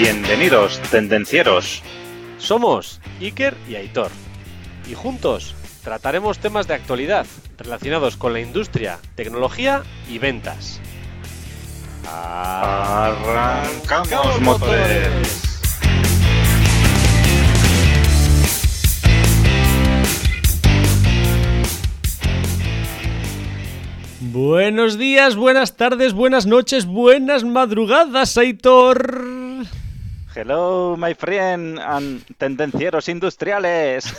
Bienvenidos, 0.00 0.80
tendencieros. 0.90 1.82
Somos 2.38 3.02
Iker 3.20 3.54
y 3.68 3.74
Aitor. 3.74 4.10
Y 4.90 4.94
juntos 4.94 5.54
trataremos 5.84 6.38
temas 6.38 6.66
de 6.66 6.72
actualidad 6.72 7.26
relacionados 7.58 8.16
con 8.16 8.32
la 8.32 8.40
industria, 8.40 8.98
tecnología 9.14 9.82
y 10.08 10.16
ventas. 10.16 10.80
Arrancamos 12.10 13.20
motores. 14.40 15.50
Buenos 24.32 24.96
días, 24.96 25.36
buenas 25.36 25.76
tardes, 25.76 26.14
buenas 26.14 26.46
noches, 26.46 26.86
buenas 26.86 27.44
madrugadas, 27.44 28.38
Aitor. 28.38 29.29
Hello, 30.32 30.96
my 30.96 31.12
friend 31.14 31.80
and 31.80 32.22
tendencieros 32.38 33.08
industriales. 33.08 34.14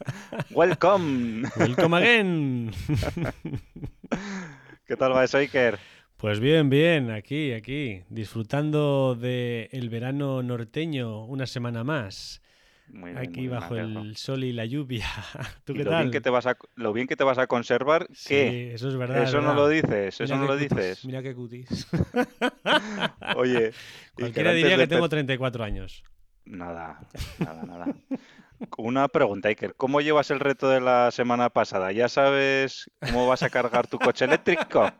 Welcome. 0.50 1.42
Welcome 1.56 1.96
again. 1.96 2.70
¿Qué 4.86 4.96
tal 4.96 5.12
va 5.12 5.24
eso, 5.24 5.38
Iker? 5.38 5.78
Pues 6.18 6.38
bien, 6.38 6.70
bien, 6.70 7.10
aquí, 7.10 7.52
aquí, 7.52 8.04
disfrutando 8.10 9.16
del 9.16 9.68
el 9.72 9.90
verano 9.90 10.40
norteño 10.44 11.24
una 11.24 11.46
semana 11.46 11.82
más. 11.82 12.40
Muy 12.92 13.10
bien, 13.12 13.18
Aquí 13.22 13.40
muy 13.40 13.48
bajo 13.48 13.76
el 13.76 14.16
sol 14.16 14.44
y 14.44 14.52
la 14.52 14.64
lluvia. 14.64 15.06
¿Tú 15.64 15.74
qué 15.74 15.84
lo 15.84 15.90
tal? 15.90 16.04
Bien 16.04 16.12
que 16.12 16.20
te 16.20 16.30
vas 16.30 16.46
a, 16.46 16.56
lo 16.76 16.92
bien 16.92 17.06
que 17.06 17.16
te 17.16 17.24
vas 17.24 17.38
a 17.38 17.46
conservar, 17.46 18.06
Sí, 18.12 18.28
¿qué? 18.28 18.72
eso 18.74 18.88
es 18.88 18.96
verdad. 18.96 19.22
es 19.22 19.28
Eso 19.28 19.40
no 19.40 19.54
lo 19.54 19.68
dices, 19.68 20.20
eso 20.20 20.24
Mira 20.24 20.36
no 20.36 20.42
qué 20.42 20.48
lo 20.48 20.54
cutis, 20.54 20.76
dices. 20.78 21.04
Mira 21.04 21.22
qué 21.22 21.34
cutis. 21.34 21.86
Oye, 23.36 23.72
Cualquiera 24.14 24.52
diría 24.52 24.76
que 24.76 24.86
tengo 24.86 25.06
empe- 25.06 25.10
34 25.10 25.64
años. 25.64 26.02
Nada, 26.44 27.00
nada, 27.40 27.64
nada. 27.64 27.94
Una 28.78 29.08
pregunta, 29.08 29.48
Iker. 29.48 29.74
¿Cómo 29.74 30.00
llevas 30.00 30.30
el 30.30 30.40
reto 30.40 30.68
de 30.68 30.80
la 30.80 31.10
semana 31.10 31.50
pasada? 31.50 31.92
¿Ya 31.92 32.08
sabes 32.08 32.90
cómo 33.00 33.26
vas 33.26 33.42
a 33.42 33.50
cargar 33.50 33.86
tu 33.86 33.98
coche 33.98 34.24
eléctrico? 34.26 34.90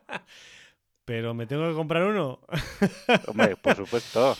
Pero 1.05 1.33
me 1.33 1.45
tengo 1.45 1.69
que 1.69 1.75
comprar 1.75 2.03
uno. 2.03 2.39
Hombre, 3.27 3.55
por 3.55 3.75
supuesto. 3.75 4.35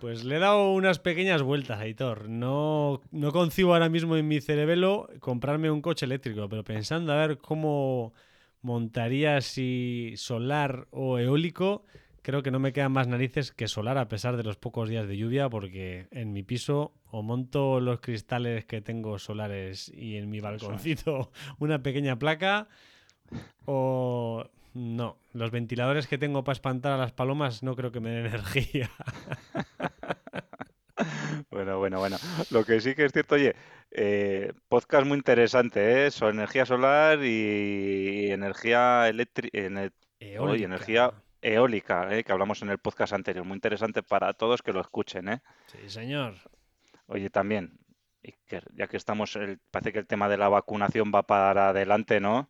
Pues 0.00 0.24
le 0.24 0.36
he 0.36 0.38
dado 0.38 0.72
unas 0.72 0.98
pequeñas 0.98 1.42
vueltas, 1.42 1.80
Aitor. 1.80 2.28
No, 2.28 3.00
no 3.10 3.32
concibo 3.32 3.74
ahora 3.74 3.88
mismo 3.88 4.16
en 4.16 4.28
mi 4.28 4.40
cerebelo 4.40 5.08
comprarme 5.20 5.70
un 5.70 5.82
coche 5.82 6.06
eléctrico, 6.06 6.48
pero 6.48 6.64
pensando 6.64 7.12
a 7.12 7.16
ver 7.16 7.38
cómo 7.38 8.12
montaría 8.62 9.40
si 9.40 10.14
solar 10.16 10.86
o 10.90 11.18
eólico, 11.18 11.84
creo 12.22 12.42
que 12.42 12.50
no 12.50 12.60
me 12.60 12.72
quedan 12.72 12.92
más 12.92 13.08
narices 13.08 13.52
que 13.52 13.68
solar 13.68 13.98
a 13.98 14.08
pesar 14.08 14.36
de 14.36 14.44
los 14.44 14.56
pocos 14.56 14.88
días 14.88 15.06
de 15.06 15.16
lluvia, 15.16 15.48
porque 15.48 16.06
en 16.12 16.32
mi 16.32 16.42
piso 16.42 16.92
o 17.10 17.22
monto 17.22 17.80
los 17.80 18.00
cristales 18.00 18.64
que 18.64 18.80
tengo 18.80 19.18
solares 19.18 19.88
y 19.94 20.16
en 20.16 20.30
mi 20.30 20.40
balconcito 20.40 21.30
una 21.58 21.82
pequeña 21.82 22.18
placa, 22.18 22.68
o 23.66 24.48
no, 24.74 25.18
los 25.32 25.50
ventiladores 25.50 26.06
que 26.06 26.18
tengo 26.18 26.44
para 26.44 26.54
espantar 26.54 26.92
a 26.92 26.96
las 26.96 27.12
palomas 27.12 27.62
no 27.62 27.76
creo 27.76 27.92
que 27.92 28.00
me 28.00 28.10
den 28.10 28.26
energía. 28.34 28.90
Bueno, 31.50 31.78
bueno, 31.78 31.98
bueno. 31.98 32.16
Lo 32.50 32.64
que 32.64 32.80
sí 32.80 32.94
que 32.94 33.04
es 33.04 33.12
cierto, 33.12 33.34
oye, 33.34 33.54
eh, 33.90 34.52
podcast 34.68 35.06
muy 35.06 35.16
interesante, 35.16 36.06
¿eh? 36.06 36.10
So- 36.10 36.28
energía 36.28 36.64
solar 36.66 37.18
y 37.22 38.30
energía 38.30 39.08
eléctrica, 39.08 39.58
Eólica. 40.20 40.64
energía 40.64 41.12
eólica, 41.40 42.14
¿eh? 42.16 42.22
Que 42.24 42.32
hablamos 42.32 42.62
en 42.62 42.70
el 42.70 42.78
podcast 42.78 43.12
anterior. 43.12 43.44
Muy 43.44 43.56
interesante 43.56 44.02
para 44.02 44.32
todos 44.34 44.62
que 44.62 44.72
lo 44.72 44.80
escuchen, 44.80 45.28
¿eh? 45.28 45.42
Sí, 45.66 45.88
señor. 45.88 46.34
Oye, 47.06 47.28
también, 47.30 47.78
ya 48.74 48.86
que 48.86 48.96
estamos, 48.96 49.34
el- 49.36 49.58
parece 49.70 49.92
que 49.92 49.98
el 49.98 50.06
tema 50.06 50.28
de 50.28 50.36
la 50.38 50.48
vacunación 50.48 51.10
va 51.14 51.24
para 51.26 51.70
adelante, 51.70 52.20
¿no? 52.20 52.48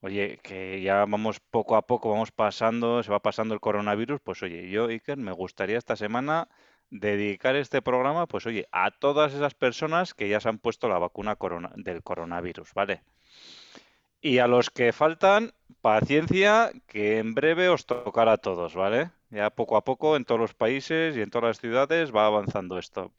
Oye, 0.00 0.38
que 0.42 0.80
ya 0.82 1.04
vamos 1.04 1.40
poco 1.40 1.76
a 1.76 1.82
poco, 1.86 2.10
vamos 2.10 2.30
pasando, 2.32 3.02
se 3.02 3.10
va 3.10 3.20
pasando 3.20 3.52
el 3.54 3.60
coronavirus, 3.60 4.20
pues 4.22 4.42
oye, 4.42 4.70
yo, 4.70 4.86
Iker, 4.88 5.16
me 5.18 5.32
gustaría 5.32 5.78
esta 5.78 5.96
semana 5.96 6.48
dedicar 6.90 7.56
este 7.56 7.82
programa, 7.82 8.26
pues 8.26 8.46
oye, 8.46 8.66
a 8.72 8.90
todas 8.90 9.34
esas 9.34 9.54
personas 9.54 10.14
que 10.14 10.28
ya 10.28 10.40
se 10.40 10.48
han 10.48 10.58
puesto 10.58 10.88
la 10.88 10.98
vacuna 10.98 11.36
corona- 11.36 11.72
del 11.76 12.02
coronavirus, 12.02 12.72
¿vale? 12.74 13.02
Y 14.20 14.38
a 14.40 14.46
los 14.46 14.68
que 14.68 14.92
faltan, 14.92 15.52
paciencia, 15.80 16.70
que 16.86 17.18
en 17.18 17.34
breve 17.34 17.70
os 17.70 17.86
tocará 17.86 18.32
a 18.34 18.36
todos, 18.46 18.74
¿vale? 18.74 19.10
Ya 19.30 19.48
poco 19.50 19.76
a 19.78 19.84
poco 19.84 20.16
en 20.16 20.24
todos 20.26 20.40
los 20.40 20.54
países 20.54 21.16
y 21.16 21.22
en 21.22 21.30
todas 21.30 21.48
las 21.48 21.60
ciudades 21.60 22.14
va 22.14 22.26
avanzando 22.26 22.78
esto. 22.78 23.12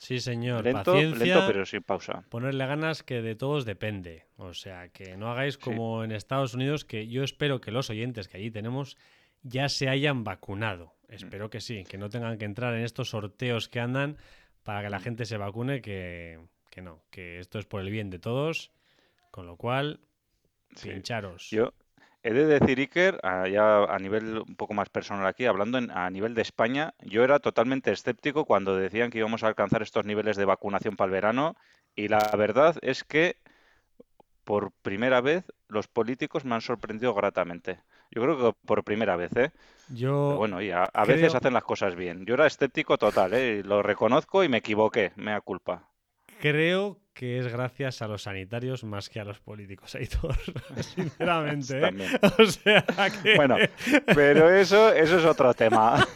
Sí, 0.00 0.18
señor. 0.18 0.64
Lento, 0.64 0.92
Paciencia, 0.92 1.24
lento, 1.26 1.46
pero 1.46 1.66
sin 1.66 1.82
pausa. 1.82 2.22
ponerle 2.30 2.66
ganas 2.66 3.02
que 3.02 3.20
de 3.20 3.34
todos 3.34 3.66
depende. 3.66 4.24
O 4.38 4.54
sea, 4.54 4.88
que 4.88 5.16
no 5.18 5.30
hagáis 5.30 5.54
Sí. 5.54 5.60
como 5.60 6.02
en 6.04 6.10
Estados 6.12 6.54
Unidos, 6.54 6.84
que 6.86 7.06
yo 7.06 7.22
espero 7.22 7.60
que 7.60 7.70
los 7.70 7.90
oyentes 7.90 8.26
que 8.26 8.38
allí 8.38 8.50
tenemos 8.50 8.96
ya 9.42 9.68
se 9.68 9.88
hayan 9.90 10.24
vacunado. 10.24 10.94
Mm. 11.08 11.12
Espero 11.14 11.50
que 11.50 11.60
sí, 11.60 11.84
que 11.84 11.98
no 11.98 12.08
tengan 12.08 12.38
que 12.38 12.46
entrar 12.46 12.74
en 12.74 12.82
estos 12.82 13.10
sorteos 13.10 13.68
que 13.68 13.78
andan 13.80 14.16
para 14.62 14.82
que 14.82 14.88
la 14.90 15.00
gente 15.00 15.26
se 15.26 15.36
vacune, 15.36 15.82
que, 15.82 16.40
que 16.70 16.80
no, 16.80 17.02
que 17.10 17.38
esto 17.38 17.58
es 17.58 17.66
por 17.66 17.82
el 17.82 17.90
bien 17.90 18.08
de 18.08 18.18
todos. 18.18 18.70
Con 19.30 19.46
lo 19.46 19.56
cual, 19.56 20.00
Sí. 20.76 20.88
pincharos. 20.88 21.50
Yo 21.50 21.74
he 22.22 22.32
de 22.32 22.46
decir, 22.46 22.78
Iker, 22.78 23.20
ya 23.50 23.84
a 23.84 23.98
nivel 23.98 24.38
un 24.46 24.56
poco 24.56 24.74
más 24.74 24.88
personal 24.90 25.26
aquí, 25.26 25.46
hablando 25.46 25.78
en- 25.78 25.90
a 25.90 26.10
nivel 26.10 26.34
de 26.34 26.42
España, 26.42 26.94
yo 27.00 27.24
era 27.24 27.38
totalmente 27.40 27.92
escéptico 27.92 28.44
cuando 28.44 28.76
decían 28.76 29.10
que 29.10 29.18
íbamos 29.18 29.42
a 29.42 29.48
alcanzar 29.48 29.82
estos 29.82 30.04
niveles 30.04 30.36
de 30.36 30.44
vacunación 30.44 30.96
para 30.96 31.06
el 31.06 31.12
verano 31.12 31.56
y 31.96 32.08
la 32.08 32.30
verdad 32.36 32.76
es 32.82 33.04
que 33.04 33.36
por 34.44 34.72
primera 34.82 35.20
vez 35.20 35.44
los 35.68 35.88
políticos 35.88 36.44
me 36.44 36.54
han 36.54 36.60
sorprendido 36.60 37.14
gratamente. 37.14 37.80
Yo 38.10 38.22
creo 38.22 38.36
que 38.52 38.58
por 38.66 38.84
primera 38.84 39.16
vez, 39.16 39.34
¿eh? 39.36 39.52
Yo 39.88 40.16
Pero 40.26 40.38
bueno, 40.38 40.62
y 40.62 40.72
a, 40.72 40.84
a 40.84 41.06
veces 41.06 41.34
hacen 41.36 41.54
las 41.54 41.64
cosas 41.64 41.96
bien. 41.96 42.26
Yo 42.26 42.34
era 42.36 42.48
escéptico 42.48 42.98
total, 42.98 43.34
¿eh? 43.34 43.62
Lo 43.64 43.82
reconozco 43.82 44.44
y 44.44 44.50
me 44.50 44.58
equivoqué, 44.58 45.12
mea 45.16 45.42
culpa. 45.42 45.89
Creo 46.40 46.98
que 47.14 47.38
es 47.38 47.52
gracias 47.52 48.02
a 48.02 48.08
los 48.08 48.22
sanitarios 48.22 48.82
más 48.84 49.08
que 49.08 49.20
a 49.20 49.24
los 49.24 49.40
políticos, 49.40 49.94
Aitor. 49.96 50.36
Sinceramente, 50.82 51.78
¿eh? 51.78 51.80
También. 51.80 52.10
O 52.38 52.46
sea 52.46 52.84
que... 53.22 53.36
Bueno, 53.36 53.56
pero 54.14 54.50
eso, 54.50 54.92
eso 54.92 55.18
es 55.18 55.24
otro 55.24 55.52
tema. 55.54 56.06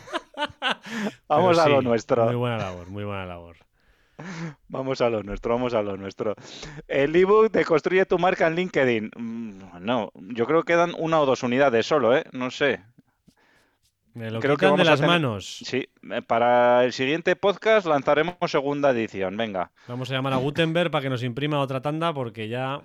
Vamos 1.29 1.59
a 1.59 1.69
lo 1.69 1.83
nuestro. 1.83 2.27
Muy 2.27 2.37
buena 2.37 2.59
labor, 2.59 2.89
muy 2.89 3.05
buena 3.05 3.27
labor. 3.27 3.57
Vamos 4.69 5.01
a 5.01 5.11
lo 5.11 5.23
nuestro, 5.23 5.55
vamos 5.55 5.75
a 5.75 5.83
lo 5.83 5.97
nuestro. 5.97 6.35
El 6.87 7.15
ebook 7.17 7.51
de 7.51 7.65
Construye 7.65 8.07
tu 8.07 8.19
marca 8.19 8.47
en 8.47 8.55
LinkedIn. 8.55 9.11
Mm, 9.17 9.85
No, 9.85 10.13
yo 10.15 10.47
creo 10.47 10.63
que 10.63 10.73
quedan 10.73 10.95
una 10.99 11.21
o 11.21 11.27
dos 11.27 11.43
unidades 11.43 11.87
solo, 11.87 12.17
¿eh? 12.17 12.25
No 12.33 12.51
sé. 12.51 12.81
Me 14.15 14.31
lo 14.31 14.41
Creo 14.41 14.57
que 14.57 14.67
quitan 14.67 14.77
de 14.77 14.85
vamos 14.85 14.87
a 14.87 14.91
las 14.93 15.01
tener- 15.01 15.11
manos. 15.11 15.59
Sí, 15.65 15.89
eh, 16.11 16.23
para 16.23 16.85
el 16.85 16.93
siguiente 16.93 17.35
podcast 17.37 17.87
lanzaremos 17.87 18.37
segunda 18.47 18.91
edición. 18.91 19.37
Venga. 19.37 19.73
Vamos 19.89 20.11
a 20.11 20.15
llamar 20.15 20.33
a 20.33 20.37
Gutenberg 20.37 20.91
para 20.91 21.03
que 21.03 21.11
nos 21.11 21.23
imprima 21.25 21.59
otra 21.61 21.81
tanda 21.81 22.13
porque 22.15 22.49
ya... 22.49 22.81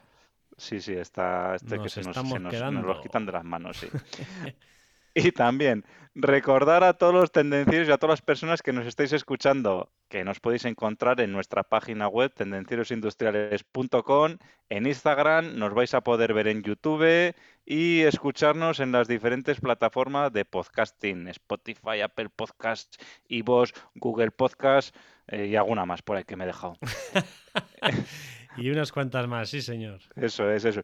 Sí, 0.57 0.81
sí, 0.81 0.93
está 0.93 1.55
este 1.55 1.79
que 1.79 1.87
se 1.87 2.01
nos, 2.01 2.15
se 2.15 2.39
nos- 2.39 2.71
nos 2.73 2.83
los 2.85 2.99
quitan 2.99 3.25
de 3.25 3.31
las 3.31 3.43
manos, 3.45 3.77
sí. 3.77 3.87
Y 5.15 5.31
también 5.31 5.85
recordar 6.15 6.83
a 6.83 6.93
todos 6.93 7.13
los 7.13 7.31
tendencieros 7.31 7.87
y 7.87 7.91
a 7.91 7.97
todas 7.97 8.13
las 8.13 8.21
personas 8.21 8.61
que 8.61 8.73
nos 8.73 8.85
estáis 8.85 9.13
escuchando 9.13 9.89
que 10.09 10.23
nos 10.23 10.39
podéis 10.39 10.65
encontrar 10.65 11.21
en 11.21 11.31
nuestra 11.31 11.63
página 11.63 12.07
web 12.07 12.33
tendencierosindustriales.com, 12.33 14.37
en 14.69 14.87
Instagram, 14.87 15.57
nos 15.57 15.73
vais 15.73 15.93
a 15.93 16.01
poder 16.01 16.33
ver 16.33 16.47
en 16.47 16.63
YouTube 16.63 17.35
y 17.65 18.01
escucharnos 18.01 18.79
en 18.79 18.91
las 18.91 19.07
diferentes 19.07 19.61
plataformas 19.61 20.33
de 20.33 20.45
podcasting, 20.45 21.27
Spotify, 21.27 22.01
Apple 22.03 22.29
Podcasts, 22.35 22.97
iVoox, 23.27 23.71
Google 23.95 24.31
Podcasts 24.31 24.97
eh, 25.27 25.45
y 25.45 25.55
alguna 25.55 25.85
más 25.85 26.01
por 26.01 26.17
ahí 26.17 26.23
que 26.23 26.35
me 26.35 26.45
he 26.45 26.47
dejado. 26.47 26.77
Y 28.57 28.69
unas 28.69 28.91
cuantas 28.91 29.27
más, 29.27 29.49
sí, 29.49 29.61
señor. 29.61 29.99
Eso 30.15 30.49
es, 30.51 30.65
eso. 30.65 30.81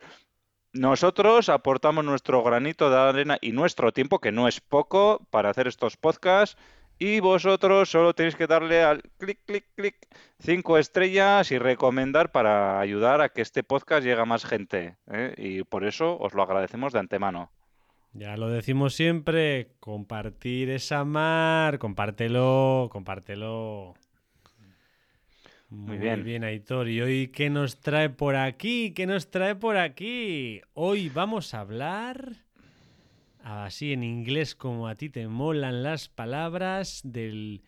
Nosotros 0.75 1.47
aportamos 1.47 2.03
nuestro 2.03 2.43
granito 2.43 2.89
de 2.89 2.97
arena 2.97 3.37
y 3.39 3.53
nuestro 3.53 3.93
tiempo, 3.93 4.19
que 4.19 4.33
no 4.33 4.49
es 4.49 4.59
poco, 4.59 5.25
para 5.29 5.49
hacer 5.49 5.67
estos 5.67 5.95
podcasts. 5.95 6.57
Y 6.99 7.21
vosotros 7.21 7.89
solo 7.89 8.13
tenéis 8.13 8.35
que 8.35 8.45
darle 8.45 8.83
al 8.83 9.01
clic, 9.17 9.39
clic, 9.45 9.65
clic, 9.75 9.95
cinco 10.37 10.77
estrellas 10.77 11.49
y 11.51 11.59
recomendar 11.59 12.33
para 12.33 12.81
ayudar 12.81 13.21
a 13.21 13.29
que 13.29 13.41
este 13.41 13.63
podcast 13.63 14.03
llegue 14.03 14.19
a 14.19 14.25
más 14.25 14.43
gente. 14.43 14.97
¿eh? 15.09 15.33
Y 15.37 15.63
por 15.63 15.85
eso 15.85 16.17
os 16.19 16.33
lo 16.33 16.43
agradecemos 16.43 16.91
de 16.91 16.99
antemano. 16.99 17.51
Ya 18.11 18.35
lo 18.35 18.49
decimos 18.49 18.95
siempre, 18.95 19.69
compartir 19.79 20.69
esa 20.69 21.05
mar, 21.05 21.79
compártelo, 21.79 22.89
compártelo. 22.91 23.93
Muy 25.75 25.97
bien. 25.97 26.23
bien, 26.23 26.43
Aitor. 26.43 26.87
¿Y 26.87 27.01
hoy 27.01 27.27
qué 27.27 27.49
nos 27.49 27.79
trae 27.79 28.09
por 28.09 28.35
aquí? 28.35 28.91
¿Qué 28.91 29.05
nos 29.05 29.29
trae 29.29 29.55
por 29.55 29.77
aquí? 29.77 30.61
Hoy 30.73 31.09
vamos 31.09 31.53
a 31.53 31.59
hablar, 31.59 32.37
así 33.43 33.91
en 33.91 34.03
inglés 34.03 34.55
como 34.55 34.87
a 34.87 34.95
ti 34.95 35.09
te 35.09 35.27
molan 35.27 35.83
las 35.83 36.07
palabras, 36.07 37.01
del 37.03 37.61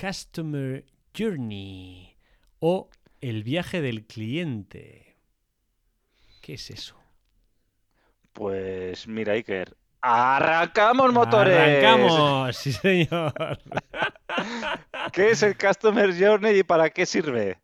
Customer 0.00 0.84
Journey 1.16 2.16
o 2.60 2.88
el 3.20 3.44
viaje 3.44 3.82
del 3.82 4.06
cliente. 4.06 5.16
¿Qué 6.40 6.54
es 6.54 6.70
eso? 6.70 6.96
Pues 8.32 9.06
mira, 9.06 9.34
Iker, 9.34 9.76
¡arrancamos 10.00 11.12
motores! 11.12 11.56
¡Arrancamos! 11.56 12.56
Sí, 12.56 12.72
señor. 12.72 13.34
¿Qué 15.12 15.30
es 15.30 15.42
el 15.42 15.56
Customer 15.56 16.12
Journey 16.16 16.58
y 16.58 16.62
para 16.62 16.90
qué 16.90 17.06
sirve? 17.06 17.58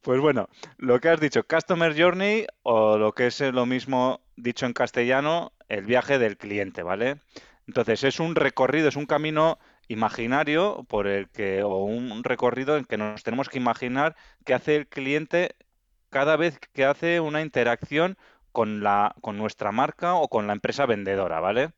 Pues 0.00 0.20
bueno, 0.20 0.48
lo 0.78 1.00
que 1.00 1.08
has 1.08 1.20
dicho, 1.20 1.44
Customer 1.46 1.94
Journey 1.98 2.46
o 2.62 2.98
lo 2.98 3.12
que 3.12 3.26
es 3.28 3.40
lo 3.40 3.66
mismo 3.66 4.20
dicho 4.36 4.66
en 4.66 4.72
castellano, 4.72 5.52
el 5.68 5.84
viaje 5.84 6.18
del 6.18 6.36
cliente, 6.36 6.82
¿vale? 6.82 7.20
Entonces 7.66 8.04
es 8.04 8.20
un 8.20 8.34
recorrido, 8.34 8.88
es 8.88 8.96
un 8.96 9.06
camino 9.06 9.58
imaginario 9.88 10.84
por 10.88 11.06
el 11.06 11.28
que, 11.28 11.62
o 11.62 11.84
un 11.84 12.24
recorrido 12.24 12.76
en 12.76 12.84
que 12.84 12.96
nos 12.96 13.22
tenemos 13.22 13.48
que 13.48 13.58
imaginar 13.58 14.16
que 14.44 14.54
hace 14.54 14.76
el 14.76 14.86
cliente 14.86 15.54
cada 16.10 16.36
vez 16.36 16.58
que 16.72 16.84
hace 16.84 17.20
una 17.20 17.40
interacción 17.40 18.18
con 18.52 18.82
la, 18.82 19.14
con 19.20 19.38
nuestra 19.38 19.72
marca 19.72 20.14
o 20.14 20.28
con 20.28 20.46
la 20.46 20.52
empresa 20.52 20.86
vendedora, 20.86 21.40
¿vale? 21.40 21.70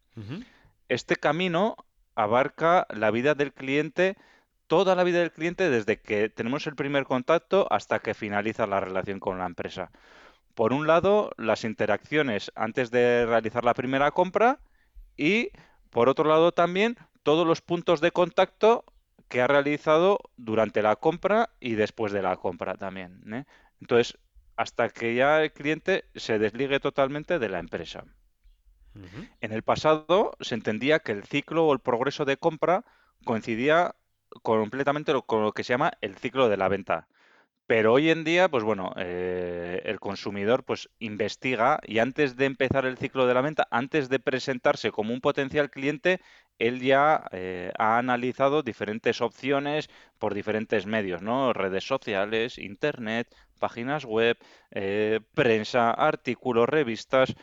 Este 0.89 1.17
camino 1.17 1.77
abarca 2.15 2.87
la 2.91 3.11
vida 3.11 3.35
del 3.35 3.53
cliente, 3.53 4.17
toda 4.67 4.95
la 4.95 5.05
vida 5.05 5.21
del 5.21 5.33
cliente 5.33 5.71
desde 5.71 6.01
que 6.01 6.29
tenemos 6.29 6.67
el 6.67 6.75
primer 6.75 7.05
contacto 7.05 7.67
hasta 7.71 7.99
que 7.99 8.15
finaliza 8.15 8.67
la 8.67 8.81
relación 8.81 9.21
con 9.21 9.39
la 9.39 9.47
empresa. 9.47 9.91
Por 10.55 10.73
un 10.73 10.87
lado, 10.87 11.33
las 11.37 11.65
interacciones 11.65 12.53
antes 12.55 12.91
de 12.91 13.27
realizar 13.27 13.65
la 13.65 13.75
primera 13.75 14.11
compra 14.11 14.61
y 15.17 15.51
por 15.91 16.09
otro 16.09 16.29
lado 16.29 16.53
también 16.53 16.97
todos 17.23 17.47
los 17.47 17.61
puntos 17.61 18.01
de 18.01 18.13
contacto 18.13 18.85
que 19.29 19.41
ha 19.41 19.47
realizado 19.47 20.19
durante 20.37 20.83
la 20.83 20.97
compra 20.97 21.51
y 21.61 21.75
después 21.75 22.13
de 22.13 22.23
la 22.23 22.37
compra 22.37 22.75
también. 22.75 23.21
¿eh? 23.33 23.45
Entonces, 23.81 24.19
hasta 24.57 24.89
que 24.91 25.15
ya 25.15 25.43
el 25.43 25.53
cliente 25.53 26.05
se 26.15 26.39
desligue 26.39 26.81
totalmente 26.81 27.39
de 27.39 27.49
la 27.49 27.59
empresa. 27.59 28.05
En 29.41 29.51
el 29.51 29.63
pasado 29.63 30.37
se 30.39 30.55
entendía 30.55 31.01
que 31.01 31.11
el 31.11 31.25
ciclo 31.25 31.67
o 31.67 31.73
el 31.73 31.81
progreso 31.81 32.25
de 32.25 32.37
compra 32.37 32.85
coincidía 33.25 33.97
completamente 34.43 35.13
con 35.27 35.43
lo 35.43 35.53
que 35.53 35.65
se 35.65 35.73
llama 35.75 35.93
el 36.01 36.17
ciclo 36.17 36.49
de 36.49 36.57
la 36.57 36.69
venta. 36.69 37.09
Pero 37.67 37.95
hoy 37.95 38.11
en 38.11 38.25
día, 38.25 38.49
pues 38.51 38.63
bueno, 38.63 38.93
eh, 38.99 39.81
el 39.87 39.99
consumidor 39.99 40.65
pues 40.65 40.91
investiga 40.99 41.81
y 41.87 41.99
antes 41.99 42.37
de 42.37 42.45
empezar 42.45 42.85
el 42.85 42.99
ciclo 42.99 43.27
de 43.27 43.33
la 43.35 43.41
venta, 43.41 43.67
antes 43.71 44.11
de 44.11 44.19
presentarse 44.21 44.91
como 44.91 45.15
un 45.15 45.23
potencial 45.23 45.71
cliente, 45.71 46.21
él 46.59 46.81
ya 46.81 47.25
eh, 47.33 47.73
ha 47.79 47.97
analizado 47.99 48.63
diferentes 48.63 49.23
opciones 49.23 49.89
por 50.19 50.35
diferentes 50.35 50.85
medios, 50.87 51.23
¿no? 51.23 51.55
Redes 51.55 51.85
sociales, 51.87 52.59
internet, 52.59 53.35
páginas 53.59 54.05
web, 54.05 54.37
eh, 54.71 55.21
prensa, 55.35 55.91
artículos, 55.91 56.69
revistas, 56.69 57.35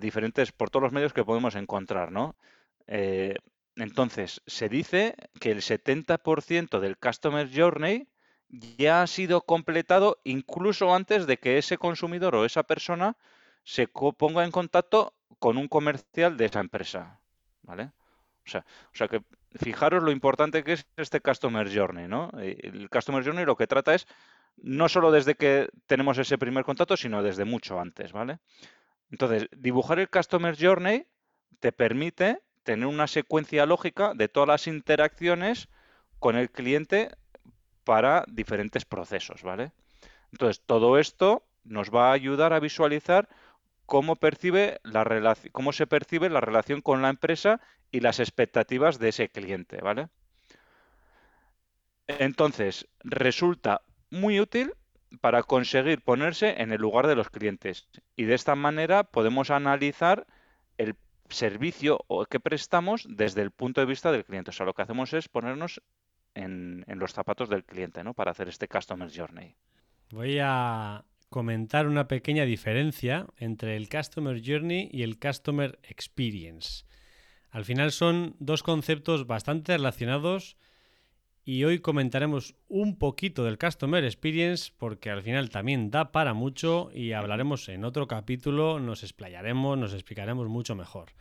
diferentes 0.00 0.52
por 0.52 0.70
todos 0.70 0.84
los 0.84 0.92
medios 0.92 1.12
que 1.12 1.24
podemos 1.24 1.54
encontrar, 1.54 2.10
¿no? 2.10 2.34
Entonces, 3.76 4.42
se 4.46 4.68
dice 4.68 5.14
que 5.38 5.50
el 5.50 5.58
70% 5.58 6.80
del 6.80 6.96
Customer 6.96 7.48
Journey 7.52 8.08
ya 8.48 9.02
ha 9.02 9.06
sido 9.06 9.42
completado 9.42 10.18
incluso 10.24 10.94
antes 10.94 11.26
de 11.26 11.38
que 11.38 11.58
ese 11.58 11.76
consumidor 11.76 12.34
o 12.34 12.44
esa 12.44 12.62
persona 12.62 13.16
se 13.64 13.86
ponga 13.88 14.44
en 14.44 14.50
contacto 14.50 15.14
con 15.38 15.58
un 15.58 15.68
comercial 15.68 16.36
de 16.36 16.46
esa 16.46 16.60
empresa. 16.60 17.20
¿Vale? 17.62 17.90
O 18.46 18.48
sea, 18.48 18.64
o 18.92 18.96
sea 18.96 19.08
que 19.08 19.22
fijaros 19.56 20.02
lo 20.02 20.12
importante 20.12 20.62
que 20.62 20.74
es 20.74 20.86
este 20.96 21.20
Customer 21.20 21.68
Journey, 21.68 22.06
¿no? 22.06 22.30
Eh, 22.38 22.56
el 22.62 22.88
Customer 22.88 23.24
Journey 23.24 23.44
lo 23.44 23.56
que 23.56 23.66
trata 23.66 23.94
es 23.94 24.06
no 24.56 24.88
solo 24.88 25.10
desde 25.10 25.34
que 25.34 25.68
tenemos 25.86 26.16
ese 26.18 26.38
primer 26.38 26.64
contacto, 26.64 26.96
sino 26.96 27.22
desde 27.22 27.44
mucho 27.44 27.78
antes, 27.78 28.12
¿vale? 28.12 28.38
Entonces, 29.10 29.48
dibujar 29.56 29.98
el 29.98 30.08
Customer 30.08 30.56
Journey 30.58 31.06
te 31.60 31.72
permite 31.72 32.42
tener 32.66 32.86
una 32.86 33.06
secuencia 33.06 33.64
lógica 33.64 34.12
de 34.14 34.28
todas 34.28 34.48
las 34.48 34.66
interacciones 34.66 35.68
con 36.18 36.36
el 36.36 36.50
cliente 36.50 37.10
para 37.84 38.24
diferentes 38.26 38.84
procesos, 38.84 39.44
¿vale? 39.44 39.70
Entonces, 40.32 40.60
todo 40.66 40.98
esto 40.98 41.44
nos 41.62 41.90
va 41.90 42.10
a 42.10 42.12
ayudar 42.12 42.52
a 42.52 42.58
visualizar 42.58 43.28
cómo, 43.86 44.16
percibe 44.16 44.80
la 44.82 45.36
cómo 45.52 45.72
se 45.72 45.86
percibe 45.86 46.28
la 46.28 46.40
relación 46.40 46.82
con 46.82 47.02
la 47.02 47.08
empresa 47.08 47.60
y 47.92 48.00
las 48.00 48.18
expectativas 48.18 48.98
de 48.98 49.10
ese 49.10 49.28
cliente, 49.28 49.80
¿vale? 49.80 50.08
Entonces, 52.08 52.88
resulta 53.04 53.82
muy 54.10 54.40
útil 54.40 54.74
para 55.20 55.44
conseguir 55.44 56.02
ponerse 56.02 56.60
en 56.60 56.72
el 56.72 56.80
lugar 56.80 57.06
de 57.06 57.14
los 57.14 57.30
clientes 57.30 57.86
y 58.16 58.24
de 58.24 58.34
esta 58.34 58.56
manera 58.56 59.04
podemos 59.04 59.50
analizar 59.50 60.26
servicio 61.30 62.04
que 62.30 62.40
prestamos 62.40 63.06
desde 63.08 63.42
el 63.42 63.50
punto 63.50 63.80
de 63.80 63.86
vista 63.86 64.12
del 64.12 64.24
cliente. 64.24 64.50
O 64.50 64.52
sea, 64.52 64.66
lo 64.66 64.74
que 64.74 64.82
hacemos 64.82 65.12
es 65.12 65.28
ponernos 65.28 65.80
en, 66.34 66.84
los 66.86 67.12
zapatos 67.12 67.48
del 67.48 67.64
cliente, 67.64 68.04
¿no? 68.04 68.14
Para 68.14 68.30
hacer 68.30 68.48
este 68.48 68.68
Customer 68.68 69.10
Journey. 69.14 69.54
Voy 70.10 70.38
a 70.40 71.04
comentar 71.30 71.86
una 71.86 72.06
pequeña 72.08 72.44
diferencia 72.44 73.26
entre 73.38 73.76
el 73.76 73.88
Customer 73.88 74.40
Journey 74.44 74.88
y 74.92 75.02
el 75.02 75.18
Customer 75.18 75.78
Experience. 75.82 76.84
Al 77.50 77.64
final 77.64 77.90
son 77.90 78.36
dos 78.38 78.62
conceptos 78.62 79.26
bastante 79.26 79.76
relacionados 79.76 80.56
y 81.48 81.62
hoy 81.62 81.78
comentaremos 81.78 82.56
un 82.66 82.98
poquito 82.98 83.44
del 83.44 83.56
Customer 83.56 84.04
Experience 84.04 84.72
porque 84.76 85.10
al 85.10 85.22
final 85.22 85.48
también 85.48 85.92
da 85.92 86.10
para 86.10 86.34
mucho 86.34 86.90
y 86.92 87.12
hablaremos 87.12 87.68
en 87.68 87.84
otro 87.84 88.08
capítulo, 88.08 88.80
nos 88.80 89.04
explayaremos, 89.04 89.78
nos 89.78 89.94
explicaremos 89.94 90.48
mucho 90.48 90.74
mejor. 90.74 91.12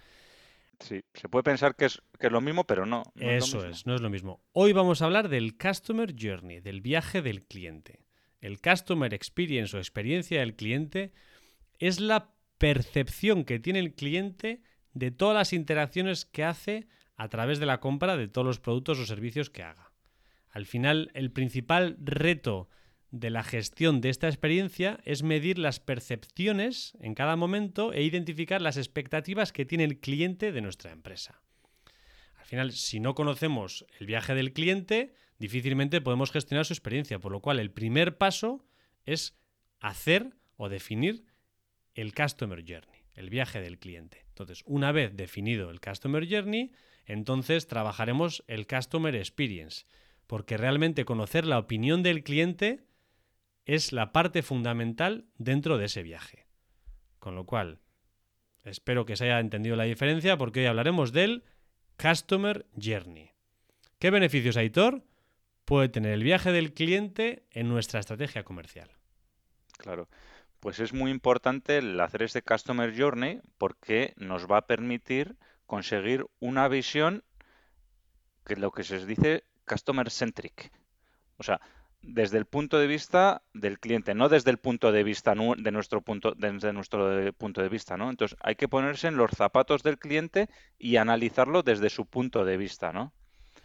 Sí, 0.79 1.03
se 1.13 1.29
puede 1.29 1.43
pensar 1.43 1.75
que 1.75 1.85
es, 1.85 2.01
lo 2.19 2.41
mismo, 2.41 2.63
pero 2.63 2.87
no. 2.87 3.03
Eso 3.15 3.63
es, 3.67 3.85
no 3.85 3.93
es 3.93 4.01
lo 4.01 4.09
mismo. 4.09 4.41
Hoy 4.51 4.73
vamos 4.73 5.03
a 5.03 5.05
hablar 5.05 5.29
del 5.29 5.55
Customer 5.59 6.15
Journey, 6.19 6.59
del 6.59 6.81
viaje 6.81 7.21
del 7.21 7.43
cliente. 7.43 7.99
El 8.41 8.59
Customer 8.59 9.13
Experience 9.13 9.77
o 9.77 9.79
experiencia 9.79 10.39
del 10.39 10.55
cliente 10.55 11.13
es 11.77 11.99
la 11.99 12.33
percepción 12.57 13.45
que 13.45 13.59
tiene 13.59 13.77
el 13.77 13.93
cliente 13.93 14.63
de 14.93 15.11
todas 15.11 15.35
las 15.35 15.53
interacciones 15.53 16.25
que 16.25 16.43
hace 16.43 16.87
a 17.15 17.29
través 17.29 17.59
de 17.59 17.67
la 17.67 17.79
compra 17.79 18.17
de 18.17 18.27
todos 18.27 18.47
los 18.47 18.59
productos 18.59 18.97
o 18.97 19.05
servicios 19.05 19.51
que 19.51 19.61
haga. 19.61 19.91
Al 20.55 20.65
final, 20.65 21.11
el 21.15 21.31
principal 21.31 21.97
reto 21.99 22.69
de 23.11 23.29
la 23.29 23.43
gestión 23.43 23.99
de 23.99 24.09
esta 24.09 24.29
experiencia 24.29 25.01
es 25.03 25.21
medir 25.21 25.59
las 25.59 25.81
percepciones 25.81 26.93
en 27.01 27.13
cada 27.13 27.35
momento 27.35 27.91
e 27.91 28.03
identificar 28.03 28.61
las 28.61 28.77
expectativas 28.77 29.51
que 29.51 29.65
tiene 29.65 29.83
el 29.83 29.99
cliente 29.99 30.53
de 30.53 30.61
nuestra 30.61 30.93
empresa. 30.93 31.41
Al 32.37 32.45
final, 32.45 32.71
si 32.71 33.01
no 33.01 33.15
conocemos 33.15 33.85
el 33.99 34.07
viaje 34.07 34.33
del 34.33 34.53
cliente, 34.53 35.13
difícilmente 35.39 35.99
podemos 35.99 36.31
gestionar 36.31 36.63
su 36.63 36.71
experiencia, 36.71 37.19
por 37.19 37.33
lo 37.33 37.41
cual 37.41 37.59
el 37.59 37.71
primer 37.71 38.17
paso 38.17 38.65
es 39.03 39.37
hacer 39.81 40.37
o 40.55 40.69
definir 40.69 41.25
el 41.95 42.13
Customer 42.13 42.63
Journey, 42.65 43.01
el 43.15 43.29
viaje 43.29 43.59
del 43.59 43.77
cliente. 43.77 44.23
Entonces, 44.29 44.63
una 44.65 44.93
vez 44.93 45.17
definido 45.17 45.69
el 45.69 45.81
Customer 45.81 46.25
Journey, 46.25 46.71
entonces 47.05 47.67
trabajaremos 47.67 48.41
el 48.47 48.67
Customer 48.67 49.13
Experience, 49.13 49.85
porque 50.27 50.57
realmente 50.57 51.05
conocer 51.05 51.45
la 51.45 51.59
opinión 51.59 52.03
del 52.03 52.23
cliente 52.23 52.85
es 53.65 53.93
la 53.93 54.11
parte 54.11 54.43
fundamental 54.43 55.25
dentro 55.37 55.77
de 55.77 55.85
ese 55.85 56.03
viaje. 56.03 56.45
Con 57.19 57.35
lo 57.35 57.45
cual, 57.45 57.79
espero 58.63 59.05
que 59.05 59.15
se 59.15 59.25
haya 59.25 59.39
entendido 59.39 59.75
la 59.75 59.83
diferencia 59.83 60.37
porque 60.37 60.61
hoy 60.61 60.65
hablaremos 60.67 61.11
del 61.11 61.43
Customer 62.01 62.65
Journey. 62.79 63.31
¿Qué 63.99 64.11
beneficios, 64.11 64.57
Aitor, 64.57 65.03
puede 65.63 65.89
tener 65.89 66.11
el 66.11 66.23
viaje 66.23 66.51
del 66.51 66.73
cliente 66.73 67.45
en 67.51 67.69
nuestra 67.69 67.99
estrategia 67.99 68.43
comercial? 68.43 68.89
Claro, 69.77 70.07
pues 70.59 70.79
es 70.79 70.93
muy 70.93 71.11
importante 71.11 71.77
el 71.77 71.99
hacer 71.99 72.23
este 72.23 72.41
Customer 72.41 72.93
Journey 72.95 73.41
porque 73.57 74.13
nos 74.17 74.49
va 74.49 74.57
a 74.57 74.67
permitir 74.67 75.37
conseguir 75.65 76.25
una 76.39 76.67
visión 76.67 77.23
que 78.45 78.55
lo 78.55 78.71
que 78.71 78.83
se 78.83 79.05
dice 79.05 79.43
Customer 79.65 80.09
Centric. 80.09 80.71
O 81.37 81.43
sea, 81.43 81.59
desde 82.01 82.37
el 82.37 82.45
punto 82.45 82.77
de 82.77 82.87
vista 82.87 83.41
del 83.53 83.79
cliente, 83.79 84.13
no 84.13 84.29
desde 84.29 84.51
el 84.51 84.57
punto 84.57 84.91
de 84.91 85.03
vista 85.03 85.33
de 85.33 85.71
nuestro 85.71 86.01
punto, 86.01 86.33
desde 86.35 86.71
nuestro 86.71 87.33
punto 87.33 87.61
de 87.61 87.69
vista, 87.69 87.97
¿no? 87.97 88.09
Entonces 88.09 88.37
hay 88.41 88.55
que 88.55 88.67
ponerse 88.67 89.07
en 89.07 89.17
los 89.17 89.31
zapatos 89.31 89.81
del 89.81 89.97
cliente 89.97 90.49
y 90.77 90.97
analizarlo 90.97 91.63
desde 91.63 91.89
su 91.89 92.05
punto 92.05 92.45
de 92.45 92.57
vista, 92.57 92.93
¿no? 92.93 93.13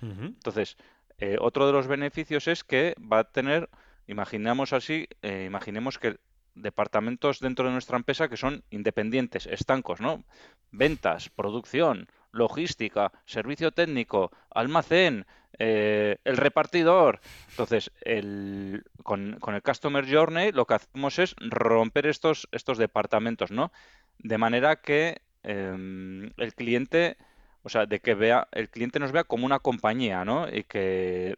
Entonces, 0.00 0.78
eh, 1.18 1.36
otro 1.38 1.66
de 1.66 1.72
los 1.72 1.86
beneficios 1.86 2.48
es 2.48 2.64
que 2.64 2.94
va 3.00 3.18
a 3.18 3.24
tener, 3.24 3.68
imaginamos 4.06 4.72
así, 4.72 5.06
eh, 5.20 5.44
imaginemos 5.46 5.98
que 5.98 6.16
departamentos 6.54 7.40
dentro 7.40 7.66
de 7.66 7.72
nuestra 7.72 7.98
empresa 7.98 8.28
que 8.28 8.38
son 8.38 8.64
independientes, 8.70 9.46
estancos, 9.46 10.00
¿no? 10.00 10.24
Ventas, 10.70 11.28
producción, 11.28 12.08
logística, 12.32 13.12
servicio 13.26 13.72
técnico, 13.72 14.30
almacén, 14.50 15.26
eh, 15.58 16.16
el 16.24 16.36
repartidor. 16.36 17.20
Entonces, 17.50 17.90
el, 18.00 18.84
con, 19.02 19.38
el 19.46 19.62
Customer 19.62 20.06
Journey 20.10 20.52
lo 20.52 20.66
que 20.66 20.74
hacemos 20.74 21.18
es 21.18 21.34
romper 21.38 22.06
estos, 22.06 22.48
estos 22.52 22.78
departamentos, 22.78 23.50
¿no? 23.50 23.72
De 24.18 24.38
manera 24.38 24.76
que 24.76 25.20
eh, 25.42 26.30
el 26.36 26.54
cliente, 26.54 27.18
o 27.62 27.68
sea, 27.68 27.86
de 27.86 28.00
que 28.00 28.14
vea, 28.14 28.48
el 28.52 28.70
cliente 28.70 29.00
nos 29.00 29.12
vea 29.12 29.24
como 29.24 29.46
una 29.46 29.58
compañía, 29.58 30.24
¿no? 30.24 30.48
Y 30.48 30.64
que, 30.64 31.36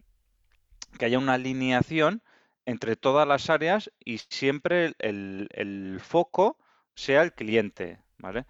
que 0.98 1.04
haya 1.06 1.18
una 1.18 1.34
alineación 1.34 2.22
entre 2.64 2.96
todas 2.96 3.26
las 3.26 3.50
áreas 3.50 3.90
y 4.04 4.18
siempre 4.18 4.92
el, 4.98 5.48
el 5.50 5.98
foco 6.00 6.58
sea 6.94 7.22
el 7.22 7.32
cliente, 7.32 7.98
¿vale? 8.18 8.46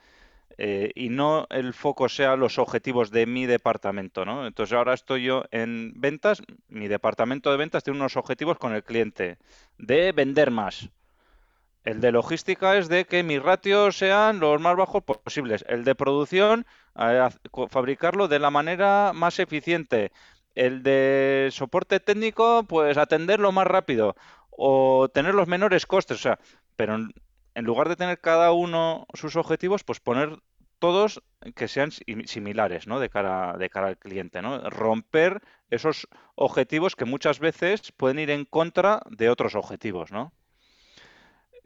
Eh, 0.59 0.91
y 0.95 1.09
no 1.09 1.47
el 1.51 1.73
foco 1.73 2.09
sea 2.09 2.37
los 2.37 2.59
objetivos 2.59 3.11
de 3.11 3.27
mi 3.27 3.47
departamento, 3.47 4.25
¿no? 4.25 4.47
Entonces 4.47 4.75
ahora 4.77 4.95
estoy 4.95 5.25
yo 5.25 5.45
en 5.51 5.93
ventas, 5.97 6.43
mi 6.69 6.89
departamento 6.89 7.51
de 7.51 7.57
ventas 7.57 7.85
tiene 7.85 7.99
unos 7.99 8.17
objetivos 8.17 8.59
con 8.59 8.75
el 8.75 8.85
cliente 8.85 9.39
de 9.79 10.13
vender 10.13 10.51
más. 10.51 10.91
El 11.85 12.01
de 12.01 12.13
logística 12.13 12.77
es 12.79 12.89
de 12.89 13.07
que 13.07 13.23
mis 13.23 13.43
ratios 13.43 13.97
sean 13.97 14.39
los 14.39 14.61
más 14.61 14.77
bajos 14.77 15.03
posibles. 15.03 15.65
El 15.69 15.85
de 15.85 15.95
producción, 15.95 16.65
eh, 16.97 17.29
fabricarlo 17.69 18.29
de 18.29 18.39
la 18.39 18.51
manera 18.51 19.13
más 19.15 19.39
eficiente. 19.41 20.13
El 20.55 20.83
de 20.83 21.49
soporte 21.51 21.99
técnico, 21.99 22.65
pues 22.69 22.97
atenderlo 22.99 23.51
más 23.53 23.67
rápido 23.67 24.15
o 24.51 25.09
tener 25.09 25.35
los 25.35 25.49
menores 25.49 25.87
costes. 25.87 26.19
O 26.19 26.21
sea, 26.23 26.39
pero 26.77 26.99
en 27.55 27.65
lugar 27.65 27.89
de 27.89 27.97
tener 27.97 28.21
cada 28.21 28.53
uno 28.53 29.07
sus 29.15 29.37
objetivos, 29.37 29.85
pues 29.85 30.01
poner 30.01 30.39
todos 30.79 31.23
que 31.55 31.69
sean 31.69 31.93
similares, 31.93 32.87
¿no? 32.89 32.99
De 32.99 33.09
cara, 33.09 33.57
de 33.57 33.71
cara 33.71 33.87
al 33.89 33.99
cliente, 33.99 34.43
¿no? 34.43 34.69
Romper 34.69 35.41
esos 35.71 36.09
objetivos 36.35 36.97
que 36.97 37.05
muchas 37.05 37.39
veces 37.39 37.93
pueden 37.93 38.19
ir 38.19 38.31
en 38.31 38.45
contra 38.45 39.01
de 39.09 39.31
otros 39.31 39.55
objetivos, 39.55 40.11
¿no? 40.11 40.33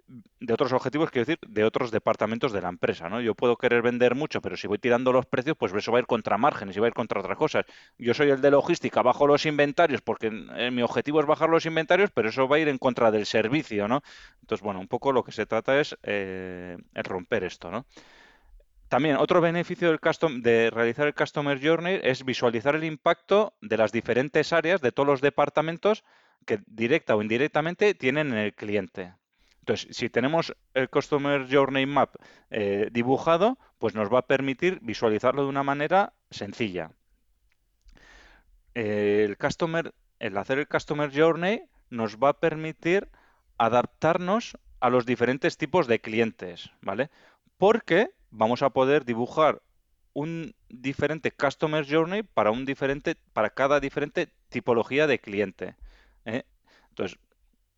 De 0.08 0.54
otros 0.54 0.72
objetivos, 0.72 1.10
quiero 1.10 1.26
decir, 1.26 1.38
de 1.48 1.64
otros 1.64 1.90
departamentos 1.90 2.52
de 2.52 2.60
la 2.60 2.68
empresa, 2.68 3.08
¿no? 3.08 3.20
Yo 3.20 3.34
puedo 3.34 3.56
querer 3.56 3.82
vender 3.82 4.14
mucho, 4.14 4.40
pero 4.40 4.56
si 4.56 4.66
voy 4.66 4.78
tirando 4.78 5.12
los 5.12 5.26
precios, 5.26 5.56
pues 5.58 5.72
eso 5.72 5.90
va 5.90 5.98
a 5.98 6.00
ir 6.00 6.06
contra 6.06 6.38
márgenes 6.38 6.76
y 6.76 6.80
va 6.80 6.86
a 6.86 6.88
ir 6.88 6.94
contra 6.94 7.20
otras 7.20 7.36
cosas. 7.36 7.64
Yo 7.98 8.14
soy 8.14 8.30
el 8.30 8.40
de 8.40 8.50
logística, 8.50 9.02
bajo 9.02 9.26
los 9.26 9.46
inventarios, 9.46 10.02
porque 10.02 10.30
eh, 10.56 10.70
mi 10.70 10.82
objetivo 10.82 11.20
es 11.20 11.26
bajar 11.26 11.48
los 11.48 11.66
inventarios, 11.66 12.10
pero 12.12 12.28
eso 12.28 12.46
va 12.46 12.56
a 12.56 12.58
ir 12.60 12.68
en 12.68 12.78
contra 12.78 13.10
del 13.10 13.26
servicio, 13.26 13.88
¿no? 13.88 14.02
Entonces, 14.40 14.62
bueno, 14.62 14.80
un 14.80 14.88
poco 14.88 15.12
lo 15.12 15.25
que 15.25 15.32
se 15.32 15.46
trata 15.46 15.80
es 15.80 15.96
eh, 16.02 16.76
romper 16.94 17.44
esto, 17.44 17.70
¿no? 17.70 17.86
También 18.88 19.16
otro 19.16 19.40
beneficio 19.40 19.88
del 19.88 19.98
custom, 19.98 20.42
de 20.42 20.70
realizar 20.70 21.08
el 21.08 21.14
Customer 21.14 21.60
Journey 21.60 21.98
es 22.04 22.25
visualizar 22.25 22.76
el 22.76 22.84
impacto 22.84 23.54
de 23.60 23.76
las 23.76 23.90
diferentes 23.90 24.52
áreas 24.52 24.80
de 24.80 24.92
todos 24.92 25.08
los 25.08 25.20
departamentos 25.20 26.04
que 26.44 26.60
directa 26.66 27.16
o 27.16 27.22
indirectamente 27.22 27.94
tienen 27.94 28.28
en 28.28 28.38
el 28.38 28.54
cliente. 28.54 29.14
Entonces, 29.66 29.96
si 29.96 30.08
tenemos 30.08 30.54
el 30.75 30.88
Customer 30.88 31.44
Journey 31.50 31.87
Map 31.87 32.14
eh, 32.50 32.88
dibujado, 32.92 33.58
pues 33.78 33.96
nos 33.96 34.14
va 34.14 34.20
a 34.20 34.26
permitir 34.28 34.78
visualizarlo 34.80 35.42
de 35.42 35.49
una 35.49 35.64
manera 35.64 36.12
sencilla. 36.30 36.92
el, 38.75 39.37
hacer 40.37 40.58
el 40.61 40.68
Customer 40.68 41.11
Journey 41.12 41.64
nos 41.90 42.18
va 42.18 42.28
a 42.28 42.38
permitir 42.38 43.08
adaptarnos 43.58 44.56
a 44.78 44.88
los 44.88 45.04
diferentes 45.04 45.56
tipos 45.56 45.88
de 45.88 46.00
clientes, 46.00 46.70
¿vale? 46.80 47.11
Porque 47.58 48.11
vamos 48.30 48.62
a 48.62 48.70
poder 48.70 49.04
dibujar 49.04 49.62
un 50.12 50.54
diferente 50.68 51.32
Customer 51.32 51.85
Journey 51.85 52.23
para 52.23 52.52
un 52.52 52.66
diferente, 52.66 53.16
para 53.32 53.50
cada 53.50 53.80
diferente 53.80 54.28
tipología 54.49 55.08
de 55.08 55.18
cliente. 55.18 55.75
¿eh? 56.25 56.44
Entonces, 56.90 57.18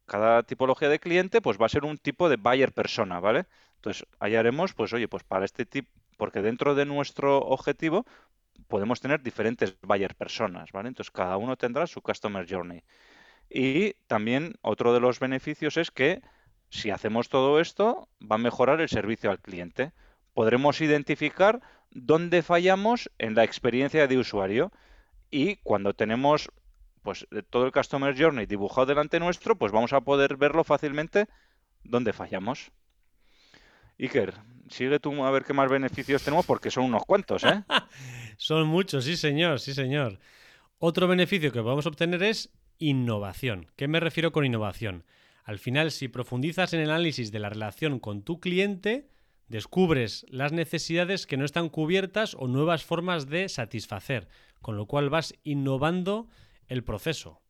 cada 0.09 0.43
tipología 0.43 0.88
de 0.88 0.99
cliente 0.99 1.41
pues 1.41 1.61
va 1.61 1.67
a 1.67 1.69
ser 1.69 1.85
un 1.85 1.99
tipo 1.99 2.29
de 2.29 2.37
buyer 2.37 2.73
persona, 2.73 3.21
¿vale? 3.21 3.45
Entonces, 3.77 4.07
ahí 4.19 4.35
haremos, 4.35 4.75
pues 4.75 4.93
oye, 4.93 5.07
pues 5.07 5.23
para 5.23 5.45
este 5.45 5.65
tipo, 5.67 5.88
porque 6.17 6.43
dentro 6.43 6.75
de 6.75 6.85
nuestro 6.87 7.38
objetivo 7.38 8.07
podemos 8.67 9.00
tener 9.00 9.23
diferentes 9.23 9.77
buyer 9.83 10.17
personas, 10.17 10.73
¿vale? 10.73 10.88
Entonces, 10.88 11.12
cada 11.12 11.37
uno 11.37 11.57
tendrá 11.57 11.87
su 11.87 12.00
customer 12.00 12.47
journey. 12.49 12.83
Y 13.49 13.95
también 14.09 14.55
otro 14.62 14.93
de 14.93 15.00
los 15.00 15.21
beneficios 15.21 15.77
es 15.77 15.91
que 15.91 16.23
si 16.71 16.91
hacemos 16.91 17.29
todo 17.29 17.61
esto, 17.61 18.09
va 18.21 18.37
a 18.37 18.38
mejorar 18.38 18.81
el 18.81 18.88
servicio 18.88 19.31
al 19.31 19.41
cliente. 19.41 19.93
Podremos 20.35 20.81
identificar 20.81 21.61
dónde 21.91 22.43
fallamos 22.43 23.11
en 23.19 23.35
la 23.35 23.45
experiencia 23.45 24.07
de 24.07 24.19
usuario 24.19 24.73
y 25.31 25.57
cuando 25.57 25.95
tenemos 25.95 26.50
pues 27.09 27.27
todo 27.49 27.65
el 27.65 27.73
Customer 27.73 28.15
Journey 28.15 28.45
dibujado 28.45 28.85
delante 28.85 29.19
nuestro, 29.19 29.57
pues 29.57 29.73
vamos 29.73 29.95
a 29.95 30.03
poder 30.03 30.37
verlo 30.37 30.62
fácilmente 30.62 31.27
dónde 31.83 32.12
fallamos. 32.12 32.71
Iker, 33.99 34.35
sigue 34.69 35.00
tú 35.00 35.25
a 35.25 35.31
ver 35.31 35.45
qué 35.45 35.55
más 35.55 35.71
beneficios 35.71 36.23
tenemos 36.23 36.45
porque 36.45 36.71
son 36.71 36.85
unos 36.85 37.07
cuantos, 37.07 37.45
¿eh? 37.45 37.65
son 38.37 38.69
muchos, 38.69 39.07
sí 39.07 39.17
señor, 39.17 39.59
sí 39.59 39.73
señor. 39.73 40.19
Otro 40.77 41.09
beneficio 41.09 41.50
que 41.50 41.62
podemos 41.62 41.87
obtener 41.87 42.23
es 42.23 42.50
innovación. 42.77 43.71
¿Qué 43.75 43.88
me 43.88 44.00
refiero 44.00 44.31
con 44.31 44.45
innovación? 44.45 45.07
Al 45.45 45.59
final, 45.59 45.93
si 45.93 46.09
profundizas 46.09 46.75
en 46.75 46.81
el 46.81 46.91
análisis 46.91 47.33
de 47.33 47.38
la 47.38 47.49
relación 47.49 48.00
con 48.00 48.23
tu 48.23 48.38
cliente, 48.38 49.09
descubres 49.49 50.27
las 50.29 50.53
necesidades 50.53 51.27
que 51.27 51.38
no 51.38 51.47
están 51.47 51.71
cubiertas 51.71 52.35
o 52.38 52.49
nuevas 52.49 52.85
formas 52.85 53.31
de 53.31 53.49
satisfacer, 53.49 54.29
con 54.61 54.77
lo 54.77 54.85
cual 54.85 55.09
vas 55.09 55.33
innovando 55.43 56.29
el 56.68 56.84
proceso. 56.84 57.42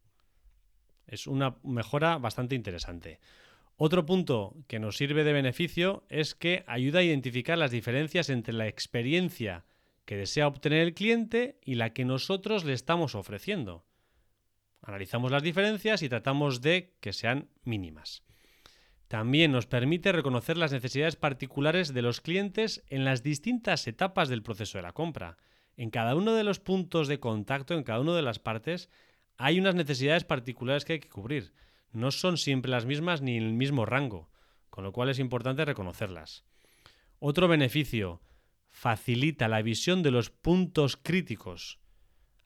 Es 1.07 1.27
una 1.27 1.57
mejora 1.63 2.19
bastante 2.19 2.55
interesante. 2.55 3.21
Otro 3.77 4.05
punto 4.07 4.57
que 4.67 4.81
nos 4.81 4.97
sirve 4.97 5.23
de 5.23 5.33
beneficio 5.33 6.05
es 6.09 6.35
que 6.35 6.65
ayuda 6.67 6.99
a 6.99 7.05
identificar 7.05 7.57
las 7.57 7.71
diferencias 7.71 8.29
entre 8.29 8.55
la 8.55 8.67
experiencia 8.67 9.65
que 10.05 10.17
desea 10.17 10.49
obtener 10.49 10.81
el 10.81 10.95
cliente 10.95 11.61
y 11.65 11.75
la 11.75 11.93
que 11.93 12.05
nosotros 12.05 12.65
le 12.65 12.73
estamos 12.73 13.15
ofreciendo. 13.15 13.85
Analizamos 14.83 15.31
las 15.31 15.43
diferencias 15.43 16.03
y 16.03 16.09
tratamos 16.09 16.61
de 16.61 16.95
que 17.01 17.13
sean 17.13 17.51
mínimas. 17.63 18.25
También 19.07 19.53
nos 19.53 19.67
permite 19.67 20.13
reconocer 20.13 20.57
las 20.57 20.73
necesidades 20.73 21.17
particulares 21.17 21.95
de 21.95 22.03
los 22.03 22.21
clientes 22.21 22.85
en 22.89 23.05
las 23.05 23.23
distintas 23.23 23.87
etapas 23.87 24.29
del 24.29 24.43
proceso 24.43 24.79
de 24.79 24.83
la 24.83 24.93
compra. 24.93 25.37
En 25.77 25.91
cada 25.91 26.15
uno 26.15 26.35
de 26.35 26.45
los 26.45 26.59
puntos 26.59 27.07
de 27.07 27.21
contacto, 27.21 27.75
en 27.75 27.85
cada 27.85 28.01
una 28.01 28.15
de 28.15 28.23
las 28.23 28.39
partes, 28.39 28.91
hay 29.39 29.61
unas 29.61 29.77
necesidades 29.77 30.25
particulares 30.25 30.85
que 30.85 30.95
hay 30.95 31.01
que 31.01 31.09
cubrir. 31.09 31.53
No 31.93 32.11
son 32.11 32.37
siempre 32.37 32.71
las 32.71 32.85
mismas 32.85 33.23
ni 33.23 33.37
en 33.37 33.45
el 33.45 33.55
mismo 33.55 33.87
rango, 33.87 34.29
con 34.69 34.85
lo 34.85 34.93
cual 34.93 35.09
es 35.09 35.21
importante 35.21 35.65
reconocerlas. 35.65 36.45
Otro 37.21 37.49
beneficio, 37.49 38.21
facilita 38.71 39.49
la 39.49 39.63
visión 39.63 40.03
de 40.03 40.11
los 40.11 40.31
puntos 40.31 40.97
críticos. 40.97 41.79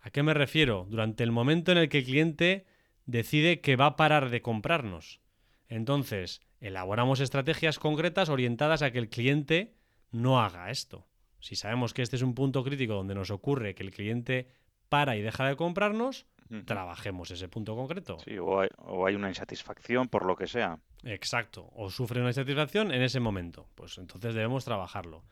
¿A 0.00 0.10
qué 0.10 0.22
me 0.22 0.34
refiero? 0.34 0.86
Durante 0.88 1.24
el 1.24 1.32
momento 1.32 1.72
en 1.72 1.78
el 1.78 1.88
que 1.88 1.98
el 1.98 2.04
cliente 2.04 2.66
decide 3.06 3.60
que 3.60 3.76
va 3.76 3.86
a 3.86 3.96
parar 3.96 4.30
de 4.30 4.42
comprarnos. 4.42 5.20
Entonces, 5.68 6.40
elaboramos 6.60 7.20
estrategias 7.20 7.78
concretas 7.78 8.28
orientadas 8.28 8.82
a 8.82 8.90
que 8.92 8.98
el 8.98 9.08
cliente 9.08 9.74
no 10.10 10.40
haga 10.40 10.70
esto. 10.70 11.06
Si 11.40 11.56
sabemos 11.56 11.94
que 11.94 12.02
este 12.02 12.16
es 12.16 12.22
un 12.22 12.34
punto 12.34 12.62
crítico 12.62 12.94
donde 12.94 13.14
nos 13.14 13.30
ocurre 13.30 13.74
que 13.74 13.82
el 13.82 13.90
cliente 13.92 14.48
para 14.88 15.16
y 15.16 15.22
deja 15.22 15.46
de 15.48 15.56
comprarnos, 15.56 16.26
trabajemos 16.64 17.30
ese 17.30 17.48
punto 17.48 17.74
concreto. 17.74 18.18
Sí, 18.24 18.36
o 18.38 18.60
hay, 18.60 19.14
una 19.14 19.28
insatisfacción 19.28 20.08
por 20.08 20.26
lo 20.26 20.36
que 20.36 20.46
sea. 20.46 20.78
Exacto, 21.02 21.68
o 21.74 21.90
sufre 21.90 22.20
una 22.20 22.30
insatisfacción 22.30 22.92
en 22.92 23.02
ese 23.02 23.20
momento. 23.20 23.68
Pues 23.74 23.98
entonces 23.98 24.34
debemos 24.34 24.64
trabajarlo. 24.64 25.24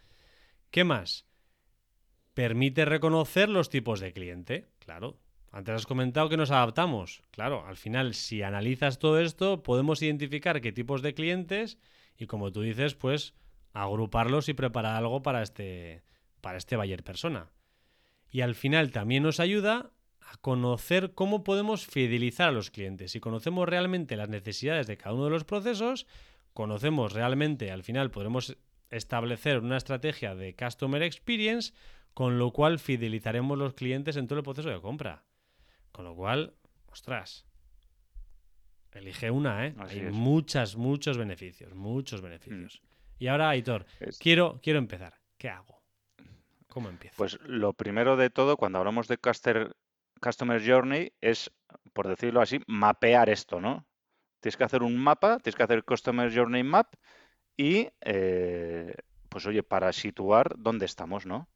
¿Qué 0.70 0.84
más? 0.84 1.26
Permite 2.34 2.84
reconocer 2.84 3.48
los 3.48 3.68
tipos 3.68 4.00
de 4.00 4.12
cliente. 4.12 4.68
Claro, 4.78 5.18
antes 5.52 5.74
has 5.74 5.86
comentado 5.86 6.28
que 6.28 6.36
nos 6.36 6.50
adaptamos. 6.50 7.22
Claro, 7.32 7.66
al 7.66 7.76
final, 7.76 8.14
si 8.14 8.42
analizas 8.42 8.98
todo 8.98 9.20
esto, 9.20 9.62
podemos 9.62 10.00
identificar 10.02 10.60
qué 10.60 10.72
tipos 10.72 11.02
de 11.02 11.14
clientes 11.14 11.78
y, 12.16 12.26
como 12.26 12.52
tú 12.52 12.62
dices, 12.62 12.94
pues 12.94 13.34
agruparlos 13.72 14.48
y 14.48 14.54
preparar 14.54 14.96
algo 14.96 15.22
para 15.22 15.42
este, 15.42 16.02
para 16.40 16.58
este 16.58 16.76
buyer 16.76 17.02
persona. 17.04 17.50
Y 18.30 18.42
al 18.42 18.54
final 18.54 18.90
también 18.90 19.24
nos 19.24 19.40
ayuda 19.40 19.90
a 20.30 20.36
conocer 20.36 21.12
cómo 21.14 21.42
podemos 21.42 21.86
fidelizar 21.86 22.50
a 22.50 22.52
los 22.52 22.70
clientes. 22.70 23.10
Si 23.10 23.20
conocemos 23.20 23.68
realmente 23.68 24.16
las 24.16 24.28
necesidades 24.28 24.86
de 24.86 24.96
cada 24.96 25.14
uno 25.14 25.24
de 25.24 25.30
los 25.30 25.44
procesos, 25.44 26.06
conocemos 26.52 27.12
realmente, 27.12 27.72
al 27.72 27.82
final 27.82 28.12
podremos 28.12 28.56
establecer 28.90 29.58
una 29.58 29.76
estrategia 29.76 30.36
de 30.36 30.54
Customer 30.54 31.02
Experience, 31.02 31.72
con 32.14 32.38
lo 32.38 32.52
cual 32.52 32.78
fidelizaremos 32.78 33.58
los 33.58 33.74
clientes 33.74 34.16
en 34.16 34.28
todo 34.28 34.38
el 34.38 34.44
proceso 34.44 34.68
de 34.68 34.80
compra. 34.80 35.24
Con 35.90 36.04
lo 36.04 36.14
cual, 36.14 36.54
ostras, 36.86 37.44
elige 38.92 39.32
una, 39.32 39.66
¿eh? 39.66 39.74
Hay 39.78 40.02
muchas, 40.12 40.76
muchos 40.76 41.18
beneficios, 41.18 41.74
muchos 41.74 42.20
beneficios. 42.20 42.80
Mm. 42.80 43.24
Y 43.24 43.26
ahora, 43.26 43.50
Aitor, 43.50 43.84
quiero, 44.20 44.60
quiero 44.62 44.78
empezar. 44.78 45.14
¿Qué 45.36 45.48
hago? 45.48 45.82
¿Cómo 46.68 46.88
empiezo? 46.88 47.16
Pues 47.16 47.36
lo 47.42 47.72
primero 47.72 48.16
de 48.16 48.30
todo, 48.30 48.56
cuando 48.56 48.78
hablamos 48.78 49.08
de 49.08 49.18
Customer, 49.18 49.74
Customer 50.20 50.62
Journey, 50.64 51.12
es, 51.20 51.50
por 51.92 52.08
decirlo 52.08 52.40
así, 52.40 52.60
mapear 52.66 53.28
esto, 53.30 53.60
¿no? 53.60 53.86
Tienes 54.40 54.56
que 54.56 54.64
hacer 54.64 54.82
un 54.82 54.96
mapa, 54.96 55.38
tienes 55.38 55.56
que 55.56 55.62
hacer 55.62 55.84
Customer 55.84 56.34
Journey 56.34 56.62
Map 56.62 56.94
y, 57.56 57.88
eh, 58.00 58.94
pues 59.28 59.46
oye, 59.46 59.62
para 59.62 59.92
situar 59.92 60.54
dónde 60.58 60.86
estamos, 60.86 61.26
¿no? 61.26 61.48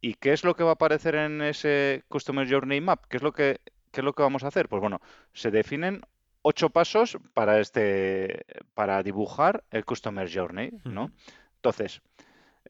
¿Y 0.00 0.14
qué 0.14 0.32
es 0.32 0.44
lo 0.44 0.54
que 0.54 0.64
va 0.64 0.70
a 0.70 0.74
aparecer 0.74 1.14
en 1.14 1.42
ese 1.42 2.04
Customer 2.08 2.50
Journey 2.50 2.80
Map? 2.80 3.04
¿Qué 3.08 3.18
es 3.18 3.22
lo 3.22 3.32
que, 3.32 3.60
qué 3.90 4.00
es 4.00 4.04
lo 4.04 4.14
que 4.14 4.22
vamos 4.22 4.44
a 4.44 4.48
hacer? 4.48 4.68
Pues 4.68 4.80
bueno, 4.80 5.00
se 5.32 5.50
definen 5.50 6.02
ocho 6.42 6.70
pasos 6.70 7.18
para 7.34 7.60
este, 7.60 8.44
para 8.74 9.02
dibujar 9.02 9.64
el 9.70 9.84
Customer 9.84 10.28
Journey, 10.32 10.72
¿no? 10.84 11.10
Entonces, 11.56 12.00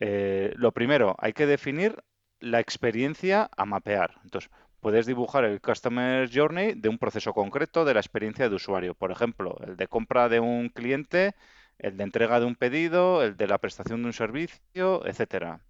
eh, 0.01 0.53
lo 0.57 0.73
primero, 0.73 1.15
hay 1.19 1.33
que 1.33 1.47
definir 1.47 2.03
la 2.41 2.59
experiencia 2.59 3.51
a 3.57 3.65
mapear. 3.65 4.19
Entonces, 4.25 4.51
puedes 4.81 5.07
dibujar 5.07 5.45
el 5.45 5.61
Customer 5.61 6.29
Journey 6.33 6.75
de 6.75 6.89
un 6.89 6.99
proceso 6.99 7.33
concreto 7.33 7.85
de 7.85 7.95
la 7.95 8.01
experiencia 8.01 8.49
de 8.49 8.55
usuario. 8.55 8.95
Por 8.95 9.13
ejemplo, 9.13 9.57
el 9.67 9.77
de 9.77 9.87
compra 9.89 10.29
de 10.29 10.41
un 10.41 10.69
cliente, 10.71 11.35
el 11.79 11.97
de 11.97 12.05
entrega 12.05 12.41
de 12.41 12.47
un 12.47 12.57
pedido, 12.57 13.23
el 13.23 13.37
de 13.37 13.47
la 13.47 13.59
prestación 13.59 14.03
de 14.03 14.07
un 14.07 14.13
servicio, 14.13 15.07
etcétera. 15.07 15.61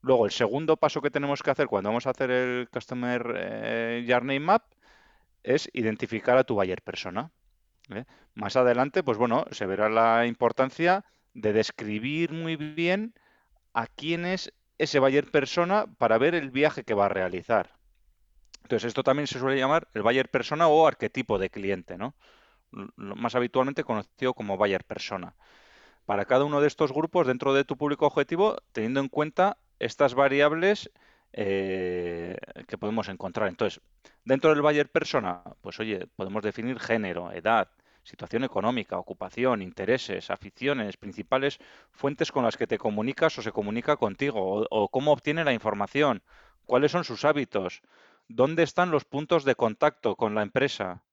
Luego, 0.00 0.26
el 0.26 0.32
segundo 0.32 0.76
paso 0.76 1.00
que 1.00 1.10
tenemos 1.10 1.42
que 1.42 1.50
hacer 1.50 1.68
cuando 1.68 1.90
vamos 1.90 2.06
a 2.06 2.10
hacer 2.10 2.30
el 2.30 2.68
Customer 2.68 3.34
eh, 3.36 4.06
Journey 4.08 4.40
Map 4.40 4.64
es 5.44 5.68
identificar 5.72 6.36
a 6.36 6.44
tu 6.44 6.54
buyer 6.54 6.82
persona. 6.82 7.30
¿eh? 7.90 8.04
Más 8.34 8.56
adelante, 8.56 9.02
pues 9.02 9.18
bueno, 9.18 9.46
se 9.50 9.66
verá 9.66 9.88
la 9.88 10.26
importancia 10.26 11.04
de 11.34 11.52
describir 11.52 12.32
muy 12.32 12.56
bien 12.56 13.14
a 13.74 13.86
quién 13.86 14.24
es 14.24 14.52
ese 14.78 14.98
buyer 14.98 15.30
persona 15.30 15.86
para 15.98 16.18
ver 16.18 16.34
el 16.34 16.50
viaje 16.50 16.82
que 16.84 16.94
va 16.94 17.06
a 17.06 17.08
realizar. 17.08 17.81
Entonces, 18.62 18.88
esto 18.88 19.02
también 19.02 19.26
se 19.26 19.38
suele 19.38 19.58
llamar 19.58 19.88
el 19.94 20.02
buyer 20.02 20.28
persona 20.28 20.68
o 20.68 20.86
arquetipo 20.86 21.38
de 21.38 21.50
cliente, 21.50 21.98
¿no? 21.98 22.14
Más 22.96 23.34
habitualmente 23.34 23.84
conocido 23.84 24.34
como 24.34 24.56
buyer 24.56 24.84
persona. 24.84 25.34
Para 26.06 26.24
cada 26.24 26.44
uno 26.44 26.60
de 26.60 26.68
estos 26.68 26.92
grupos 26.92 27.26
dentro 27.26 27.54
de 27.54 27.64
tu 27.64 27.76
público 27.76 28.06
objetivo, 28.06 28.56
teniendo 28.72 29.00
en 29.00 29.08
cuenta 29.08 29.58
estas 29.78 30.14
variables 30.14 30.90
eh, 31.32 32.36
que 32.66 32.78
podemos 32.78 33.08
encontrar. 33.08 33.48
Entonces, 33.48 33.80
dentro 34.24 34.50
del 34.50 34.62
buyer 34.62 34.90
persona, 34.90 35.42
pues 35.60 35.78
oye, 35.80 36.06
podemos 36.16 36.42
definir 36.42 36.78
género, 36.78 37.32
edad, 37.32 37.68
situación 38.04 38.44
económica, 38.44 38.98
ocupación, 38.98 39.62
intereses, 39.62 40.30
aficiones, 40.30 40.96
principales 40.96 41.58
fuentes 41.90 42.32
con 42.32 42.44
las 42.44 42.56
que 42.56 42.66
te 42.66 42.78
comunicas 42.78 43.38
o 43.38 43.42
se 43.42 43.52
comunica 43.52 43.96
contigo, 43.96 44.40
o, 44.40 44.66
o 44.70 44.88
cómo 44.88 45.12
obtiene 45.12 45.44
la 45.44 45.52
información, 45.52 46.22
cuáles 46.66 46.92
son 46.92 47.04
sus 47.04 47.24
hábitos, 47.24 47.82
dónde 48.28 48.62
están 48.62 48.90
los 48.90 49.04
puntos 49.04 49.44
de 49.44 49.54
contacto 49.54 50.16
con 50.16 50.34
la 50.34 50.42
empresa, 50.42 51.04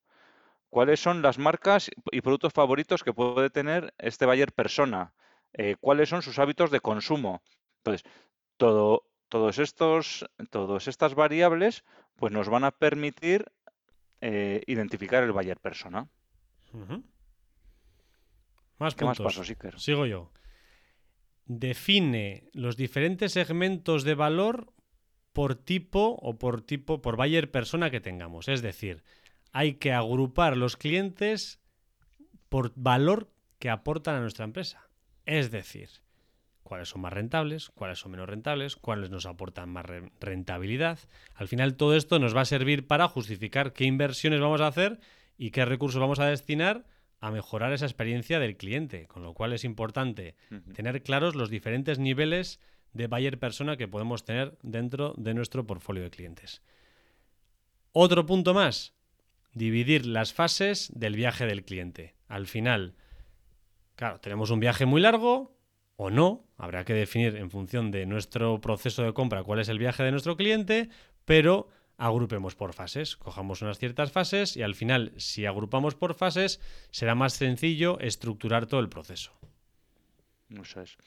cuáles 0.69 0.99
son 0.99 1.21
las 1.21 1.37
marcas 1.37 1.89
y 2.11 2.21
productos 2.21 2.53
favoritos 2.53 3.03
que 3.03 3.13
puede 3.13 3.49
tener 3.49 3.93
este 3.97 4.25
buyer 4.25 4.51
persona, 4.53 5.13
eh, 5.53 5.75
cuáles 5.79 6.09
son 6.09 6.21
sus 6.21 6.39
hábitos 6.39 6.71
de 6.71 6.79
consumo. 6.79 7.41
Entonces, 7.77 8.09
todo, 8.57 9.03
todos 9.29 9.57
estos, 9.59 10.25
todas 10.49 10.87
estas 10.87 11.15
variables 11.15 11.83
pues 12.15 12.31
nos 12.33 12.49
van 12.49 12.63
a 12.65 12.71
permitir 12.71 13.45
eh, 14.21 14.61
identificar 14.67 15.23
el 15.23 15.31
buyer 15.31 15.59
persona. 15.59 16.07
Más 18.77 18.95
¿Qué 18.95 19.05
más 19.05 19.17
puntos. 19.17 19.35
pasos, 19.35 19.49
Iker? 19.49 19.79
Sigo 19.79 20.05
yo. 20.05 20.31
Define 21.45 22.49
los 22.53 22.77
diferentes 22.77 23.33
segmentos 23.33 24.03
de 24.03 24.13
valor 24.13 24.71
por 25.33 25.55
tipo 25.55 26.17
o 26.21 26.37
por 26.37 26.61
tipo, 26.61 27.01
por 27.01 27.15
buyer 27.15 27.51
persona 27.51 27.89
que 27.89 28.01
tengamos. 28.01 28.47
Es 28.47 28.61
decir, 28.61 29.03
hay 29.51 29.75
que 29.75 29.93
agrupar 29.93 30.57
los 30.57 30.77
clientes 30.77 31.59
por 32.49 32.71
valor 32.75 33.29
que 33.59 33.69
aportan 33.69 34.15
a 34.15 34.21
nuestra 34.21 34.45
empresa. 34.45 34.87
Es 35.25 35.51
decir, 35.51 35.89
cuáles 36.63 36.89
son 36.89 37.01
más 37.01 37.13
rentables, 37.13 37.69
cuáles 37.69 37.99
son 37.99 38.11
menos 38.11 38.27
rentables, 38.29 38.75
cuáles 38.75 39.09
nos 39.09 39.25
aportan 39.25 39.69
más 39.69 39.85
re- 39.85 40.11
rentabilidad. 40.19 40.99
Al 41.35 41.47
final 41.47 41.75
todo 41.75 41.95
esto 41.95 42.19
nos 42.19 42.35
va 42.35 42.41
a 42.41 42.45
servir 42.45 42.87
para 42.87 43.07
justificar 43.07 43.73
qué 43.73 43.85
inversiones 43.85 44.39
vamos 44.39 44.61
a 44.61 44.67
hacer 44.67 44.99
y 45.37 45.51
qué 45.51 45.65
recursos 45.65 45.99
vamos 46.01 46.19
a 46.19 46.25
destinar 46.25 46.85
a 47.21 47.31
mejorar 47.31 47.73
esa 47.73 47.85
experiencia 47.85 48.39
del 48.39 48.55
cliente, 48.55 49.05
con 49.07 49.23
lo 49.23 49.33
cual 49.33 49.51
es 49.53 49.65
importante 49.65 50.35
tener 50.73 51.03
claros 51.03 51.35
los 51.35 51.49
diferentes 51.49 51.99
niveles 51.99 52.61
de 52.93 53.07
buyer 53.07 53.39
persona 53.39 53.77
que 53.77 53.87
podemos 53.87 54.25
tener 54.25 54.57
dentro 54.61 55.13
de 55.17 55.33
nuestro 55.33 55.65
portfolio 55.65 56.03
de 56.03 56.09
clientes. 56.09 56.61
Otro 57.91 58.25
punto 58.25 58.53
más, 58.53 58.93
dividir 59.53 60.05
las 60.05 60.33
fases 60.33 60.91
del 60.93 61.15
viaje 61.15 61.45
del 61.45 61.63
cliente. 61.63 62.15
Al 62.27 62.47
final, 62.47 62.95
claro, 63.95 64.19
tenemos 64.19 64.51
un 64.51 64.59
viaje 64.59 64.85
muy 64.85 65.01
largo 65.01 65.57
o 65.95 66.09
no, 66.09 66.45
habrá 66.57 66.85
que 66.85 66.93
definir 66.93 67.35
en 67.35 67.49
función 67.51 67.91
de 67.91 68.05
nuestro 68.05 68.61
proceso 68.61 69.03
de 69.03 69.13
compra 69.13 69.43
cuál 69.43 69.59
es 69.59 69.69
el 69.69 69.79
viaje 69.79 70.03
de 70.03 70.11
nuestro 70.11 70.37
cliente, 70.37 70.89
pero 71.25 71.67
agrupemos 71.97 72.55
por 72.55 72.73
fases, 72.73 73.17
cojamos 73.17 73.61
unas 73.61 73.77
ciertas 73.77 74.11
fases 74.11 74.55
y 74.55 74.61
al 74.61 74.75
final, 74.75 75.11
si 75.17 75.45
agrupamos 75.45 75.95
por 75.95 76.13
fases, 76.13 76.61
será 76.91 77.15
más 77.15 77.33
sencillo 77.33 77.99
estructurar 77.99 78.65
todo 78.65 78.79
el 78.79 78.87
proceso. 78.87 79.33
Eso 80.49 80.81
es. 80.81 80.97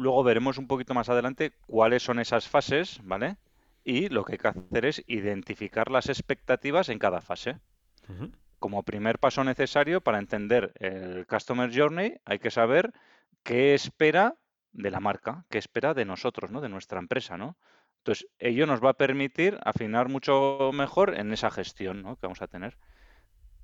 Luego 0.00 0.22
veremos 0.22 0.58
un 0.58 0.66
poquito 0.66 0.94
más 0.94 1.08
adelante 1.08 1.52
cuáles 1.66 2.02
son 2.02 2.18
esas 2.18 2.48
fases, 2.48 3.00
¿vale? 3.04 3.36
Y 3.84 4.08
lo 4.08 4.24
que 4.24 4.32
hay 4.32 4.38
que 4.38 4.48
hacer 4.48 4.86
es 4.86 5.04
identificar 5.06 5.90
las 5.90 6.08
expectativas 6.08 6.88
en 6.88 6.98
cada 6.98 7.20
fase. 7.20 7.58
Como 8.58 8.82
primer 8.82 9.18
paso 9.18 9.44
necesario 9.44 10.00
para 10.00 10.18
entender 10.18 10.72
el 10.80 11.26
Customer 11.26 11.70
Journey, 11.72 12.16
hay 12.24 12.38
que 12.38 12.50
saber 12.50 12.92
qué 13.42 13.74
espera 13.74 14.36
de 14.72 14.90
la 14.90 15.00
marca, 15.00 15.44
qué 15.48 15.58
espera 15.58 15.94
de 15.94 16.04
nosotros, 16.04 16.50
¿no? 16.50 16.60
De 16.60 16.68
nuestra 16.68 16.98
empresa, 16.98 17.36
¿no? 17.36 17.56
Entonces, 18.00 18.28
ello 18.38 18.66
nos 18.66 18.82
va 18.82 18.90
a 18.90 18.94
permitir 18.94 19.58
afinar 19.62 20.08
mucho 20.08 20.70
mejor 20.72 21.18
en 21.18 21.32
esa 21.32 21.50
gestión, 21.50 22.02
¿no? 22.02 22.16
que 22.16 22.26
vamos 22.26 22.40
a 22.40 22.48
tener. 22.48 22.78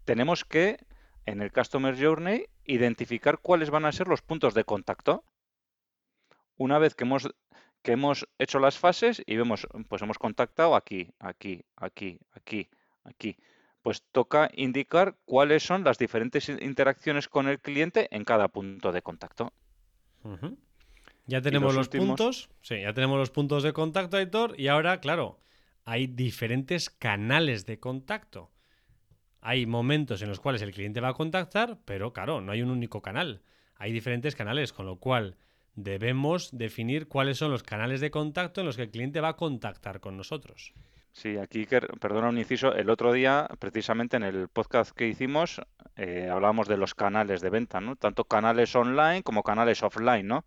Tenemos 0.05 0.44
que, 0.44 0.79
en 1.25 1.40
el 1.40 1.53
Customer 1.53 1.96
Journey, 1.99 2.46
identificar 2.64 3.38
cuáles 3.38 3.70
van 3.70 3.87
a 3.87 3.92
ser 3.92 4.09
los 4.09 4.20
puntos 4.20 4.53
de 4.53 4.64
contacto. 4.64 5.25
Una 6.57 6.79
vez 6.79 6.95
que 6.95 7.05
hemos, 7.05 7.29
que 7.83 7.92
hemos 7.92 8.27
hecho 8.38 8.59
las 8.59 8.79
fases 8.79 9.23
y 9.27 9.37
vemos, 9.37 9.66
pues 9.88 10.03
hemos 10.03 10.19
contactado 10.19 10.75
aquí, 10.77 11.09
aquí, 11.19 11.64
aquí, 11.77 12.19
aquí, 12.33 12.69
aquí, 13.05 13.37
pues 13.83 14.03
toca 14.12 14.51
indicar 14.55 15.16
cuáles 15.25 15.62
son 15.62 15.85
las 15.85 15.99
diferentes 15.99 16.49
in- 16.49 16.62
interacciones 16.62 17.29
con 17.29 17.49
el 17.49 17.61
cliente 17.61 18.09
en 18.11 18.25
cada 18.25 18.49
punto 18.49 18.90
de 18.92 19.03
contacto. 19.03 19.53
Ya 21.27 21.40
tenemos 21.40 21.69
los 21.75 21.77
los, 21.77 21.87
últimos- 21.87 22.07
puntos. 22.09 22.49
Sí, 22.62 22.81
ya 22.81 22.92
tenemos 22.95 23.19
los 23.19 23.31
puntos 23.31 23.62
de 23.62 23.73
contacto, 23.73 24.16
Aitor. 24.16 24.59
Y 24.59 24.69
ahora, 24.69 25.01
claro, 25.01 25.38
hay 25.85 26.07
diferentes 26.07 26.90
canales 26.90 27.66
de 27.66 27.79
contacto. 27.79 28.51
Hay 29.40 29.66
momentos 29.66 30.23
en 30.23 30.29
los 30.29 30.40
cuales 30.40 30.62
el 30.62 30.73
cliente 30.73 31.01
va 31.01 31.09
a 31.11 31.14
contactar, 31.14 31.79
pero 31.85 32.12
claro, 32.12 32.40
no 32.40 32.51
hay 32.53 32.62
un 32.62 32.71
único 32.71 33.03
canal. 33.03 33.42
Hay 33.77 33.92
diferentes 33.92 34.35
canales, 34.35 34.73
con 34.73 34.87
lo 34.87 34.97
cual 34.97 35.37
debemos 35.77 36.51
definir 36.57 37.07
cuáles 37.07 37.39
son 37.39 37.51
los 37.51 37.62
canales 37.62 38.01
de 38.01 38.11
contacto 38.11 38.61
en 38.61 38.67
los 38.67 38.77
que 38.77 38.83
el 38.83 38.91
cliente 38.91 39.21
va 39.21 39.29
a 39.29 39.37
contactar 39.37 40.01
con 40.01 40.17
nosotros. 40.17 40.73
Sí, 41.12 41.39
aquí, 41.39 41.67
perdona 42.01 42.29
un 42.29 42.37
inciso, 42.37 42.75
el 42.75 42.91
otro 42.91 43.12
día, 43.12 43.49
precisamente 43.59 44.19
en 44.19 44.23
el 44.23 44.49
podcast 44.49 44.95
que 44.95 45.09
hicimos, 45.09 45.62
eh, 45.97 46.29
hablábamos 46.31 46.69
de 46.69 46.77
los 46.77 46.95
canales 46.95 47.41
de 47.41 47.49
venta, 47.49 47.81
¿no? 47.81 47.97
Tanto 47.97 48.25
canales 48.25 48.75
online 48.77 49.23
como 49.23 49.43
canales 49.43 49.83
offline, 49.83 50.27
¿no? 50.27 50.45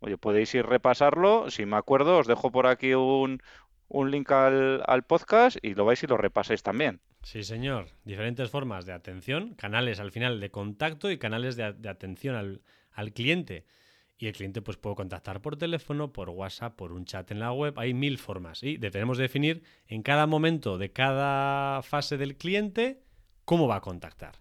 Oye, 0.00 0.18
podéis 0.18 0.54
ir 0.54 0.66
repasarlo, 0.66 1.50
si 1.50 1.64
me 1.64 1.76
acuerdo, 1.76 2.18
os 2.18 2.26
dejo 2.26 2.52
por 2.52 2.66
aquí 2.66 2.92
un, 2.92 3.40
un 3.88 4.10
link 4.10 4.30
al, 4.30 4.82
al 4.86 5.04
podcast 5.04 5.56
y 5.62 5.74
lo 5.74 5.86
vais 5.86 6.02
y 6.02 6.06
lo 6.06 6.18
repasáis 6.18 6.62
también. 6.62 7.00
Sí, 7.22 7.42
señor. 7.42 7.86
Diferentes 8.04 8.50
formas 8.50 8.84
de 8.84 8.92
atención, 8.92 9.54
canales 9.54 10.00
al 10.00 10.10
final 10.10 10.38
de 10.38 10.50
contacto 10.50 11.10
y 11.10 11.16
canales 11.16 11.56
de, 11.56 11.72
de 11.72 11.88
atención 11.88 12.34
al, 12.34 12.60
al 12.92 13.14
cliente. 13.14 13.64
Y 14.16 14.26
el 14.26 14.32
cliente 14.32 14.62
pues 14.62 14.76
puede 14.76 14.96
contactar 14.96 15.42
por 15.42 15.56
teléfono, 15.56 16.12
por 16.12 16.30
WhatsApp, 16.30 16.76
por 16.76 16.92
un 16.92 17.04
chat 17.04 17.30
en 17.30 17.40
la 17.40 17.52
web. 17.52 17.78
Hay 17.78 17.94
mil 17.94 18.18
formas. 18.18 18.62
Y 18.62 18.76
debemos 18.76 19.18
definir 19.18 19.64
en 19.88 20.02
cada 20.02 20.26
momento 20.26 20.78
de 20.78 20.92
cada 20.92 21.82
fase 21.82 22.16
del 22.16 22.36
cliente 22.36 23.02
cómo 23.44 23.66
va 23.66 23.76
a 23.76 23.80
contactar. 23.80 24.36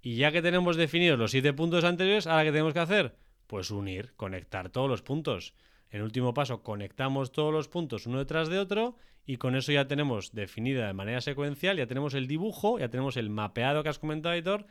Y 0.00 0.16
ya 0.16 0.32
que 0.32 0.42
tenemos 0.42 0.76
definidos 0.76 1.18
los 1.18 1.30
siete 1.30 1.52
puntos 1.52 1.84
anteriores, 1.84 2.26
¿ahora 2.26 2.44
qué 2.44 2.52
tenemos 2.52 2.74
que 2.74 2.80
hacer? 2.80 3.16
Pues 3.46 3.70
unir, 3.70 4.14
conectar 4.16 4.70
todos 4.70 4.88
los 4.88 5.02
puntos. 5.02 5.54
En 5.90 6.02
último 6.02 6.34
paso, 6.34 6.62
conectamos 6.62 7.32
todos 7.32 7.52
los 7.52 7.68
puntos 7.68 8.06
uno 8.06 8.18
detrás 8.18 8.48
de 8.48 8.58
otro 8.58 8.96
y 9.26 9.36
con 9.36 9.54
eso 9.54 9.72
ya 9.72 9.86
tenemos 9.86 10.32
definida 10.32 10.86
de 10.86 10.92
manera 10.92 11.20
secuencial, 11.20 11.76
ya 11.76 11.86
tenemos 11.86 12.14
el 12.14 12.26
dibujo, 12.26 12.78
ya 12.78 12.88
tenemos 12.88 13.16
el 13.16 13.30
mapeado 13.30 13.82
que 13.82 13.88
has 13.88 13.98
comentado, 13.98 14.34
Editor, 14.34 14.66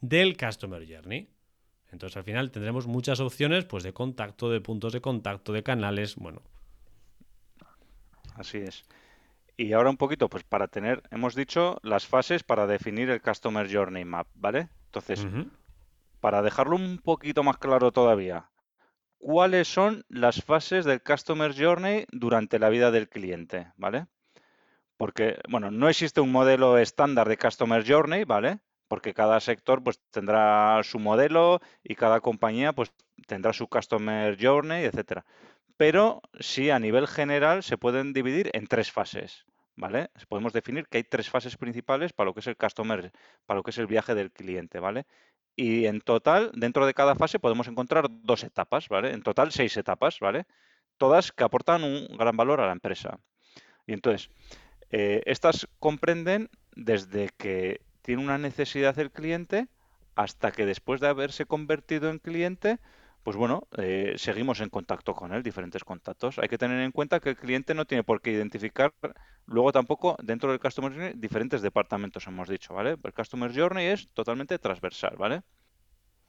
del 0.00 0.36
Customer 0.36 0.86
Journey. 0.86 1.30
Entonces 1.92 2.16
al 2.16 2.24
final 2.24 2.50
tendremos 2.50 2.86
muchas 2.86 3.20
opciones 3.20 3.64
pues, 3.64 3.82
de 3.82 3.92
contacto, 3.92 4.50
de 4.50 4.60
puntos 4.60 4.92
de 4.92 5.00
contacto, 5.00 5.52
de 5.52 5.62
canales, 5.62 6.16
bueno. 6.16 6.42
Así 8.34 8.58
es. 8.58 8.84
Y 9.56 9.72
ahora 9.72 9.90
un 9.90 9.96
poquito, 9.96 10.28
pues 10.28 10.44
para 10.44 10.68
tener, 10.68 11.02
hemos 11.10 11.34
dicho 11.34 11.78
las 11.82 12.06
fases 12.06 12.42
para 12.42 12.66
definir 12.66 13.08
el 13.08 13.22
Customer 13.22 13.72
Journey 13.72 14.04
Map, 14.04 14.26
¿vale? 14.34 14.68
Entonces, 14.86 15.26
para 16.20 16.42
dejarlo 16.42 16.76
un 16.76 16.98
poquito 16.98 17.42
más 17.42 17.56
claro 17.56 17.90
todavía, 17.90 18.50
¿cuáles 19.16 19.68
son 19.68 20.04
las 20.08 20.42
fases 20.44 20.84
del 20.84 21.02
Customer 21.02 21.54
Journey 21.56 22.04
durante 22.12 22.58
la 22.58 22.68
vida 22.68 22.90
del 22.90 23.08
cliente, 23.08 23.72
¿vale? 23.76 24.06
Porque, 24.98 25.38
bueno, 25.48 25.70
no 25.70 25.88
existe 25.88 26.20
un 26.20 26.32
modelo 26.32 26.76
estándar 26.76 27.28
de 27.28 27.38
Customer 27.38 27.82
Journey, 27.86 28.24
¿vale? 28.24 28.60
Porque 28.88 29.14
cada 29.14 29.40
sector 29.40 29.82
pues 29.82 30.00
tendrá 30.10 30.80
su 30.82 30.98
modelo 30.98 31.60
y 31.82 31.94
cada 31.94 32.20
compañía 32.20 32.72
pues 32.72 32.92
tendrá 33.26 33.52
su 33.52 33.68
Customer 33.68 34.36
Journey, 34.40 34.84
etcétera. 34.84 35.24
Pero 35.76 36.22
sí, 36.40 36.70
a 36.70 36.78
nivel 36.78 37.06
general 37.06 37.62
se 37.62 37.76
pueden 37.76 38.12
dividir 38.12 38.50
en 38.54 38.66
tres 38.66 38.90
fases, 38.90 39.44
¿vale? 39.74 40.10
Podemos 40.28 40.52
definir 40.52 40.86
que 40.86 40.98
hay 40.98 41.04
tres 41.04 41.28
fases 41.28 41.56
principales 41.56 42.12
para 42.12 42.26
lo 42.26 42.34
que 42.34 42.40
es 42.40 42.46
el 42.46 42.56
Customer, 42.56 43.12
para 43.44 43.58
lo 43.58 43.62
que 43.62 43.70
es 43.70 43.78
el 43.78 43.86
viaje 43.86 44.14
del 44.14 44.32
cliente, 44.32 44.80
¿vale? 44.80 45.06
Y 45.54 45.86
en 45.86 46.00
total, 46.00 46.50
dentro 46.54 46.86
de 46.86 46.94
cada 46.94 47.14
fase 47.14 47.38
podemos 47.38 47.66
encontrar 47.68 48.06
dos 48.10 48.44
etapas, 48.44 48.88
¿vale? 48.88 49.12
En 49.12 49.22
total, 49.22 49.52
seis 49.52 49.76
etapas, 49.76 50.20
¿vale? 50.20 50.46
Todas 50.98 51.32
que 51.32 51.44
aportan 51.44 51.82
un 51.84 52.06
gran 52.16 52.36
valor 52.36 52.60
a 52.60 52.66
la 52.66 52.72
empresa. 52.72 53.18
Y 53.86 53.92
entonces, 53.92 54.30
eh, 54.90 55.22
estas 55.26 55.68
comprenden 55.78 56.50
desde 56.74 57.30
que 57.36 57.80
tiene 58.06 58.22
una 58.22 58.38
necesidad 58.38 58.96
el 59.00 59.10
cliente 59.10 59.66
hasta 60.14 60.52
que 60.52 60.64
después 60.64 61.00
de 61.00 61.08
haberse 61.08 61.44
convertido 61.44 62.08
en 62.08 62.20
cliente, 62.20 62.78
pues 63.24 63.36
bueno, 63.36 63.66
eh, 63.76 64.14
seguimos 64.16 64.60
en 64.60 64.70
contacto 64.70 65.12
con 65.12 65.34
él, 65.34 65.42
diferentes 65.42 65.82
contactos. 65.82 66.38
Hay 66.38 66.46
que 66.46 66.56
tener 66.56 66.80
en 66.82 66.92
cuenta 66.92 67.18
que 67.18 67.30
el 67.30 67.36
cliente 67.36 67.74
no 67.74 67.84
tiene 67.84 68.04
por 68.04 68.22
qué 68.22 68.30
identificar 68.30 68.94
luego 69.46 69.72
tampoco 69.72 70.16
dentro 70.22 70.50
del 70.52 70.60
Customer 70.60 70.92
Journey 70.92 71.14
diferentes 71.16 71.62
departamentos, 71.62 72.24
hemos 72.28 72.48
dicho, 72.48 72.74
¿vale? 72.74 72.96
El 73.02 73.12
Customer 73.12 73.52
Journey 73.52 73.86
es 73.86 74.08
totalmente 74.14 74.56
transversal, 74.60 75.16
¿vale? 75.18 75.42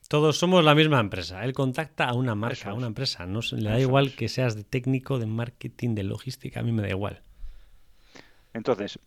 Todos 0.09 0.39
somos 0.39 0.63
la 0.63 0.73
misma 0.73 0.99
empresa. 0.99 1.43
Él 1.45 1.53
contacta 1.53 2.05
a 2.05 2.15
una 2.15 2.33
marca, 2.33 2.53
Eso 2.53 2.69
a 2.71 2.73
una 2.73 2.87
empresa. 2.87 3.27
No 3.27 3.41
le 3.51 3.69
da 3.69 3.77
Eso 3.77 3.87
igual 3.87 4.07
es. 4.07 4.15
que 4.15 4.29
seas 4.29 4.55
de 4.55 4.63
técnico, 4.63 5.19
de 5.19 5.27
marketing, 5.27 5.93
de 5.93 6.03
logística. 6.03 6.61
A 6.61 6.63
mí 6.63 6.71
me 6.71 6.81
da 6.81 6.89
igual. 6.89 7.21
Entonces, 8.53 8.97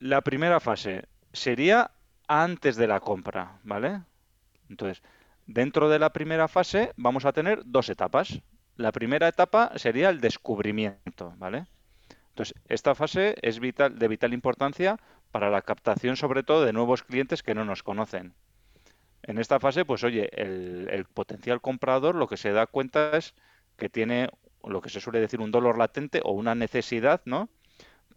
la 0.00 0.22
primera 0.22 0.58
fase 0.58 1.04
sería 1.32 1.90
antes 2.26 2.76
de 2.76 2.86
la 2.86 3.00
compra, 3.00 3.58
¿vale? 3.64 4.02
Entonces, 4.68 5.02
dentro 5.46 5.88
de 5.88 5.98
la 5.98 6.12
primera 6.12 6.48
fase 6.48 6.92
vamos 6.96 7.24
a 7.24 7.32
tener 7.32 7.62
dos 7.64 7.88
etapas. 7.88 8.40
La 8.76 8.92
primera 8.92 9.28
etapa 9.28 9.72
sería 9.76 10.10
el 10.10 10.20
descubrimiento, 10.20 11.34
¿vale? 11.38 11.66
Entonces, 12.30 12.54
esta 12.68 12.94
fase 12.94 13.34
es 13.42 13.58
vital, 13.58 13.98
de 13.98 14.08
vital 14.08 14.32
importancia 14.32 14.98
para 15.32 15.50
la 15.50 15.62
captación, 15.62 16.16
sobre 16.16 16.42
todo, 16.42 16.64
de 16.64 16.72
nuevos 16.72 17.02
clientes 17.02 17.42
que 17.42 17.54
no 17.54 17.64
nos 17.64 17.82
conocen. 17.82 18.34
En 19.22 19.38
esta 19.38 19.58
fase, 19.58 19.84
pues 19.84 20.04
oye, 20.04 20.30
el, 20.40 20.88
el 20.90 21.04
potencial 21.04 21.60
comprador 21.60 22.14
lo 22.14 22.28
que 22.28 22.36
se 22.36 22.52
da 22.52 22.66
cuenta 22.66 23.16
es 23.16 23.34
que 23.76 23.88
tiene 23.88 24.30
lo 24.64 24.80
que 24.80 24.90
se 24.90 25.00
suele 25.00 25.20
decir 25.20 25.40
un 25.40 25.50
dolor 25.50 25.78
latente 25.78 26.20
o 26.24 26.32
una 26.32 26.54
necesidad, 26.54 27.22
¿no? 27.24 27.48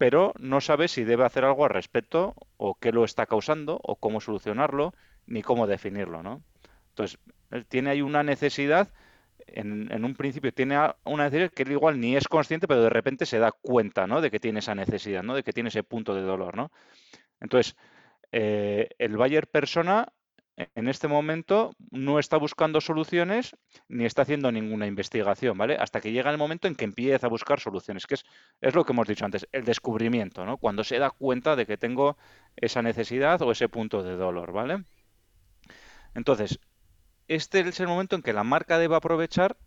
Pero 0.01 0.33
no 0.39 0.61
sabe 0.61 0.87
si 0.87 1.03
debe 1.03 1.25
hacer 1.25 1.45
algo 1.45 1.63
al 1.63 1.69
respecto 1.69 2.33
o 2.57 2.73
qué 2.73 2.91
lo 2.91 3.05
está 3.05 3.27
causando 3.27 3.79
o 3.83 3.97
cómo 3.97 4.19
solucionarlo 4.19 4.95
ni 5.27 5.43
cómo 5.43 5.67
definirlo, 5.67 6.23
¿no? 6.23 6.41
Entonces, 6.89 7.19
tiene 7.67 7.91
ahí 7.91 8.01
una 8.01 8.23
necesidad, 8.23 8.91
en, 9.45 10.03
un 10.03 10.15
principio 10.15 10.51
tiene 10.51 10.75
una 11.03 11.25
necesidad 11.25 11.51
que 11.51 11.61
él 11.61 11.73
igual 11.73 11.99
ni 11.99 12.15
es 12.15 12.27
consciente, 12.27 12.67
pero 12.67 12.81
de 12.81 12.89
repente 12.89 13.27
se 13.27 13.37
da 13.37 13.51
cuenta, 13.51 14.07
¿no? 14.07 14.21
De 14.21 14.31
que 14.31 14.39
tiene 14.39 14.57
esa 14.57 14.73
necesidad, 14.73 15.21
¿no? 15.21 15.35
De 15.35 15.43
que 15.43 15.53
tiene 15.53 15.69
ese 15.69 15.83
punto 15.83 16.15
de 16.15 16.23
dolor, 16.23 16.57
¿no? 16.57 16.71
Entonces, 17.39 17.75
eh, 18.31 18.89
el 18.97 19.15
buyer 19.15 19.45
persona 19.45 20.11
en 20.75 20.87
este 20.87 21.07
momento 21.07 21.75
no 21.91 22.19
está 22.19 22.37
buscando 22.37 22.81
soluciones 22.81 23.55
ni 23.87 24.05
está 24.05 24.23
haciendo 24.23 24.51
ninguna 24.51 24.87
investigación, 24.87 25.57
¿vale? 25.57 25.75
Hasta 25.79 26.01
que 26.01 26.11
llega 26.11 26.31
el 26.31 26.37
momento 26.37 26.67
en 26.67 26.75
que 26.75 26.85
empieza 26.85 27.27
a 27.27 27.29
buscar 27.29 27.59
soluciones, 27.59 28.07
que 28.07 28.15
es, 28.15 28.25
es 28.59 28.75
lo 28.75 28.83
que 28.83 28.93
hemos 28.93 29.07
dicho 29.07 29.25
antes, 29.25 29.47
el 29.51 29.63
descubrimiento, 29.65 30.45
¿no? 30.45 30.57
Cuando 30.57 30.83
se 30.83 30.99
da 30.99 31.09
cuenta 31.09 31.55
de 31.55 31.65
que 31.65 31.77
tengo 31.77 32.17
esa 32.55 32.81
necesidad 32.81 33.41
o 33.41 33.51
ese 33.51 33.69
punto 33.69 34.03
de 34.03 34.15
dolor, 34.15 34.51
¿vale? 34.51 34.83
Entonces, 36.13 36.59
este 37.27 37.61
es 37.61 37.79
el 37.79 37.87
momento 37.87 38.15
en 38.15 38.21
que 38.21 38.33
la 38.33 38.43
marca 38.43 38.77
debe 38.77 38.95
aprovechar 38.95 39.57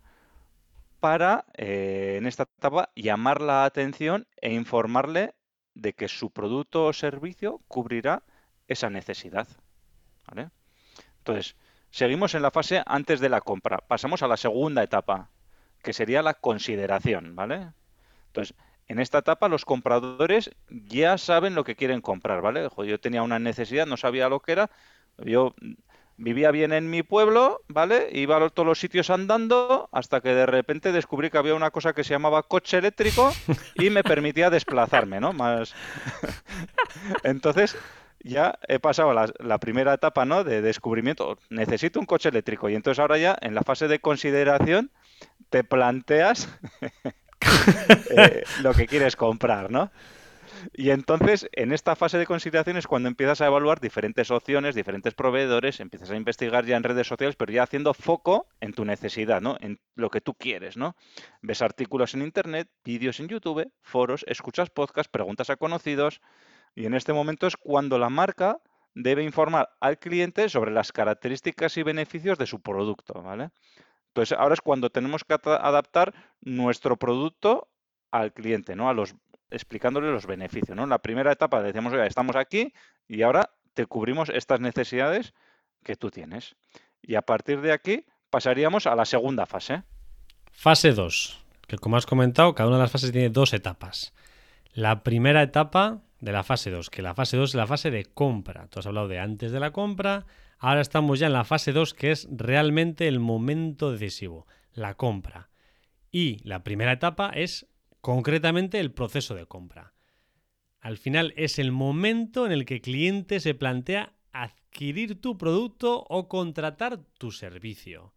para, 0.99 1.45
eh, 1.57 2.15
en 2.17 2.27
esta 2.27 2.43
etapa, 2.43 2.89
llamar 2.95 3.41
la 3.41 3.65
atención 3.65 4.27
e 4.41 4.53
informarle 4.53 5.35
de 5.73 5.93
que 5.93 6.07
su 6.07 6.31
producto 6.31 6.85
o 6.85 6.93
servicio 6.93 7.61
cubrirá 7.67 8.23
esa 8.67 8.89
necesidad, 8.89 9.47
¿vale? 10.27 10.49
Entonces, 11.25 11.55
seguimos 11.89 12.35
en 12.35 12.43
la 12.43 12.51
fase 12.51 12.83
antes 12.85 13.19
de 13.19 13.29
la 13.29 13.41
compra. 13.41 13.79
Pasamos 13.79 14.21
a 14.21 14.27
la 14.27 14.37
segunda 14.37 14.83
etapa, 14.83 15.29
que 15.81 15.91
sería 15.91 16.21
la 16.21 16.35
consideración, 16.35 17.35
¿vale? 17.35 17.69
Entonces, 18.27 18.55
en 18.87 18.99
esta 18.99 19.17
etapa 19.17 19.49
los 19.49 19.65
compradores 19.65 20.51
ya 20.69 21.17
saben 21.17 21.55
lo 21.55 21.63
que 21.63 21.75
quieren 21.75 22.01
comprar, 22.01 22.43
¿vale? 22.43 22.69
Yo 22.85 22.99
tenía 22.99 23.23
una 23.23 23.39
necesidad, 23.39 23.87
no 23.87 23.97
sabía 23.97 24.29
lo 24.29 24.39
que 24.39 24.51
era. 24.51 24.69
Yo 25.17 25.55
vivía 26.17 26.51
bien 26.51 26.73
en 26.73 26.91
mi 26.91 27.01
pueblo, 27.01 27.63
¿vale? 27.67 28.09
Iba 28.11 28.37
a 28.37 28.49
todos 28.51 28.67
los 28.67 28.79
sitios 28.79 29.09
andando 29.09 29.89
hasta 29.91 30.21
que 30.21 30.35
de 30.35 30.45
repente 30.45 30.91
descubrí 30.91 31.31
que 31.31 31.39
había 31.39 31.55
una 31.55 31.71
cosa 31.71 31.93
que 31.93 32.03
se 32.03 32.11
llamaba 32.11 32.43
coche 32.43 32.77
eléctrico 32.77 33.33
y 33.75 33.89
me 33.89 34.03
permitía 34.03 34.51
desplazarme, 34.51 35.19
¿no? 35.19 35.33
Más. 35.33 35.73
Entonces, 37.23 37.75
ya 38.25 38.57
he 38.67 38.79
pasado 38.79 39.13
la, 39.13 39.31
la 39.39 39.59
primera 39.59 39.93
etapa, 39.93 40.25
¿no? 40.25 40.43
De 40.43 40.61
descubrimiento. 40.61 41.37
Necesito 41.49 41.99
un 41.99 42.07
coche 42.07 42.29
eléctrico. 42.29 42.69
Y 42.69 42.75
entonces 42.75 42.99
ahora 42.99 43.17
ya 43.17 43.37
en 43.39 43.53
la 43.53 43.61
fase 43.61 43.87
de 43.87 43.99
consideración 43.99 44.91
te 45.49 45.63
planteas 45.63 46.49
eh, 48.17 48.43
lo 48.61 48.73
que 48.73 48.87
quieres 48.87 49.15
comprar, 49.15 49.69
¿no? 49.69 49.91
Y 50.73 50.89
entonces, 50.89 51.47
en 51.51 51.71
esta 51.73 51.95
fase 51.95 52.17
de 52.17 52.25
consideración 52.25 52.77
es 52.77 52.87
cuando 52.87 53.09
empiezas 53.09 53.41
a 53.41 53.45
evaluar 53.45 53.79
diferentes 53.79 54.31
opciones, 54.31 54.73
diferentes 54.73 55.13
proveedores, 55.13 55.79
empiezas 55.79 56.09
a 56.09 56.15
investigar 56.15 56.65
ya 56.65 56.77
en 56.77 56.83
redes 56.83 57.05
sociales, 57.05 57.35
pero 57.35 57.51
ya 57.51 57.61
haciendo 57.61 57.93
foco 57.93 58.47
en 58.61 58.73
tu 58.73 58.85
necesidad, 58.85 59.41
¿no? 59.41 59.57
En 59.59 59.79
lo 59.93 60.09
que 60.09 60.21
tú 60.21 60.33
quieres, 60.33 60.77
¿no? 60.77 60.95
Ves 61.41 61.61
artículos 61.61 62.15
en 62.15 62.23
internet, 62.23 62.69
vídeos 62.83 63.19
en 63.19 63.27
YouTube, 63.27 63.71
foros, 63.81 64.25
escuchas 64.27 64.71
podcasts, 64.71 65.11
preguntas 65.11 65.51
a 65.51 65.57
conocidos, 65.57 66.21
y 66.75 66.85
en 66.85 66.93
este 66.93 67.13
momento 67.13 67.47
es 67.47 67.55
cuando 67.55 67.97
la 67.97 68.09
marca 68.09 68.59
debe 68.93 69.23
informar 69.23 69.69
al 69.79 69.97
cliente 69.97 70.49
sobre 70.49 70.71
las 70.71 70.91
características 70.91 71.77
y 71.77 71.83
beneficios 71.83 72.37
de 72.37 72.45
su 72.45 72.61
producto, 72.61 73.21
¿vale? 73.21 73.49
Entonces, 74.07 74.37
ahora 74.37 74.53
es 74.53 74.61
cuando 74.61 74.89
tenemos 74.89 75.23
que 75.23 75.33
adaptar 75.33 76.13
nuestro 76.41 76.97
producto 76.97 77.67
al 78.11 78.33
cliente, 78.33 78.75
¿no? 78.75 78.89
A 78.89 78.93
los, 78.93 79.15
explicándole 79.49 80.11
los 80.11 80.25
beneficios. 80.25 80.77
En 80.77 80.89
la 80.89 80.99
primera 80.99 81.31
etapa 81.31 81.61
decíamos, 81.61 81.91
oiga, 81.93 82.05
estamos 82.05 82.35
aquí 82.35 82.73
y 83.07 83.21
ahora 83.23 83.51
te 83.73 83.85
cubrimos 83.85 84.29
estas 84.29 84.61
necesidades 84.61 85.33
que 85.83 85.95
tú 85.95 86.11
tienes. 86.11 86.55
Y 87.01 87.15
a 87.15 87.21
partir 87.21 87.61
de 87.61 87.73
aquí 87.73 88.05
pasaríamos 88.29 88.87
a 88.87 88.95
la 88.95 89.05
segunda 89.05 89.45
fase. 89.45 89.83
Fase 90.51 90.93
2, 90.93 91.45
que 91.67 91.77
como 91.77 91.97
has 91.97 92.05
comentado, 92.05 92.55
cada 92.55 92.69
una 92.69 92.77
de 92.77 92.83
las 92.83 92.91
fases 92.91 93.11
tiene 93.11 93.29
dos 93.29 93.53
etapas. 93.53 94.13
La 94.73 95.03
primera 95.03 95.41
etapa 95.41 96.01
de 96.25 96.31
la 96.31 96.43
fase 96.43 96.71
2, 96.71 96.89
que 96.89 97.03
la 97.03 97.13
fase 97.13 97.37
2 97.37 97.51
es 97.51 97.55
la 97.55 97.67
fase 97.67 97.91
de 97.91 98.03
compra. 98.03 98.67
Tú 98.67 98.79
has 98.79 98.87
hablado 98.87 99.07
de 99.07 99.19
antes 99.19 99.51
de 99.51 99.59
la 99.59 99.69
compra, 99.69 100.25
ahora 100.57 100.81
estamos 100.81 101.19
ya 101.19 101.27
en 101.27 101.33
la 101.33 101.43
fase 101.43 101.71
2, 101.71 101.93
que 101.93 102.09
es 102.09 102.27
realmente 102.31 103.07
el 103.07 103.19
momento 103.19 103.91
decisivo, 103.91 104.47
la 104.73 104.95
compra. 104.95 105.51
Y 106.11 106.39
la 106.43 106.63
primera 106.63 106.93
etapa 106.93 107.29
es 107.29 107.67
concretamente 108.01 108.79
el 108.79 108.91
proceso 108.91 109.35
de 109.35 109.45
compra. 109.45 109.93
Al 110.81 110.97
final 110.97 111.31
es 111.37 111.59
el 111.59 111.71
momento 111.71 112.47
en 112.47 112.53
el 112.53 112.65
que 112.65 112.75
el 112.75 112.81
cliente 112.81 113.39
se 113.39 113.53
plantea 113.53 114.15
adquirir 114.31 115.21
tu 115.21 115.37
producto 115.37 116.07
o 116.09 116.27
contratar 116.27 116.97
tu 117.19 117.29
servicio. 117.29 118.15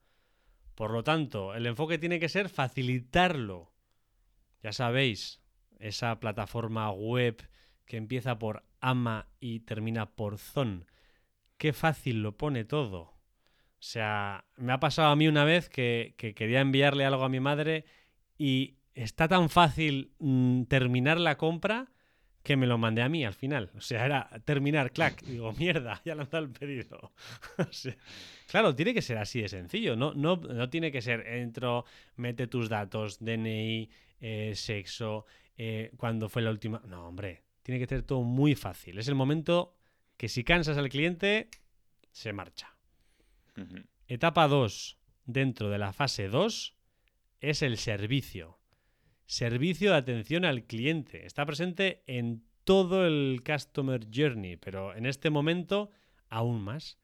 Por 0.75 0.92
lo 0.92 1.05
tanto, 1.05 1.55
el 1.55 1.66
enfoque 1.66 1.99
tiene 1.99 2.21
que 2.21 2.31
ser 2.31 2.49
facilitarlo. 2.49 3.75
Ya 4.62 4.73
sabéis, 4.73 5.42
esa 5.79 6.18
plataforma 6.21 6.90
web 6.90 7.47
que 7.88 7.96
empieza 7.96 8.38
por 8.38 8.64
ama 8.81 9.27
y 9.40 9.61
termina 9.61 10.07
por 10.07 10.38
zon. 10.38 10.87
Qué 11.57 11.72
fácil 11.72 12.22
lo 12.22 12.37
pone 12.37 12.64
todo. 12.64 13.01
O 13.01 13.81
sea, 13.81 14.44
me 14.57 14.72
ha 14.72 14.81
pasado 14.81 15.09
a 15.09 15.16
mí 15.16 15.27
una 15.27 15.44
vez 15.44 15.68
que, 15.68 16.14
que 16.16 16.35
quería 16.35 16.61
enviarle 16.61 17.05
algo 17.05 17.24
a 17.24 17.29
mi 17.29 17.40
madre 17.40 17.85
y 18.37 18.77
está 18.94 19.29
tan 19.29 19.48
fácil 19.48 20.12
mm, 20.18 20.64
terminar 20.64 21.18
la 21.18 21.37
compra 21.37 21.90
que 22.42 22.57
me 22.57 22.66
lo 22.66 22.79
mandé 22.79 23.03
a 23.03 23.09
mí 23.09 23.24
al 23.24 23.35
final. 23.35 23.70
O 23.77 23.81
sea, 23.81 24.05
era 24.05 24.31
terminar, 24.44 24.92
clac. 24.92 25.22
Digo, 25.22 25.53
mierda, 25.53 26.01
ya 26.05 26.14
lanzado 26.14 26.44
el 26.44 26.51
pedido. 26.51 27.12
Claro, 28.48 28.74
tiene 28.74 28.94
que 28.94 29.03
ser 29.03 29.18
así 29.18 29.42
de 29.42 29.48
sencillo. 29.51 29.94
No, 29.94 30.14
no, 30.14 30.37
no 30.37 30.70
tiene 30.70 30.90
que 30.90 31.03
ser, 31.03 31.27
entro, 31.27 31.85
mete 32.16 32.46
tus 32.46 32.70
datos, 32.70 33.22
DNI, 33.22 33.90
eh, 34.22 34.53
sexo, 34.55 35.27
eh, 35.59 35.90
cuando 35.98 36.31
fue 36.31 36.40
la 36.40 36.51
última. 36.51 36.81
No, 36.87 37.09
hombre, 37.09 37.42
tiene 37.68 37.81
que 37.81 37.87
ser 37.87 38.02
todo 38.02 38.22
muy 38.22 38.54
fácil. 38.54 38.98
Es 38.98 39.09
el 39.09 39.14
momento 39.14 39.76
que 40.16 40.31
si 40.31 40.42
cansas 40.42 40.78
al 40.78 40.88
cliente, 40.88 41.50
se 42.12 42.33
marcha. 42.33 42.74
Etapa 44.07 44.48
2, 44.48 44.98
dentro 45.26 45.68
de 45.68 45.76
la 45.76 45.92
fase 45.92 46.28
2, 46.28 46.74
es 47.42 47.61
el 47.61 47.76
servicio. 47.76 48.59
Servicio 49.26 49.90
de 49.90 49.98
atención 49.98 50.46
al 50.46 50.64
cliente. 50.64 51.26
Está 51.26 51.44
presente 51.44 52.04
en 52.07 52.42
todo 52.64 53.07
el 53.07 53.42
Customer 53.44 54.00
Journey, 54.11 54.57
pero 54.57 54.94
en 54.94 55.04
este 55.04 55.28
momento 55.28 55.90
aún 56.31 56.62
más. 56.62 56.98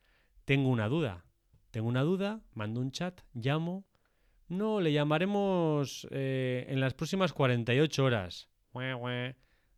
Tengo 0.47 0.71
una 0.71 0.89
duda. 0.89 1.27
Tengo 1.73 1.89
una 1.89 2.05
duda, 2.05 2.41
mando 2.55 2.81
un 2.81 2.91
chat, 2.91 3.21
llamo. 3.35 3.87
No, 4.49 4.81
le 4.81 4.95
llamaremos 4.95 6.09
eh, 6.11 6.65
en 6.71 6.81
las 6.81 6.95
próximas 6.95 7.35
48 7.35 8.03
horas. 8.03 8.49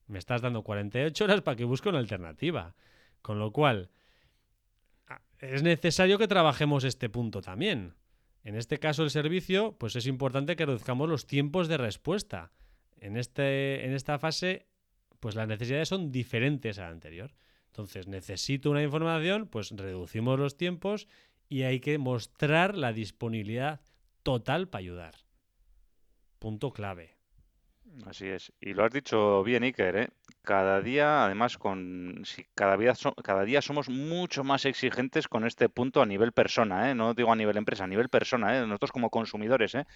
Me 0.06 0.18
estás 0.18 0.42
dando 0.42 0.62
48 0.62 1.24
horas 1.24 1.42
para 1.42 1.56
que 1.56 1.64
busque 1.64 1.88
una 1.88 1.98
alternativa. 1.98 2.74
Con 3.22 3.38
lo 3.38 3.52
cual, 3.52 3.90
es 5.40 5.62
necesario 5.62 6.18
que 6.18 6.28
trabajemos 6.28 6.84
este 6.84 7.08
punto 7.08 7.42
también. 7.42 7.94
En 8.44 8.54
este 8.54 8.78
caso, 8.78 9.02
el 9.02 9.10
servicio, 9.10 9.76
pues 9.78 9.96
es 9.96 10.06
importante 10.06 10.54
que 10.54 10.66
reduzcamos 10.66 11.08
los 11.08 11.26
tiempos 11.26 11.66
de 11.68 11.76
respuesta. 11.76 12.52
En, 12.98 13.16
este, 13.16 13.84
en 13.84 13.92
esta 13.92 14.18
fase, 14.18 14.66
pues 15.18 15.34
las 15.34 15.48
necesidades 15.48 15.88
son 15.88 16.12
diferentes 16.12 16.78
a 16.78 16.82
la 16.82 16.90
anterior. 16.90 17.34
Entonces, 17.66 18.06
necesito 18.06 18.70
una 18.70 18.82
información, 18.82 19.48
pues 19.48 19.70
reducimos 19.72 20.38
los 20.38 20.56
tiempos 20.56 21.08
y 21.48 21.62
hay 21.62 21.80
que 21.80 21.98
mostrar 21.98 22.76
la 22.76 22.92
disponibilidad 22.92 23.80
total 24.22 24.68
para 24.68 24.80
ayudar. 24.80 25.14
Punto 26.38 26.72
clave. 26.72 27.15
Así 28.04 28.26
es. 28.28 28.52
Y 28.60 28.74
lo 28.74 28.84
has 28.84 28.92
dicho 28.92 29.42
bien, 29.42 29.62
Iker, 29.62 29.96
¿eh? 29.96 30.08
Cada 30.42 30.80
día, 30.82 31.24
además, 31.24 31.56
con 31.56 32.22
si 32.24 32.44
cada 32.54 32.76
día, 32.76 32.94
so- 32.94 33.14
cada 33.14 33.44
día 33.44 33.62
somos 33.62 33.88
mucho 33.88 34.44
más 34.44 34.64
exigentes 34.66 35.28
con 35.28 35.46
este 35.46 35.68
punto 35.68 36.02
a 36.02 36.06
nivel 36.06 36.32
persona, 36.32 36.90
¿eh? 36.90 36.94
No 36.94 37.14
digo 37.14 37.32
a 37.32 37.36
nivel 37.36 37.56
empresa, 37.56 37.84
a 37.84 37.86
nivel 37.86 38.08
persona, 38.10 38.56
¿eh? 38.58 38.66
Nosotros 38.66 38.92
como 38.92 39.08
consumidores, 39.10 39.74
¿eh? 39.74 39.86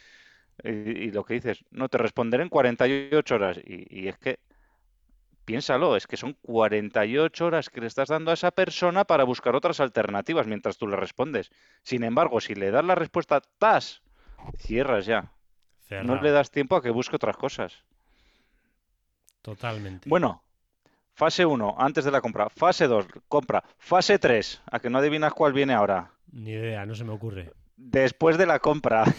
Y, 0.64 0.70
y 0.70 1.12
lo 1.12 1.24
que 1.24 1.34
dices, 1.34 1.64
no 1.70 1.88
te 1.88 1.98
responderé 1.98 2.42
en 2.44 2.50
48 2.50 3.36
horas. 3.36 3.58
Y, 3.64 3.86
y 4.04 4.08
es 4.08 4.18
que, 4.18 4.40
piénsalo, 5.44 5.96
es 5.96 6.06
que 6.06 6.16
son 6.16 6.34
48 6.42 7.46
horas 7.46 7.68
que 7.70 7.80
le 7.80 7.86
estás 7.88 8.08
dando 8.08 8.30
a 8.30 8.34
esa 8.34 8.50
persona 8.52 9.04
para 9.04 9.24
buscar 9.24 9.54
otras 9.56 9.80
alternativas 9.80 10.46
mientras 10.46 10.78
tú 10.78 10.86
le 10.88 10.96
respondes. 10.96 11.50
Sin 11.82 12.04
embargo, 12.04 12.40
si 12.40 12.54
le 12.54 12.70
das 12.70 12.84
la 12.84 12.94
respuesta, 12.94 13.40
¡tas! 13.58 14.02
Cierras 14.56 15.06
ya. 15.06 15.32
No 15.98 16.16
le 16.16 16.30
das 16.32 16.50
tiempo 16.50 16.76
a 16.76 16.82
que 16.82 16.90
busque 16.90 17.16
otras 17.16 17.36
cosas. 17.36 17.84
Totalmente. 19.42 20.08
Bueno, 20.08 20.42
fase 21.12 21.46
1, 21.46 21.76
antes 21.78 22.04
de 22.04 22.10
la 22.10 22.20
compra. 22.20 22.48
Fase 22.50 22.86
2, 22.86 23.06
compra. 23.28 23.64
Fase 23.78 24.18
3, 24.18 24.62
a 24.70 24.80
que 24.80 24.90
no 24.90 24.98
adivinas 24.98 25.32
cuál 25.32 25.52
viene 25.52 25.74
ahora. 25.74 26.12
Ni 26.32 26.50
idea, 26.50 26.86
no 26.86 26.94
se 26.94 27.04
me 27.04 27.12
ocurre. 27.12 27.52
Después 27.76 28.38
de 28.38 28.46
la 28.46 28.58
compra. 28.58 29.04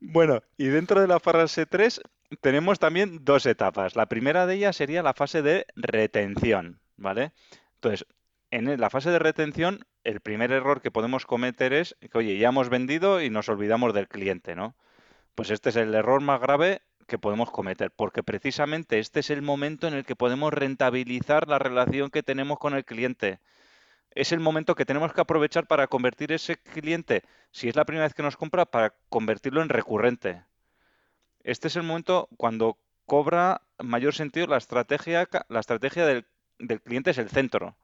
Bueno, 0.00 0.42
y 0.58 0.66
dentro 0.66 1.00
de 1.00 1.06
la 1.06 1.20
fase 1.20 1.64
3 1.64 2.00
tenemos 2.40 2.78
también 2.78 3.24
dos 3.24 3.46
etapas. 3.46 3.96
La 3.96 4.06
primera 4.06 4.46
de 4.46 4.56
ellas 4.56 4.76
sería 4.76 5.02
la 5.02 5.14
fase 5.14 5.42
de 5.42 5.66
retención, 5.76 6.80
¿vale? 6.96 7.32
Entonces, 7.74 8.06
en 8.50 8.78
la 8.80 8.90
fase 8.90 9.10
de 9.10 9.18
retención, 9.18 9.86
el 10.04 10.20
primer 10.20 10.52
error 10.52 10.82
que 10.82 10.90
podemos 10.90 11.24
cometer 11.24 11.72
es 11.72 11.96
que, 12.00 12.18
oye, 12.18 12.36
ya 12.36 12.48
hemos 12.48 12.68
vendido 12.68 13.22
y 13.22 13.30
nos 13.30 13.48
olvidamos 13.48 13.94
del 13.94 14.08
cliente, 14.08 14.54
¿no? 14.54 14.74
Pues 15.34 15.50
este 15.50 15.70
es 15.70 15.76
el 15.76 15.94
error 15.94 16.20
más 16.20 16.40
grave 16.40 16.82
que 17.06 17.18
podemos 17.18 17.50
cometer, 17.50 17.90
porque 17.90 18.22
precisamente 18.22 18.98
este 18.98 19.20
es 19.20 19.30
el 19.30 19.42
momento 19.42 19.86
en 19.88 19.94
el 19.94 20.04
que 20.04 20.16
podemos 20.16 20.52
rentabilizar 20.52 21.48
la 21.48 21.58
relación 21.58 22.10
que 22.10 22.22
tenemos 22.22 22.58
con 22.58 22.74
el 22.74 22.84
cliente. 22.84 23.40
Es 24.10 24.32
el 24.32 24.40
momento 24.40 24.74
que 24.74 24.84
tenemos 24.84 25.12
que 25.12 25.20
aprovechar 25.22 25.66
para 25.66 25.86
convertir 25.86 26.32
ese 26.32 26.56
cliente, 26.56 27.22
si 27.50 27.68
es 27.68 27.76
la 27.76 27.84
primera 27.84 28.06
vez 28.06 28.14
que 28.14 28.22
nos 28.22 28.36
compra, 28.36 28.66
para 28.66 28.94
convertirlo 29.08 29.62
en 29.62 29.68
recurrente. 29.70 30.44
Este 31.44 31.68
es 31.68 31.76
el 31.76 31.82
momento 31.82 32.28
cuando 32.36 32.78
cobra 33.06 33.62
mayor 33.82 34.14
sentido 34.14 34.46
la 34.46 34.58
estrategia, 34.58 35.28
la 35.48 35.60
estrategia 35.60 36.06
del, 36.06 36.26
del 36.58 36.80
cliente 36.80 37.10
es 37.10 37.18
el 37.18 37.30
centro. 37.30 37.76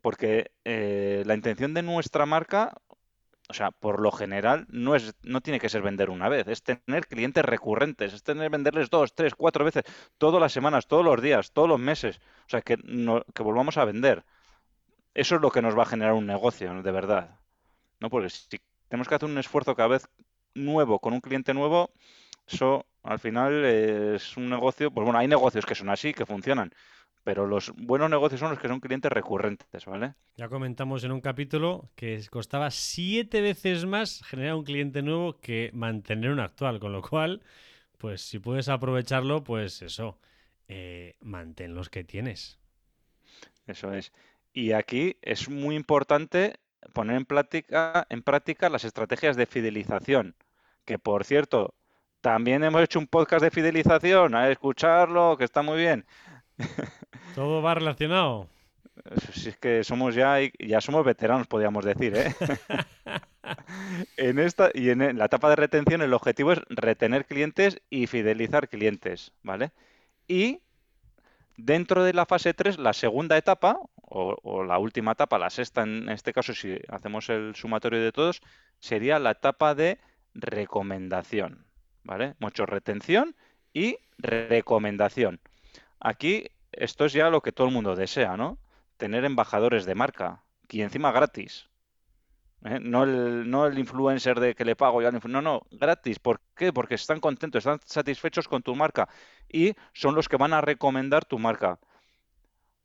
Porque 0.00 0.50
eh, 0.64 1.22
la 1.26 1.34
intención 1.34 1.72
de 1.72 1.82
nuestra 1.82 2.26
marca, 2.26 2.74
o 3.48 3.54
sea, 3.54 3.70
por 3.70 4.00
lo 4.00 4.10
general, 4.12 4.66
no 4.70 4.94
es, 4.96 5.14
no 5.22 5.40
tiene 5.42 5.60
que 5.60 5.68
ser 5.68 5.82
vender 5.82 6.10
una 6.10 6.28
vez, 6.28 6.48
es 6.48 6.62
tener 6.62 7.06
clientes 7.06 7.44
recurrentes, 7.44 8.12
es 8.14 8.22
tener 8.22 8.50
venderles 8.50 8.90
dos, 8.90 9.14
tres, 9.14 9.34
cuatro 9.34 9.64
veces, 9.64 9.84
todas 10.18 10.40
las 10.40 10.52
semanas, 10.52 10.86
todos 10.88 11.04
los 11.04 11.20
días, 11.22 11.52
todos 11.52 11.68
los 11.68 11.78
meses. 11.80 12.20
O 12.46 12.50
sea, 12.50 12.62
que, 12.62 12.78
no- 12.84 13.24
que 13.34 13.42
volvamos 13.42 13.76
a 13.78 13.84
vender. 13.84 14.24
Eso 15.14 15.36
es 15.36 15.40
lo 15.42 15.50
que 15.50 15.62
nos 15.62 15.76
va 15.78 15.82
a 15.82 15.86
generar 15.86 16.14
un 16.14 16.26
negocio, 16.26 16.82
de 16.82 16.90
verdad. 16.92 17.38
¿No? 18.00 18.10
Porque 18.10 18.30
si 18.30 18.60
tenemos 18.88 19.08
que 19.08 19.16
hacer 19.16 19.28
un 19.30 19.38
esfuerzo 19.38 19.74
cada 19.76 19.88
vez 19.88 20.08
nuevo 20.54 21.00
con 21.00 21.14
un 21.14 21.20
cliente 21.20 21.54
nuevo, 21.54 21.90
eso 22.46 22.86
al 23.02 23.18
final 23.18 23.64
es 23.64 24.36
un 24.36 24.50
negocio, 24.50 24.90
pues 24.92 25.04
bueno, 25.04 25.18
hay 25.18 25.28
negocios 25.28 25.66
que 25.66 25.74
son 25.74 25.90
así, 25.90 26.14
que 26.14 26.26
funcionan, 26.26 26.72
pero 27.24 27.46
los 27.46 27.72
buenos 27.74 28.10
negocios 28.10 28.38
son 28.38 28.50
los 28.50 28.58
que 28.58 28.68
son 28.68 28.80
clientes 28.80 29.10
recurrentes, 29.10 29.86
¿vale? 29.86 30.14
Ya 30.36 30.48
comentamos 30.48 31.02
en 31.04 31.12
un 31.12 31.22
capítulo 31.22 31.88
que 31.96 32.22
costaba 32.30 32.70
siete 32.70 33.40
veces 33.40 33.86
más 33.86 34.22
generar 34.24 34.54
un 34.54 34.64
cliente 34.64 35.02
nuevo 35.02 35.40
que 35.40 35.70
mantener 35.72 36.30
un 36.30 36.40
actual, 36.40 36.78
con 36.78 36.92
lo 36.92 37.00
cual, 37.00 37.42
pues 37.96 38.20
si 38.20 38.38
puedes 38.38 38.68
aprovecharlo, 38.68 39.42
pues 39.42 39.80
eso, 39.80 40.18
eh, 40.68 41.16
mantén 41.20 41.74
los 41.74 41.88
que 41.88 42.04
tienes. 42.04 42.60
Eso 43.66 43.94
es. 43.94 44.12
Y 44.52 44.72
aquí 44.72 45.16
es 45.22 45.48
muy 45.48 45.76
importante 45.76 46.60
poner 46.92 47.16
en 47.16 47.24
práctica, 47.24 48.06
en 48.10 48.22
práctica 48.22 48.68
las 48.68 48.84
estrategias 48.84 49.36
de 49.36 49.46
fidelización, 49.46 50.36
que 50.84 50.98
por 50.98 51.24
cierto, 51.24 51.74
también 52.24 52.64
hemos 52.64 52.82
hecho 52.82 52.98
un 52.98 53.06
podcast 53.06 53.44
de 53.44 53.50
fidelización, 53.50 54.34
a 54.34 54.50
escucharlo, 54.50 55.36
que 55.36 55.44
está 55.44 55.60
muy 55.60 55.76
bien. 55.76 56.06
Todo 57.34 57.62
va 57.62 57.74
relacionado. 57.74 58.48
Si 59.32 59.48
es 59.48 59.56
que 59.56 59.84
somos 59.84 60.14
ya, 60.14 60.38
ya 60.58 60.80
somos 60.80 61.04
veteranos, 61.04 61.46
podríamos 61.46 61.84
decir, 61.84 62.14
¿eh? 62.16 62.34
En 64.16 64.38
esta 64.38 64.70
y 64.72 64.88
en 64.88 65.18
la 65.18 65.26
etapa 65.26 65.50
de 65.50 65.56
retención 65.56 66.00
el 66.00 66.14
objetivo 66.14 66.52
es 66.52 66.60
retener 66.70 67.26
clientes 67.26 67.82
y 67.90 68.06
fidelizar 68.06 68.68
clientes, 68.68 69.32
¿vale? 69.42 69.72
Y 70.26 70.60
dentro 71.56 72.04
de 72.04 72.14
la 72.14 72.24
fase 72.24 72.54
3, 72.54 72.78
la 72.78 72.94
segunda 72.94 73.36
etapa, 73.36 73.78
o, 73.96 74.36
o 74.42 74.64
la 74.64 74.78
última 74.78 75.12
etapa, 75.12 75.38
la 75.38 75.50
sexta 75.50 75.82
en 75.82 76.08
este 76.08 76.32
caso, 76.32 76.54
si 76.54 76.78
hacemos 76.88 77.28
el 77.28 77.54
sumatorio 77.54 78.00
de 78.00 78.12
todos, 78.12 78.40
sería 78.80 79.18
la 79.18 79.32
etapa 79.32 79.74
de 79.74 79.98
recomendación, 80.34 81.66
¿vale? 82.02 82.34
Mucho 82.38 82.64
retención 82.64 83.36
y 83.74 83.98
recomendación. 84.18 85.40
Aquí 86.04 86.50
esto 86.72 87.06
es 87.06 87.14
ya 87.14 87.30
lo 87.30 87.40
que 87.40 87.50
todo 87.52 87.66
el 87.66 87.72
mundo 87.72 87.96
desea, 87.96 88.36
¿no? 88.36 88.58
Tener 88.98 89.24
embajadores 89.24 89.86
de 89.86 89.94
marca 89.94 90.44
y 90.68 90.82
encima 90.82 91.12
gratis. 91.12 91.70
¿eh? 92.64 92.78
No 92.80 93.04
el, 93.04 93.50
no 93.50 93.66
el 93.66 93.78
influencer 93.78 94.38
de 94.40 94.54
que 94.54 94.66
le 94.66 94.76
pago 94.76 95.00
yo 95.00 95.08
al 95.08 95.20
No, 95.28 95.40
no, 95.42 95.62
gratis. 95.70 96.18
¿Por 96.18 96.40
qué? 96.56 96.72
Porque 96.74 96.96
están 96.96 97.20
contentos, 97.20 97.60
están 97.60 97.80
satisfechos 97.86 98.48
con 98.48 98.62
tu 98.62 98.74
marca 98.76 99.08
y 99.48 99.74
son 99.94 100.14
los 100.14 100.28
que 100.28 100.36
van 100.36 100.52
a 100.52 100.60
recomendar 100.60 101.24
tu 101.24 101.38
marca. 101.38 101.78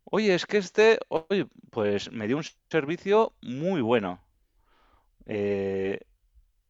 Oye, 0.06 0.34
es 0.34 0.46
que 0.46 0.58
este, 0.58 1.00
oye, 1.10 1.48
pues 1.72 2.12
me 2.12 2.28
dio 2.28 2.38
un 2.38 2.44
servicio 2.70 3.34
muy 3.42 3.82
bueno. 3.82 4.22
Eh, 5.26 6.00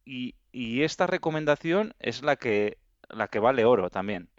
y, 0.04 0.36
y 0.52 0.82
esta 0.82 1.06
recomendación 1.06 1.94
es 2.00 2.22
la 2.22 2.36
que, 2.36 2.78
la 3.08 3.28
que 3.28 3.40
vale 3.40 3.64
oro 3.66 3.90
también. 3.90 4.29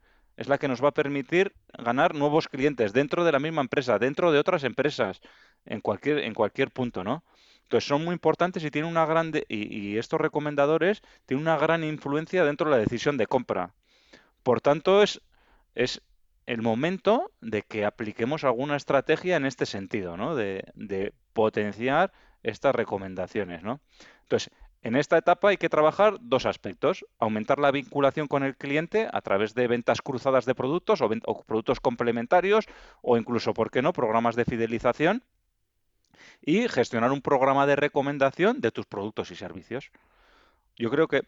Es 0.42 0.48
la 0.48 0.58
que 0.58 0.68
nos 0.68 0.84
va 0.84 0.88
a 0.88 0.92
permitir 0.92 1.54
ganar 1.78 2.16
nuevos 2.16 2.48
clientes 2.48 2.94
dentro 2.94 3.24
de 3.24 3.32
la 3.32 3.38
misma 3.38 3.62
empresa, 3.62 4.00
dentro 4.00 4.32
de 4.32 4.40
otras 4.40 4.64
empresas, 4.64 5.22
en 5.68 5.82
cualquier, 5.82 6.18
en 6.18 6.34
cualquier 6.34 6.72
punto, 6.72 7.04
¿no? 7.04 7.24
Entonces 7.62 7.88
son 7.88 8.04
muy 8.04 8.14
importantes 8.14 8.64
y 8.64 8.72
tienen 8.72 8.90
una 8.90 9.06
grande, 9.06 9.46
y, 9.48 9.98
estos 9.98 10.20
recomendadores 10.20 11.04
tienen 11.28 11.44
una 11.44 11.58
gran 11.58 11.84
influencia 11.84 12.44
dentro 12.44 12.72
de 12.72 12.76
la 12.76 12.82
decisión 12.82 13.18
de 13.18 13.28
compra. 13.28 13.76
Por 14.42 14.62
tanto, 14.62 15.04
es, 15.04 15.22
es 15.76 16.02
el 16.48 16.64
momento 16.64 17.32
de 17.40 17.62
que 17.62 17.86
apliquemos 17.86 18.44
alguna 18.44 18.78
estrategia 18.78 19.38
en 19.38 19.46
este 19.46 19.68
sentido, 19.68 20.18
¿no? 20.18 20.34
De, 20.34 20.64
de 20.74 21.14
potenciar 21.34 22.14
estas 22.42 22.74
recomendaciones, 22.74 23.62
¿no? 23.62 23.80
Entonces, 24.24 24.52
En 24.84 24.96
esta 24.96 25.18
etapa 25.18 25.50
hay 25.50 25.58
que 25.58 25.70
trabajar 25.70 26.18
dos 26.22 26.48
aspectos. 26.48 27.06
Aumentar 27.20 27.60
la 27.60 27.72
vinculación 27.72 28.28
con 28.28 28.44
el 28.44 28.58
cliente 28.58 29.08
a 29.14 29.22
través 29.22 29.54
de 29.54 29.68
ventas 29.68 30.02
cruzadas 30.02 30.46
de 30.46 30.56
productos 30.56 31.02
o, 31.02 31.10
productos 31.46 31.80
complementarios 31.80 32.66
o 33.04 33.18
incluso, 33.18 33.54
¿por 33.54 33.70
qué 33.70 33.84
no?, 33.84 33.94
programas 33.94 34.36
de 34.36 34.46
fidelización 34.46 35.24
y 36.42 36.68
gestionar 36.68 37.12
un 37.12 37.22
programa 37.22 37.68
de 37.68 37.76
recomendación 37.76 38.60
de 38.60 38.72
tus 38.72 38.88
productos 38.88 39.30
y 39.30 39.36
servicios. 39.36 39.92
Yo 40.76 40.90
creo 40.90 41.08
que 41.08 41.24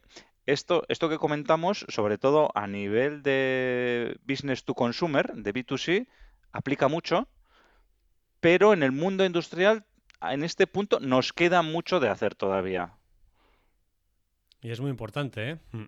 esto, 0.47 0.83
esto 0.87 1.07
que 1.07 1.19
comentamos, 1.19 1.85
sobre 1.89 2.17
todo 2.17 2.49
a 2.55 2.65
nivel 2.65 3.21
de 3.21 4.17
business 4.27 4.65
to 4.65 4.73
consumer, 4.73 5.31
de 5.35 5.53
B2C, 5.53 6.07
aplica 6.51 6.87
mucho, 6.87 7.27
pero 8.39 8.73
en 8.73 8.81
el 8.81 8.91
mundo 8.91 9.25
industrial, 9.25 9.85
en 10.21 10.43
este 10.43 10.65
punto, 10.65 10.99
nos 10.99 11.33
queda 11.33 11.61
mucho 11.61 11.99
de 11.99 12.09
hacer 12.09 12.33
todavía. 12.33 12.93
Y 14.63 14.71
es 14.71 14.79
muy 14.79 14.89
importante, 14.89 15.51
¿eh? 15.51 15.57
Mm. 15.73 15.83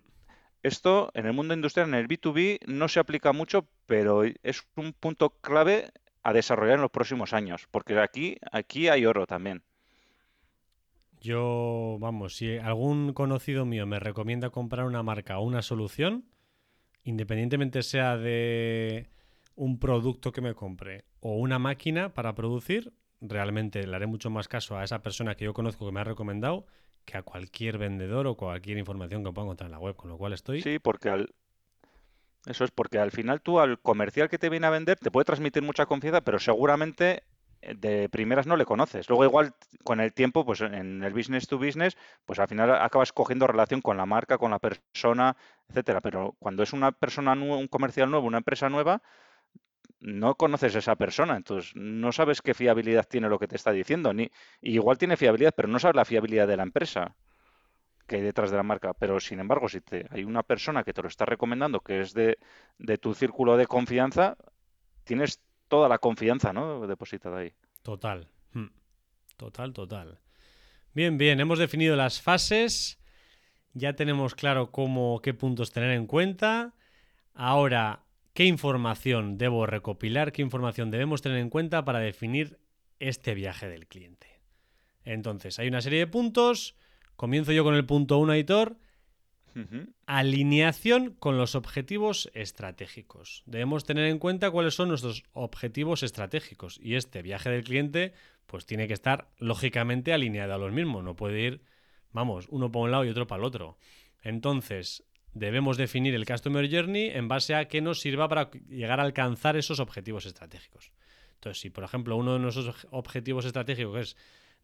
Esto 0.62 1.10
en 1.14 1.26
el 1.26 1.32
mundo 1.32 1.54
industrial, 1.54 1.88
en 1.88 1.94
el 1.94 2.08
B2B, 2.08 2.66
no 2.66 2.88
se 2.88 3.00
aplica 3.00 3.32
mucho, 3.32 3.66
pero 3.86 4.22
es 4.24 4.66
un 4.76 4.92
punto 4.92 5.30
clave 5.40 5.90
a 6.22 6.32
desarrollar 6.32 6.74
en 6.74 6.82
los 6.82 6.90
próximos 6.90 7.32
años, 7.32 7.68
porque 7.70 7.98
aquí, 7.98 8.36
aquí 8.52 8.88
hay 8.88 9.06
oro 9.06 9.26
también. 9.26 9.62
Yo, 11.20 11.96
vamos, 12.00 12.36
si 12.36 12.58
algún 12.58 13.12
conocido 13.12 13.64
mío 13.64 13.86
me 13.86 14.00
recomienda 14.00 14.50
comprar 14.50 14.86
una 14.86 15.02
marca 15.02 15.38
o 15.38 15.44
una 15.44 15.62
solución, 15.62 16.24
independientemente 17.04 17.82
sea 17.82 18.16
de 18.16 19.08
un 19.54 19.78
producto 19.78 20.32
que 20.32 20.40
me 20.40 20.54
compre 20.54 21.04
o 21.20 21.36
una 21.36 21.58
máquina 21.58 22.12
para 22.12 22.34
producir, 22.34 22.92
realmente 23.20 23.86
le 23.86 23.96
haré 23.96 24.06
mucho 24.06 24.30
más 24.30 24.48
caso 24.48 24.76
a 24.76 24.84
esa 24.84 25.00
persona 25.00 25.36
que 25.36 25.44
yo 25.44 25.54
conozco 25.54 25.86
que 25.86 25.92
me 25.92 26.00
ha 26.00 26.04
recomendado 26.04 26.66
que 27.06 27.16
a 27.16 27.22
cualquier 27.22 27.78
vendedor 27.78 28.26
o 28.26 28.34
cualquier 28.34 28.76
información 28.76 29.24
que 29.24 29.32
pueda 29.32 29.46
encontrar 29.46 29.68
en 29.68 29.72
la 29.72 29.78
web, 29.78 29.96
con 29.96 30.10
lo 30.10 30.18
cual 30.18 30.34
estoy... 30.34 30.60
Sí, 30.60 30.78
porque 30.78 31.08
al, 31.08 31.34
eso 32.46 32.64
es 32.64 32.70
porque 32.70 32.98
al 32.98 33.12
final 33.12 33.40
tú 33.40 33.58
al 33.60 33.80
comercial 33.80 34.28
que 34.28 34.38
te 34.38 34.50
viene 34.50 34.66
a 34.66 34.70
vender 34.70 34.98
te 34.98 35.10
puede 35.10 35.24
transmitir 35.24 35.62
mucha 35.62 35.86
confianza, 35.86 36.20
pero 36.20 36.38
seguramente 36.38 37.22
eh, 37.62 37.74
de 37.74 38.08
primeras 38.08 38.46
no 38.46 38.56
le 38.56 38.64
conoces. 38.64 39.08
Luego 39.08 39.24
igual 39.24 39.54
con 39.84 40.00
el 40.00 40.12
tiempo, 40.12 40.44
pues 40.44 40.60
en 40.60 41.02
el 41.02 41.12
business 41.12 41.46
to 41.48 41.58
business, 41.58 41.96
pues 42.24 42.38
al 42.38 42.48
final 42.48 42.74
acabas 42.74 43.12
cogiendo 43.12 43.46
relación 43.46 43.80
con 43.80 43.96
la 43.96 44.06
marca, 44.06 44.38
con 44.38 44.50
la 44.50 44.58
persona, 44.58 45.36
etcétera. 45.68 46.00
Pero 46.00 46.36
cuando 46.38 46.62
es 46.62 46.72
una 46.72 46.92
persona, 46.92 47.32
un 47.32 47.68
comercial 47.68 48.10
nuevo, 48.10 48.26
una 48.26 48.38
empresa 48.38 48.68
nueva, 48.68 49.02
no 50.00 50.34
conoces 50.34 50.76
a 50.76 50.78
esa 50.78 50.96
persona, 50.96 51.36
entonces 51.36 51.72
no 51.74 52.12
sabes 52.12 52.42
qué 52.42 52.54
fiabilidad 52.54 53.06
tiene 53.08 53.28
lo 53.28 53.38
que 53.38 53.48
te 53.48 53.56
está 53.56 53.72
diciendo. 53.72 54.12
Ni, 54.12 54.30
igual 54.60 54.98
tiene 54.98 55.16
fiabilidad, 55.16 55.54
pero 55.56 55.68
no 55.68 55.78
sabes 55.78 55.96
la 55.96 56.04
fiabilidad 56.04 56.46
de 56.46 56.56
la 56.56 56.62
empresa 56.62 57.14
que 58.06 58.16
hay 58.16 58.22
detrás 58.22 58.50
de 58.50 58.56
la 58.56 58.62
marca. 58.62 58.94
Pero 58.94 59.18
sin 59.20 59.40
embargo, 59.40 59.68
si 59.68 59.80
te, 59.80 60.06
hay 60.10 60.24
una 60.24 60.42
persona 60.42 60.84
que 60.84 60.92
te 60.92 61.02
lo 61.02 61.08
está 61.08 61.24
recomendando, 61.24 61.80
que 61.80 62.00
es 62.00 62.14
de, 62.14 62.38
tu 63.00 63.14
círculo 63.14 63.56
de 63.56 63.66
confianza, 63.66 64.36
tienes 65.04 65.42
toda 65.68 65.88
la 65.88 65.98
confianza, 65.98 66.52
¿no? 66.52 66.86
Depositada 66.86 67.38
ahí. 67.38 67.52
Total. 67.82 68.28
Hmm. 68.52 68.68
Total, 69.36 69.72
total. 69.72 70.20
Bien, 70.92 71.18
bien, 71.18 71.40
hemos 71.40 71.58
definido 71.58 71.96
las 71.96 72.20
fases. 72.20 73.00
Ya 73.74 73.94
tenemos 73.94 74.34
claro 74.34 74.70
cómo, 74.70 75.20
qué 75.20 75.34
puntos 75.34 75.72
tener 75.72 75.90
en 75.90 76.06
cuenta. 76.06 76.74
Ahora, 77.34 78.05
¿qué 78.36 78.44
información 78.44 79.38
debo 79.38 79.66
recopilar? 79.66 80.30
¿Qué 80.30 80.42
información 80.42 80.92
debemos 80.92 81.22
tener 81.22 81.38
en 81.38 81.50
cuenta 81.50 81.84
para 81.84 81.98
definir 81.98 82.60
este 83.00 83.34
viaje 83.34 83.68
del 83.68 83.88
cliente? 83.88 84.28
Entonces, 85.04 85.58
hay 85.58 85.66
una 85.66 85.80
serie 85.80 85.98
de 85.98 86.06
puntos 86.06 86.76
Comienzo 87.16 87.52
yo 87.52 87.64
con 87.64 87.74
el 87.74 87.86
punto 87.86 88.18
1, 88.18 88.34
editor. 88.34 88.76
Alineación 90.04 91.16
con 91.18 91.38
los 91.38 91.54
objetivos 91.54 92.30
estratégicos. 92.34 93.42
Debemos 93.46 93.84
tener 93.84 94.04
en 94.04 94.18
cuenta 94.18 94.50
cuáles 94.50 94.74
son 94.74 94.90
nuestros 94.90 95.24
objetivos 95.32 96.02
estratégicos 96.02 96.78
y 96.82 96.94
este 96.94 97.22
viaje 97.22 97.48
del 97.48 97.64
cliente 97.64 98.12
pues 98.44 98.66
tiene 98.66 98.86
que 98.86 98.92
estar 98.92 99.30
lógicamente 99.38 100.12
alineado 100.12 100.52
a 100.52 100.58
los 100.58 100.72
mismos. 100.72 101.02
No 101.02 101.16
puede 101.16 101.40
ir, 101.40 101.62
vamos, 102.12 102.48
uno 102.50 102.70
para 102.70 102.84
un 102.84 102.90
lado 102.90 103.04
y 103.06 103.08
otro 103.08 103.26
para 103.26 103.40
el 103.40 103.46
otro. 103.46 103.78
Entonces, 104.22 105.04
debemos 105.38 105.76
definir 105.76 106.14
el 106.14 106.24
Customer 106.24 106.68
Journey 106.70 107.10
en 107.10 107.28
base 107.28 107.54
a 107.54 107.68
qué 107.68 107.82
nos 107.82 108.00
sirva 108.00 108.28
para 108.28 108.50
llegar 108.68 109.00
a 109.00 109.02
alcanzar 109.02 109.56
esos 109.56 109.80
objetivos 109.80 110.24
estratégicos. 110.24 110.92
Entonces, 111.34 111.60
si 111.60 111.68
por 111.68 111.84
ejemplo 111.84 112.16
uno 112.16 112.32
de 112.32 112.38
nuestros 112.38 112.86
objetivos 112.90 113.44
estratégicos 113.44 114.00
es 114.00 114.16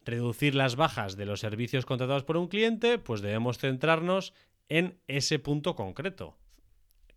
reducir 0.03 0.55
las 0.55 0.75
bajas 0.75 1.15
de 1.15 1.27
los 1.27 1.39
servicios 1.39 1.85
contratados 1.85 2.23
por 2.23 2.37
un 2.37 2.47
cliente, 2.47 2.97
pues 2.97 3.21
debemos 3.21 3.59
centrarnos 3.59 4.33
en 4.67 4.99
ese 5.07 5.37
punto 5.37 5.75
concreto. 5.75 6.37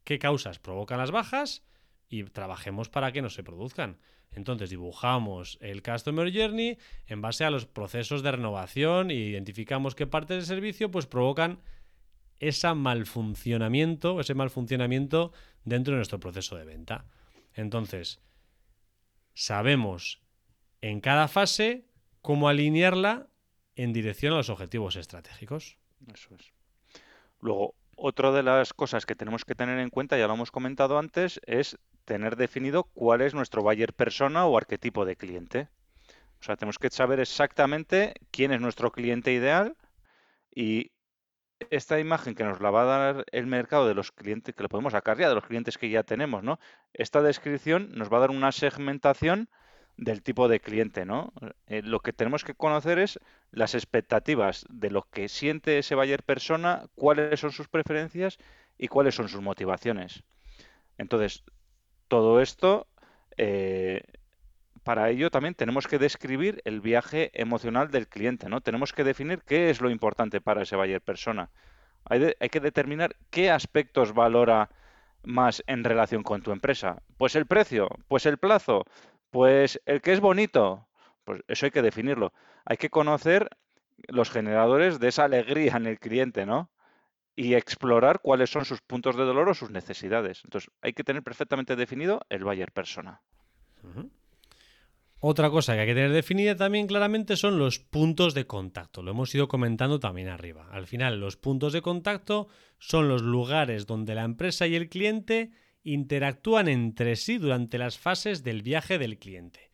¿Qué 0.05 0.19
causas 0.19 0.59
provocan 0.59 0.99
las 0.99 1.11
bajas? 1.11 1.64
Y 2.09 2.25
trabajemos 2.25 2.90
para 2.90 3.11
que 3.11 3.23
no 3.23 3.31
se 3.31 3.42
produzcan. 3.42 3.99
Entonces 4.33 4.69
dibujamos 4.69 5.57
el 5.62 5.83
Customer 5.83 6.31
Journey 6.31 6.77
en 7.07 7.23
base 7.23 7.45
a 7.45 7.51
los 7.51 7.64
procesos 7.64 8.23
de 8.23 8.33
renovación 8.33 9.11
e 9.11 9.14
identificamos 9.14 9.95
qué 9.95 10.07
partes 10.07 10.37
del 10.37 10.47
servicio 10.47 10.90
pues 10.90 11.07
provocan 11.07 11.61
ese 12.40 12.72
malfuncionamiento, 12.75 14.20
ese 14.20 14.35
malfuncionamiento 14.35 15.33
dentro 15.64 15.92
de 15.92 15.99
nuestro 15.99 16.20
proceso 16.20 16.57
de 16.57 16.64
venta. 16.64 17.05
Entonces, 17.55 18.20
sabemos 19.35 20.22
en 20.81 21.01
cada 21.01 21.29
fase 21.29 21.87
cómo 22.22 22.49
alinearla 22.49 23.29
en 23.75 23.92
dirección 23.92 24.33
a 24.33 24.37
los 24.37 24.51
objetivos 24.51 24.96
estratégicos. 24.96 25.79
Eso 26.12 26.35
es. 26.35 26.53
Luego, 27.40 27.75
otra 27.96 28.33
de 28.33 28.42
las 28.42 28.72
cosas 28.72 29.07
que 29.07 29.14
tenemos 29.14 29.44
que 29.44 29.55
tener 29.55 29.79
en 29.79 29.90
cuenta, 29.90 30.18
ya 30.18 30.27
lo 30.27 30.35
hemos 30.35 30.51
comentado 30.51 30.99
antes, 30.99 31.40
es 31.46 31.79
tener 32.05 32.37
definido 32.37 32.85
cuál 32.85 33.20
es 33.20 33.35
nuestro 33.35 33.62
buyer 33.62 33.92
persona 33.92 34.46
o 34.46 34.57
arquetipo 34.57 35.05
de 35.05 35.16
cliente. 35.16 35.68
O 36.40 36.44
sea, 36.44 36.57
tenemos 36.57 36.79
que 36.79 36.90
saber 36.90 37.20
exactamente 37.20 38.14
quién 38.31 38.53
es 38.53 38.61
nuestro 38.61 38.92
cliente 38.92 39.33
ideal 39.33 39.77
y 40.55 40.92
esta 41.71 41.99
imagen 41.99 42.35
que 42.35 42.45
nos 42.45 42.61
la 42.61 42.71
va 42.71 42.83
a 42.83 42.85
dar 42.85 43.25
el 43.33 43.47
mercado 43.47 43.88
de 43.88 43.95
los 43.95 44.12
clientes, 44.12 44.55
que 44.55 44.62
lo 44.62 44.69
podemos 44.69 44.92
sacar 44.92 45.19
ya 45.19 45.29
de 45.29 45.35
los 45.35 45.45
clientes 45.45 45.79
que 45.79 45.90
ya 45.90 46.03
tenemos, 46.03 46.42
¿no? 46.42 46.59
Esta 46.92 47.23
descripción 47.23 47.90
nos 47.95 48.12
va 48.12 48.19
a 48.19 48.21
dar 48.21 48.31
una 48.31 48.53
segmentación 48.53 49.49
del 49.97 50.23
tipo 50.23 50.49
de 50.49 50.61
cliente, 50.61 51.07
¿no? 51.07 51.33
Eh, 51.66 51.83
lo 51.83 52.01
que 52.01 52.12
tenemos 52.12 52.45
que 52.45 52.55
conocer 52.55 52.99
es 52.99 53.19
las 53.51 53.75
expectativas 53.75 54.66
de 54.69 54.90
lo 54.90 55.03
que 55.03 55.29
siente 55.29 55.79
ese 55.79 55.95
buyer 55.95 56.23
persona, 56.23 56.87
cuáles 56.95 57.40
son 57.40 57.53
sus 57.53 57.69
preferencias 57.69 58.38
y 58.77 58.88
cuáles 58.88 59.14
son 59.14 59.29
sus 59.29 59.40
motivaciones. 59.40 60.23
Entonces, 60.99 61.45
todo 62.09 62.40
esto, 62.40 62.87
eh, 63.38 64.03
para 64.87 65.11
ello 65.11 65.33
también 65.33 65.57
tenemos 65.57 65.88
que 65.88 65.99
describir 65.99 66.62
el 66.64 66.81
viaje 66.81 67.33
emocional 67.35 67.90
del 67.90 68.07
cliente, 68.07 68.49
¿no? 68.49 68.61
Tenemos 68.61 68.92
que 68.92 69.03
definir 69.03 69.42
qué 69.42 69.68
es 69.68 69.81
lo 69.81 69.90
importante 69.90 70.40
para 70.40 70.62
ese 70.62 70.77
buyer 70.77 71.01
persona. 71.01 71.51
Hay, 72.05 72.49
que 72.51 72.61
determinar 72.61 73.16
qué 73.31 73.51
aspectos 73.51 74.14
valora 74.14 74.70
más 75.25 75.64
en 75.66 75.83
relación 75.83 76.22
con 76.22 76.40
tu 76.40 76.53
empresa. 76.53 77.03
Pues 77.18 77.35
el 77.35 77.46
precio, 77.46 77.88
pues 78.07 78.27
el 78.27 78.38
plazo, 78.38 78.85
pues 79.31 79.83
el 79.87 80.01
que 80.03 80.12
es 80.12 80.20
bonito, 80.20 80.87
pues 81.25 81.42
eso 81.49 81.66
hay 81.66 81.72
que 81.72 81.83
definirlo. 81.83 82.33
Hay 82.64 82.77
que 82.77 82.88
conocer 82.88 83.51
los 84.07 84.31
generadores 84.31 85.01
de 85.01 85.09
esa 85.09 85.25
alegría 85.25 85.75
en 85.79 85.87
el 85.87 85.99
cliente, 85.99 86.46
¿no? 86.46 86.70
Y 87.35 87.55
explorar 87.55 88.20
cuáles 88.20 88.51
son 88.51 88.64
sus 88.64 88.83
puntos 88.83 89.16
de 89.16 89.25
dolor 89.25 89.49
o 89.49 89.55
sus 89.55 89.70
necesidades. 89.70 90.42
Entonces, 90.44 90.70
hay 90.81 90.92
que 90.92 91.03
tener 91.03 91.25
perfectamente 91.25 91.75
definido 91.75 92.20
el 92.29 92.44
buyer 92.44 92.70
persona. 92.70 93.20
Otra 95.28 95.50
cosa 95.50 95.74
que 95.74 95.80
hay 95.80 95.86
que 95.88 95.94
tener 95.94 96.12
definida 96.12 96.54
también 96.54 96.86
claramente 96.86 97.36
son 97.36 97.58
los 97.58 97.80
puntos 97.80 98.32
de 98.32 98.46
contacto. 98.46 99.02
Lo 99.02 99.10
hemos 99.10 99.34
ido 99.34 99.48
comentando 99.48 99.98
también 99.98 100.28
arriba. 100.28 100.68
Al 100.70 100.86
final, 100.86 101.18
los 101.18 101.36
puntos 101.36 101.72
de 101.72 101.82
contacto 101.82 102.46
son 102.78 103.08
los 103.08 103.22
lugares 103.22 103.88
donde 103.88 104.14
la 104.14 104.22
empresa 104.22 104.68
y 104.68 104.76
el 104.76 104.88
cliente 104.88 105.50
interactúan 105.82 106.68
entre 106.68 107.16
sí 107.16 107.38
durante 107.38 107.76
las 107.76 107.98
fases 107.98 108.44
del 108.44 108.62
viaje 108.62 108.98
del 108.98 109.18
cliente. 109.18 109.72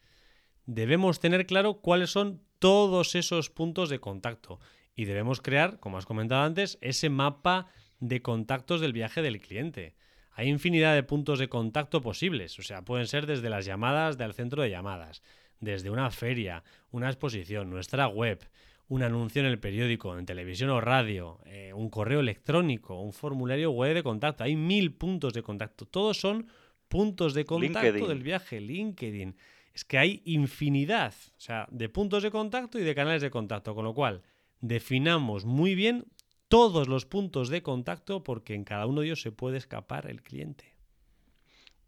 Debemos 0.65 1.21
tener 1.21 1.45
claro 1.45 1.83
cuáles 1.83 2.09
son 2.09 2.41
todos 2.59 3.15
esos 3.15 3.51
puntos 3.51 3.91
de 3.91 4.01
contacto 4.01 4.59
y 4.95 5.05
debemos 5.05 5.43
crear, 5.43 5.79
como 5.81 5.99
has 5.99 6.07
comentado 6.07 6.45
antes, 6.45 6.79
ese 6.81 7.11
mapa 7.11 7.67
de 8.01 8.23
contactos 8.23 8.81
del 8.81 8.95
viaje 8.95 9.21
del 9.21 9.39
cliente. 9.39 9.97
Hay 10.31 10.49
infinidad 10.49 10.95
de 10.95 11.03
puntos 11.03 11.39
de 11.39 11.51
contacto 11.51 12.01
posibles, 12.01 12.59
o 12.59 12.63
sea, 12.63 12.87
pueden 12.87 13.07
ser 13.07 13.27
desde 13.27 13.51
las 13.51 13.67
llamadas 13.67 14.17
del 14.17 14.33
centro 14.33 14.63
de 14.63 14.71
llamadas, 14.71 15.23
desde 15.63 15.91
una 15.91 16.11
feria, 16.11 16.63
una 16.91 17.09
exposición, 17.09 17.71
nuestra 17.71 18.09
web, 18.09 18.41
un 18.89 19.03
anuncio 19.03 19.41
en 19.41 19.47
el 19.47 19.59
periódico, 19.59 20.19
en 20.19 20.27
televisión 20.27 20.69
o 20.71 20.81
radio, 20.81 21.39
eh, 21.47 21.73
un 21.73 21.89
correo 21.89 22.21
electrónico, 22.21 23.01
un 23.01 23.13
formulario 23.13 23.71
web 23.71 23.95
de 23.95 24.03
contacto. 24.03 24.45
Hay 24.45 24.57
mil 24.57 24.93
puntos 24.93 25.33
de 25.33 25.43
contacto. 25.43 25.87
Todos 25.87 26.21
son 26.21 26.47
puntos 26.89 27.33
de 27.33 27.47
contacto 27.47 28.09
del 28.09 28.23
viaje. 28.23 28.61
LinkedIn. 28.61 29.37
Es 29.73 29.87
que 29.87 29.97
hay 29.97 30.21
infinidad 30.27 31.15
o 31.39 31.41
sea, 31.41 31.67
de 31.71 31.89
puntos 31.89 32.23
de 32.23 32.31
contacto 32.31 32.79
y 32.79 32.83
de 32.83 32.95
canales 32.95 33.23
de 33.23 33.31
contacto. 33.31 33.75
Con 33.75 33.85
lo 33.85 33.95
cual, 33.95 34.23
definamos 34.61 35.47
muy 35.47 35.75
bien 35.75 36.05
todos 36.49 36.89
los 36.89 37.07
puntos 37.07 37.49
de 37.49 37.63
contacto 37.63 38.23
porque 38.23 38.55
en 38.55 38.65
cada 38.65 38.87
uno 38.87 39.01
de 39.01 39.07
ellos 39.07 39.23
se 39.23 39.33
puede 39.33 39.57
escapar 39.57 40.11
el 40.11 40.23
cliente. 40.23 40.75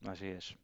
Así 0.07 0.27
es. 0.27 0.57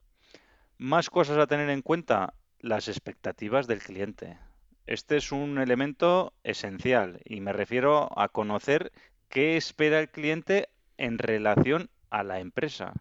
Más 0.79 1.11
cosas 1.11 1.37
a 1.37 1.47
tener 1.47 1.69
en 1.69 1.83
cuenta, 1.83 2.33
las 2.61 2.89
expectativas 2.89 3.67
del 3.67 3.81
cliente. 3.81 4.39
Este 4.87 5.17
es 5.17 5.33
un 5.33 5.59
elemento 5.59 6.33
esencial 6.43 7.21
y 7.25 7.41
me 7.41 7.53
refiero 7.53 8.11
a 8.19 8.29
conocer 8.29 8.93
qué 9.29 9.57
espera 9.57 10.01
el 10.01 10.11
cliente 10.11 10.69
en 10.97 11.19
relación 11.19 11.91
a 12.11 12.23
la 12.23 12.41
empresa. 12.41 12.93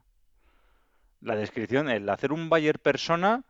La 1.22 1.36
descripción, 1.36 1.90
el 1.90 2.08
hacer 2.10 2.32
un 2.32 2.50
buyer 2.50 2.80
persona 2.80 3.44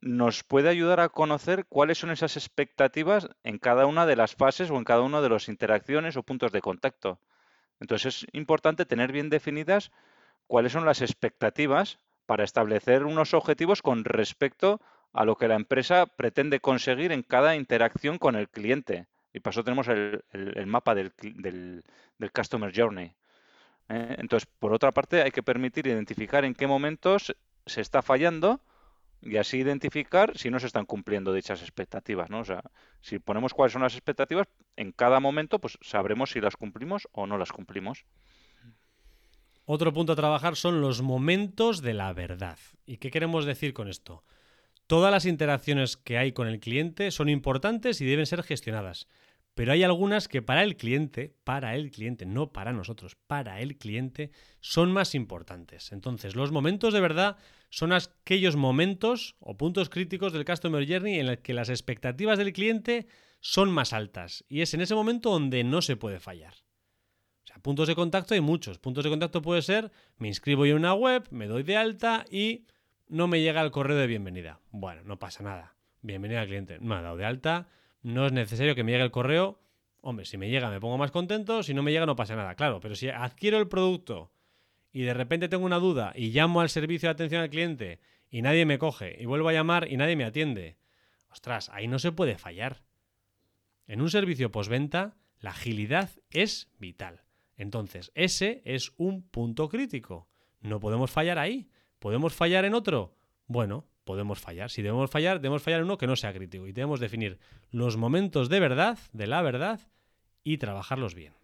nos 0.00 0.44
puede 0.44 0.68
ayudar 0.68 1.00
a 1.00 1.08
conocer 1.08 1.66
cuáles 1.66 1.98
son 1.98 2.10
esas 2.10 2.36
expectativas 2.36 3.28
en 3.42 3.58
cada 3.58 3.86
una 3.86 4.06
de 4.06 4.16
las 4.16 4.34
fases 4.34 4.70
o 4.70 4.76
en 4.76 4.84
cada 4.84 5.02
una 5.02 5.20
de 5.20 5.28
las 5.28 5.48
interacciones 5.48 6.16
o 6.16 6.22
puntos 6.22 6.52
de 6.52 6.60
contacto. 6.60 7.20
Entonces 7.80 8.22
es 8.22 8.26
importante 8.32 8.86
tener 8.86 9.12
bien 9.12 9.30
definidas 9.30 9.90
cuáles 10.46 10.72
son 10.72 10.84
las 10.84 11.02
expectativas 11.02 11.98
para 12.26 12.44
establecer 12.44 13.04
unos 13.04 13.34
objetivos 13.34 13.82
con 13.82 14.04
respecto 14.04 14.74
a 14.74 14.99
lo 15.12 15.36
que 15.36 15.48
la 15.48 15.56
empresa 15.56 16.06
pretende 16.06 16.60
conseguir 16.60 17.12
en 17.12 17.22
cada 17.22 17.56
interacción 17.56 18.18
con 18.18 18.36
el 18.36 18.48
cliente. 18.48 19.06
Y 19.32 19.40
para 19.40 19.52
eso 19.52 19.64
tenemos 19.64 19.88
el, 19.88 20.66
mapa 20.66 20.94
del, 20.94 21.12
Customer 22.34 22.72
Journey. 22.74 23.12
¿eh? 23.88 24.16
Entonces, 24.18 24.48
por 24.58 24.72
otra 24.72 24.92
parte, 24.92 25.22
hay 25.22 25.30
que 25.30 25.42
permitir 25.42 25.86
identificar 25.86 26.44
en 26.44 26.54
qué 26.54 26.66
momentos 26.66 27.34
se 27.66 27.80
está 27.80 28.02
fallando 28.02 28.60
y 29.22 29.36
así 29.36 29.58
identificar 29.58 30.36
si 30.36 30.50
no 30.50 30.58
se 30.58 30.66
están 30.66 30.86
cumpliendo 30.86 31.32
dichas 31.32 31.60
expectativas, 31.60 32.30
¿no? 32.30 32.40
O 32.40 32.44
sea, 32.44 32.62
si 33.00 33.18
ponemos 33.18 33.52
cuáles 33.52 33.72
son 33.72 33.82
las 33.82 33.94
expectativas, 33.94 34.48
en 34.76 34.92
cada 34.92 35.20
momento 35.20 35.58
pues 35.58 35.78
sabremos 35.82 36.30
si 36.30 36.40
las 36.40 36.56
cumplimos 36.56 37.06
o 37.12 37.26
no 37.26 37.36
las 37.36 37.52
cumplimos. 37.52 38.06
Otro 39.66 39.92
punto 39.92 40.14
a 40.14 40.16
trabajar 40.16 40.56
son 40.56 40.80
los 40.80 41.02
momentos 41.02 41.82
de 41.82 41.94
la 41.94 42.12
verdad. 42.12 42.58
¿Y 42.86 42.96
qué 42.96 43.10
queremos 43.10 43.44
decir 43.44 43.74
con 43.74 43.88
esto? 43.88 44.24
Todas 44.90 45.12
las 45.12 45.24
interacciones 45.24 45.96
que 45.96 46.18
hay 46.18 46.32
con 46.32 46.48
el 46.48 46.58
cliente 46.58 47.12
son 47.12 47.28
importantes 47.28 48.00
y 48.00 48.06
deben 48.06 48.26
ser 48.26 48.42
gestionadas. 48.42 49.06
Pero 49.54 49.70
hay 49.70 49.84
algunas 49.84 50.26
que 50.26 50.42
para 50.42 50.64
el 50.64 50.76
cliente, 50.76 51.32
para 51.44 51.76
el 51.76 51.92
cliente, 51.92 52.26
no 52.26 52.52
para 52.52 52.72
nosotros, 52.72 53.16
para 53.28 53.60
el 53.60 53.78
cliente, 53.78 54.32
son 54.58 54.90
más 54.90 55.14
importantes. 55.14 55.92
Entonces, 55.92 56.34
los 56.34 56.50
momentos 56.50 56.92
de 56.92 56.98
verdad 56.98 57.36
son 57.68 57.92
aquellos 57.92 58.56
momentos 58.56 59.36
o 59.38 59.56
puntos 59.56 59.90
críticos 59.90 60.32
del 60.32 60.44
Customer 60.44 60.84
Journey 60.84 61.20
en 61.20 61.28
los 61.28 61.36
que 61.36 61.54
las 61.54 61.68
expectativas 61.68 62.36
del 62.36 62.52
cliente 62.52 63.06
son 63.38 63.70
más 63.70 63.92
altas. 63.92 64.44
Y 64.48 64.60
es 64.60 64.74
en 64.74 64.80
ese 64.80 64.96
momento 64.96 65.30
donde 65.30 65.62
no 65.62 65.82
se 65.82 65.94
puede 65.94 66.18
fallar. 66.18 66.54
O 67.44 67.46
sea, 67.46 67.58
puntos 67.62 67.86
de 67.86 67.94
contacto 67.94 68.34
hay 68.34 68.40
muchos. 68.40 68.80
Puntos 68.80 69.04
de 69.04 69.10
contacto 69.10 69.40
puede 69.40 69.62
ser, 69.62 69.92
me 70.16 70.26
inscribo 70.26 70.66
en 70.66 70.74
una 70.74 70.94
web, 70.94 71.28
me 71.30 71.46
doy 71.46 71.62
de 71.62 71.76
alta 71.76 72.24
y 72.28 72.64
no 73.10 73.28
me 73.28 73.42
llega 73.42 73.60
el 73.60 73.70
correo 73.70 73.96
de 73.96 74.06
bienvenida. 74.06 74.60
Bueno, 74.70 75.02
no 75.04 75.18
pasa 75.18 75.42
nada. 75.42 75.74
Bienvenida 76.00 76.40
al 76.40 76.46
cliente. 76.46 76.78
Me 76.80 76.94
ha 76.94 77.02
dado 77.02 77.16
de 77.16 77.26
alta 77.26 77.68
no 78.02 78.26
es 78.26 78.32
necesario 78.32 78.74
que 78.74 78.84
me 78.84 78.92
llegue 78.92 79.04
el 79.04 79.10
correo. 79.10 79.60
Hombre, 80.00 80.24
si 80.24 80.38
me 80.38 80.48
llega 80.48 80.70
me 80.70 80.80
pongo 80.80 80.96
más 80.96 81.10
contento, 81.10 81.62
si 81.62 81.74
no 81.74 81.82
me 81.82 81.92
llega 81.92 82.06
no 82.06 82.16
pasa 82.16 82.36
nada, 82.36 82.54
claro, 82.54 82.80
pero 82.80 82.94
si 82.94 83.08
adquiero 83.08 83.58
el 83.58 83.68
producto 83.68 84.32
y 84.92 85.02
de 85.02 85.12
repente 85.12 85.48
tengo 85.48 85.66
una 85.66 85.78
duda 85.78 86.12
y 86.16 86.30
llamo 86.30 86.62
al 86.62 86.70
servicio 86.70 87.08
de 87.08 87.12
atención 87.12 87.42
al 87.42 87.50
cliente 87.50 88.00
y 88.30 88.42
nadie 88.42 88.64
me 88.64 88.78
coge 88.78 89.16
y 89.20 89.26
vuelvo 89.26 89.48
a 89.50 89.52
llamar 89.52 89.88
y 89.90 89.98
nadie 89.98 90.16
me 90.16 90.24
atiende, 90.24 90.78
ostras, 91.30 91.68
ahí 91.70 91.86
no 91.86 91.98
se 91.98 92.12
puede 92.12 92.38
fallar. 92.38 92.82
En 93.86 94.00
un 94.00 94.08
servicio 94.08 94.50
postventa, 94.50 95.16
la 95.38 95.50
agilidad 95.50 96.10
es 96.30 96.70
vital. 96.78 97.22
Entonces, 97.56 98.10
ese 98.14 98.62
es 98.64 98.92
un 98.96 99.22
punto 99.22 99.68
crítico. 99.68 100.28
No 100.60 100.80
podemos 100.80 101.10
fallar 101.10 101.38
ahí. 101.38 101.68
¿Podemos 102.00 102.34
fallar 102.34 102.64
en 102.64 102.74
otro? 102.74 103.14
Bueno, 103.46 103.84
podemos 104.04 104.40
fallar. 104.40 104.70
Si 104.70 104.82
debemos 104.82 105.10
fallar, 105.10 105.40
debemos 105.40 105.62
fallar 105.62 105.80
en 105.80 105.84
uno 105.84 105.98
que 105.98 106.06
no 106.06 106.16
sea 106.16 106.32
crítico. 106.32 106.66
Y 106.66 106.72
debemos 106.72 106.98
definir 106.98 107.38
los 107.70 107.96
momentos 107.96 108.48
de 108.48 108.58
verdad, 108.58 108.98
de 109.12 109.26
la 109.26 109.42
verdad, 109.42 109.80
y 110.42 110.56
trabajarlos 110.56 111.14
bien. 111.14 111.34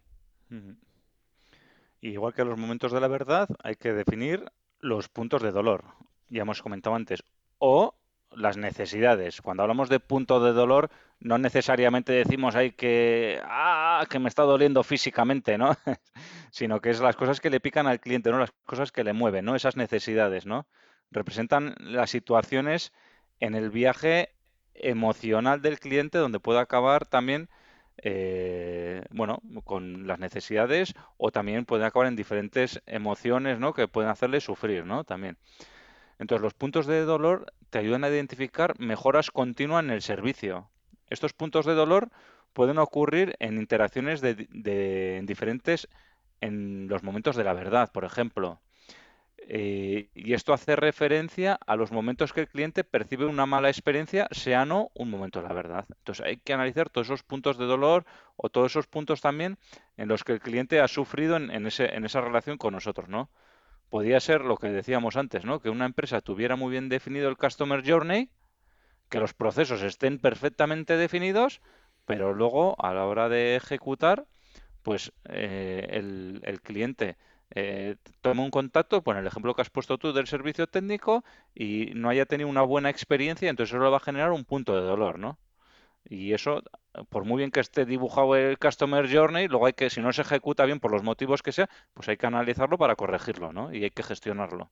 igual 2.00 2.32
que 2.32 2.44
los 2.44 2.58
momentos 2.58 2.90
de 2.90 3.00
la 3.00 3.08
verdad, 3.08 3.48
hay 3.62 3.76
que 3.76 3.92
definir 3.92 4.50
los 4.80 5.08
puntos 5.08 5.42
de 5.42 5.52
dolor. 5.52 5.84
Ya 6.30 6.42
hemos 6.42 6.62
comentado 6.62 6.96
antes. 6.96 7.22
O 7.58 7.94
las 8.36 8.56
necesidades. 8.56 9.40
Cuando 9.42 9.62
hablamos 9.62 9.88
de 9.88 10.00
punto 10.00 10.44
de 10.44 10.52
dolor, 10.52 10.90
no 11.20 11.38
necesariamente 11.38 12.12
decimos 12.12 12.54
ahí 12.54 12.72
que, 12.72 13.40
ah, 13.44 14.06
que 14.08 14.18
me 14.18 14.28
está 14.28 14.42
doliendo 14.42 14.82
físicamente, 14.82 15.58
¿no? 15.58 15.76
Sino 16.50 16.80
que 16.80 16.90
es 16.90 17.00
las 17.00 17.16
cosas 17.16 17.40
que 17.40 17.50
le 17.50 17.60
pican 17.60 17.86
al 17.86 18.00
cliente, 18.00 18.30
¿no? 18.30 18.38
Las 18.38 18.52
cosas 18.64 18.92
que 18.92 19.04
le 19.04 19.12
mueven, 19.12 19.44
¿no? 19.44 19.56
Esas 19.56 19.76
necesidades, 19.76 20.46
¿no? 20.46 20.66
representan 21.10 21.74
las 21.80 22.10
situaciones 22.10 22.92
en 23.40 23.54
el 23.54 23.70
viaje 23.70 24.30
emocional 24.74 25.62
del 25.62 25.78
cliente 25.78 26.18
donde 26.18 26.40
puede 26.40 26.60
acabar 26.60 27.06
también 27.06 27.48
eh, 28.02 29.02
bueno, 29.10 29.40
con 29.64 30.06
las 30.06 30.18
necesidades 30.18 30.94
o 31.16 31.30
también 31.30 31.64
puede 31.64 31.86
acabar 31.86 32.08
en 32.08 32.16
diferentes 32.16 32.82
emociones, 32.84 33.58
¿no? 33.58 33.72
Que 33.72 33.88
pueden 33.88 34.10
hacerle 34.10 34.40
sufrir, 34.40 34.84
¿no? 34.84 35.04
También. 35.04 35.38
Entonces, 36.18 36.42
los 36.42 36.54
puntos 36.54 36.86
de 36.86 37.04
dolor 37.04 37.52
te 37.70 37.78
ayudan 37.78 38.04
a 38.04 38.08
identificar 38.08 38.78
mejoras 38.78 39.30
continuas 39.30 39.84
en 39.84 39.90
el 39.90 40.02
servicio. 40.02 40.70
Estos 41.08 41.32
puntos 41.32 41.66
de 41.66 41.74
dolor 41.74 42.10
pueden 42.52 42.78
ocurrir 42.78 43.36
en 43.38 43.58
interacciones 43.58 44.20
de, 44.20 44.34
de 44.50 45.18
en 45.18 45.26
diferentes, 45.26 45.88
en 46.40 46.88
los 46.88 47.02
momentos 47.02 47.36
de 47.36 47.44
la 47.44 47.52
verdad, 47.52 47.92
por 47.92 48.04
ejemplo. 48.04 48.60
Eh, 49.48 50.08
y 50.14 50.32
esto 50.32 50.52
hace 50.52 50.74
referencia 50.74 51.58
a 51.66 51.76
los 51.76 51.92
momentos 51.92 52.32
que 52.32 52.40
el 52.40 52.48
cliente 52.48 52.82
percibe 52.82 53.26
una 53.26 53.46
mala 53.46 53.68
experiencia, 53.68 54.26
sea 54.32 54.64
no 54.64 54.90
un 54.94 55.08
momento 55.08 55.40
de 55.40 55.48
la 55.48 55.54
verdad. 55.54 55.84
Entonces 55.98 56.26
hay 56.26 56.38
que 56.38 56.52
analizar 56.52 56.90
todos 56.90 57.06
esos 57.06 57.22
puntos 57.22 57.56
de 57.56 57.64
dolor 57.64 58.06
o 58.36 58.48
todos 58.48 58.72
esos 58.72 58.88
puntos 58.88 59.20
también 59.20 59.56
en 59.96 60.08
los 60.08 60.24
que 60.24 60.32
el 60.32 60.40
cliente 60.40 60.80
ha 60.80 60.88
sufrido 60.88 61.36
en, 61.36 61.66
ese, 61.66 61.94
en 61.94 62.04
esa 62.04 62.20
relación 62.20 62.58
con 62.58 62.72
nosotros, 62.72 63.08
¿no? 63.08 63.30
Podría 63.90 64.20
ser 64.20 64.42
lo 64.42 64.56
que 64.56 64.68
decíamos 64.68 65.16
antes, 65.16 65.44
¿no? 65.44 65.60
Que 65.60 65.70
una 65.70 65.86
empresa 65.86 66.20
tuviera 66.20 66.56
muy 66.56 66.70
bien 66.70 66.88
definido 66.88 67.28
el 67.28 67.36
Customer 67.36 67.82
Journey, 67.88 68.30
que 69.08 69.20
los 69.20 69.34
procesos 69.34 69.82
estén 69.82 70.18
perfectamente 70.18 70.96
definidos, 70.96 71.60
pero 72.04 72.34
luego 72.34 72.76
a 72.84 72.94
la 72.94 73.06
hora 73.06 73.28
de 73.28 73.56
ejecutar, 73.56 74.26
pues 74.82 75.12
eh, 75.28 75.86
el, 75.90 76.60
cliente 76.62 77.16
eh, 77.54 77.96
toma 78.20 78.42
un 78.44 78.50
contacto, 78.50 79.02
por 79.02 79.16
el 79.16 79.26
ejemplo 79.26 79.54
que 79.54 79.62
has 79.62 79.70
puesto 79.70 79.98
tú 79.98 80.12
del 80.12 80.26
servicio 80.26 80.66
técnico 80.66 81.24
y 81.54 81.92
no 81.94 82.08
haya 82.08 82.26
tenido 82.26 82.48
una 82.48 82.62
buena 82.62 82.90
experiencia, 82.90 83.50
entonces 83.50 83.74
eso 83.74 83.82
le 83.82 83.90
va 83.90 83.98
a 83.98 84.00
generar 84.00 84.32
un 84.32 84.44
punto 84.44 84.74
de 84.74 84.82
dolor, 84.82 85.18
¿no? 85.18 85.38
Y 86.08 86.32
eso, 86.34 86.62
por 87.08 87.24
muy 87.24 87.38
bien 87.38 87.50
que 87.50 87.60
esté 87.60 87.84
dibujado 87.84 88.36
el 88.36 88.58
Customer 88.58 89.10
Journey, 89.10 89.48
luego 89.48 89.66
hay 89.66 89.72
que, 89.72 89.90
si 89.90 90.00
no 90.00 90.12
se 90.12 90.22
ejecuta 90.22 90.64
bien 90.64 90.80
por 90.80 90.92
los 90.92 91.02
motivos 91.02 91.42
que 91.42 91.52
sea, 91.52 91.68
pues 91.94 92.08
hay 92.08 92.16
que 92.16 92.26
analizarlo 92.26 92.78
para 92.78 92.96
corregirlo, 92.96 93.52
¿no? 93.52 93.72
Y 93.72 93.84
hay 93.84 93.90
que 93.90 94.02
gestionarlo. 94.02 94.70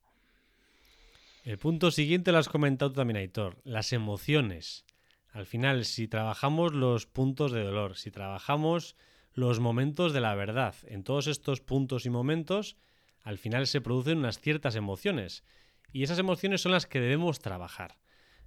El 1.45 1.59
punto 1.59 1.91
siguiente 1.91 2.33
lo 2.33 2.39
has 2.39 2.49
comentado 2.49 2.93
también, 2.93 3.19
Aitor, 3.19 3.59
las 3.65 3.93
emociones. 3.93 4.85
Al 5.31 5.47
final, 5.47 5.85
si 5.85 6.09
trabajamos 6.09 6.73
los 6.73 7.07
puntos 7.07 7.53
de 7.53 7.63
dolor, 7.63 7.97
si 7.97 8.11
trabajamos 8.11 8.97
los 9.35 9.61
momentos 9.61 10.13
de 10.13 10.21
la 10.21 10.35
verdad. 10.35 10.75
En 10.87 11.05
todos 11.05 11.27
estos 11.27 11.61
puntos 11.61 12.07
y 12.07 12.11
momentos, 12.11 12.77
al 13.23 13.39
final 13.39 13.67
se 13.67 13.81
producen 13.81 14.19
unas 14.19 14.39
ciertas 14.39 14.77
emociones. 14.77 15.45
Y 15.93 16.05
esas 16.05 16.19
emociones 16.19 16.63
son 16.63 16.73
las 16.73 16.87
que 16.87 17.01
debemos 17.01 17.41
trabajar. 17.41 17.97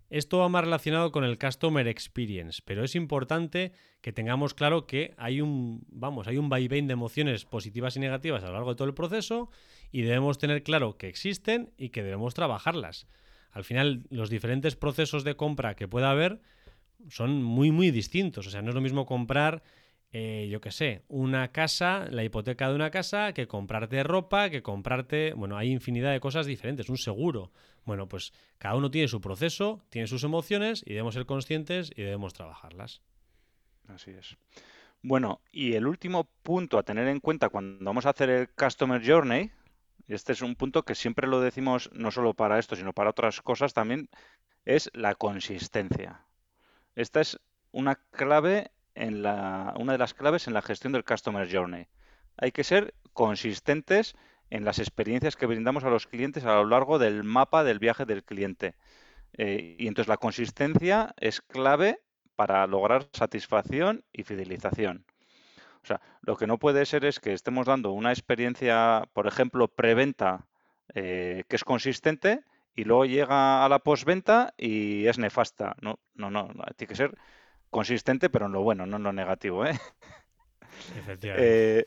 Esto 0.10 0.40
va 0.40 0.50
más 0.50 0.64
relacionado 0.64 1.12
con 1.12 1.24
el 1.24 1.38
Customer 1.38 1.88
Experience, 1.88 2.62
pero 2.64 2.84
es 2.84 2.96
importante 2.96 3.74
que 4.02 4.14
tengamos 4.14 4.54
claro 4.54 4.88
que 4.88 5.14
hay 5.18 5.42
un, 5.42 5.86
vamos, 5.90 6.28
hay 6.28 6.38
un 6.38 6.48
vaivén 6.48 6.88
de 6.88 6.94
emociones 6.94 7.46
positivas 7.46 7.98
y 7.98 8.00
negativas 8.00 8.44
a 8.44 8.48
lo 8.48 8.54
largo 8.54 8.70
de 8.70 8.76
todo 8.78 8.88
el 8.88 8.94
proceso 8.94 9.50
y 9.92 10.04
debemos 10.04 10.38
tener 10.38 10.64
claro 10.64 10.98
que 10.98 11.10
existen 11.10 11.74
y 11.78 11.90
que 11.90 12.04
debemos 12.04 12.34
trabajarlas. 12.34 13.08
Al 13.52 13.64
final, 13.64 14.06
los 14.10 14.30
diferentes 14.30 14.76
procesos 14.76 15.24
de 15.24 15.36
compra 15.36 15.76
que 15.76 15.88
pueda 15.88 16.12
haber 16.12 16.40
son 17.10 17.44
muy, 17.44 17.72
muy 17.72 17.92
distintos. 17.92 18.48
O 18.48 18.50
sea, 18.50 18.62
no 18.62 18.70
es 18.70 18.76
lo 18.76 18.82
mismo 18.82 19.06
comprar 19.06 19.64
eh, 20.14 20.48
yo 20.50 20.62
qué 20.62 20.72
sé, 20.72 21.04
una 21.10 21.52
casa, 21.52 22.08
la 22.10 22.24
hipoteca 22.24 22.70
de 22.70 22.76
una 22.76 22.92
casa, 22.92 23.34
que 23.34 23.48
comprarte 23.48 24.04
ropa, 24.04 24.50
que 24.50 24.64
comprarte, 24.64 25.34
bueno, 25.34 25.58
hay 25.58 25.72
infinidad 25.72 26.14
de 26.14 26.20
cosas 26.20 26.46
diferentes, 26.46 26.90
un 26.90 26.98
seguro. 26.98 27.52
Bueno, 27.88 28.10
pues 28.10 28.34
cada 28.58 28.76
uno 28.76 28.92
tiene 28.92 29.08
su 29.08 29.22
proceso, 29.22 29.82
tiene 29.90 30.08
sus 30.08 30.26
emociones 30.26 30.84
y 30.86 30.90
debemos 30.90 31.14
ser 31.14 31.26
conscientes 31.26 31.90
y 31.96 32.04
debemos 32.04 32.34
trabajarlas. 32.34 33.02
Así 33.88 34.12
es. 34.12 34.36
Bueno, 35.02 35.40
y 35.54 35.72
el 35.76 35.88
último 35.88 36.26
punto 36.44 36.78
a 36.78 36.84
tener 36.84 37.08
en 37.08 37.22
cuenta 37.22 37.48
cuando 37.48 37.86
vamos 37.86 38.06
a 38.06 38.10
hacer 38.10 38.30
el 38.30 38.50
Customer 38.50 39.02
Journey, 39.02 39.52
este 40.10 40.34
es 40.34 40.42
un 40.42 40.56
punto 40.56 40.84
que 40.84 40.96
siempre 40.96 41.28
lo 41.28 41.40
decimos 41.40 41.90
no 41.94 42.12
solo 42.12 42.34
para 42.34 42.60
esto, 42.60 42.76
sino 42.76 42.92
para 42.92 43.12
otras 43.12 43.42
cosas 43.42 43.74
también, 43.74 44.10
es 44.66 44.92
la 44.94 45.16
consistencia. 45.16 46.26
Esta 46.94 47.22
es 47.22 47.40
una 47.72 47.96
clave 48.12 48.72
en 48.96 49.22
la, 49.24 49.74
una 49.80 49.94
de 49.94 50.00
las 50.00 50.14
claves 50.14 50.48
en 50.48 50.54
la 50.54 50.62
gestión 50.62 50.92
del 50.92 51.06
Customer 51.06 51.50
Journey. 51.50 51.88
Hay 52.36 52.52
que 52.52 52.66
ser 52.66 52.96
consistentes 53.14 54.14
en 54.50 54.66
las 54.66 54.80
experiencias 54.80 55.36
que 55.36 55.46
brindamos 55.46 55.84
a 55.84 55.90
los 55.90 56.08
clientes 56.08 56.46
a 56.46 56.56
lo 56.56 56.66
largo 56.66 57.00
del 57.00 57.24
mapa 57.24 57.64
del 57.64 57.80
viaje 57.80 58.06
del 58.06 58.24
cliente. 58.24 58.76
Eh, 59.38 59.76
y 59.78 59.88
entonces 59.88 60.08
la 60.08 60.18
consistencia 60.18 61.14
es 61.18 61.42
clave 61.42 62.00
para 62.36 62.66
lograr 62.68 63.08
satisfacción 63.14 64.04
y 64.14 64.24
fidelización. 64.24 65.06
O 65.84 65.86
sea, 65.88 66.02
lo 66.22 66.36
que 66.36 66.48
no 66.48 66.58
puede 66.58 66.86
ser 66.86 67.06
es 67.06 67.20
que 67.20 67.34
estemos 67.34 67.66
dando 67.66 67.92
una 67.92 68.12
experiencia, 68.12 69.04
por 69.14 69.28
ejemplo, 69.28 69.68
preventa 69.68 70.48
eh, 70.94 71.44
que 71.48 71.56
es 71.56 71.64
consistente 71.64 72.42
y 72.76 72.84
luego 72.84 73.06
llega 73.06 73.66
a 73.66 73.70
la 73.70 73.80
postventa 73.80 74.54
y 74.58 75.08
es 75.08 75.18
nefasta. 75.18 75.76
No, 75.82 76.00
no, 76.14 76.30
no, 76.30 76.48
tiene 76.76 76.90
que 76.90 76.96
ser 76.96 77.18
consistente, 77.70 78.30
pero 78.30 78.46
en 78.46 78.52
lo 78.52 78.62
bueno, 78.62 78.86
no 78.86 78.98
en 78.98 79.04
lo 79.04 79.14
negativo. 79.14 79.66
¿eh? 79.66 79.80
Efectivamente. 80.98 81.80
Eh, 81.80 81.86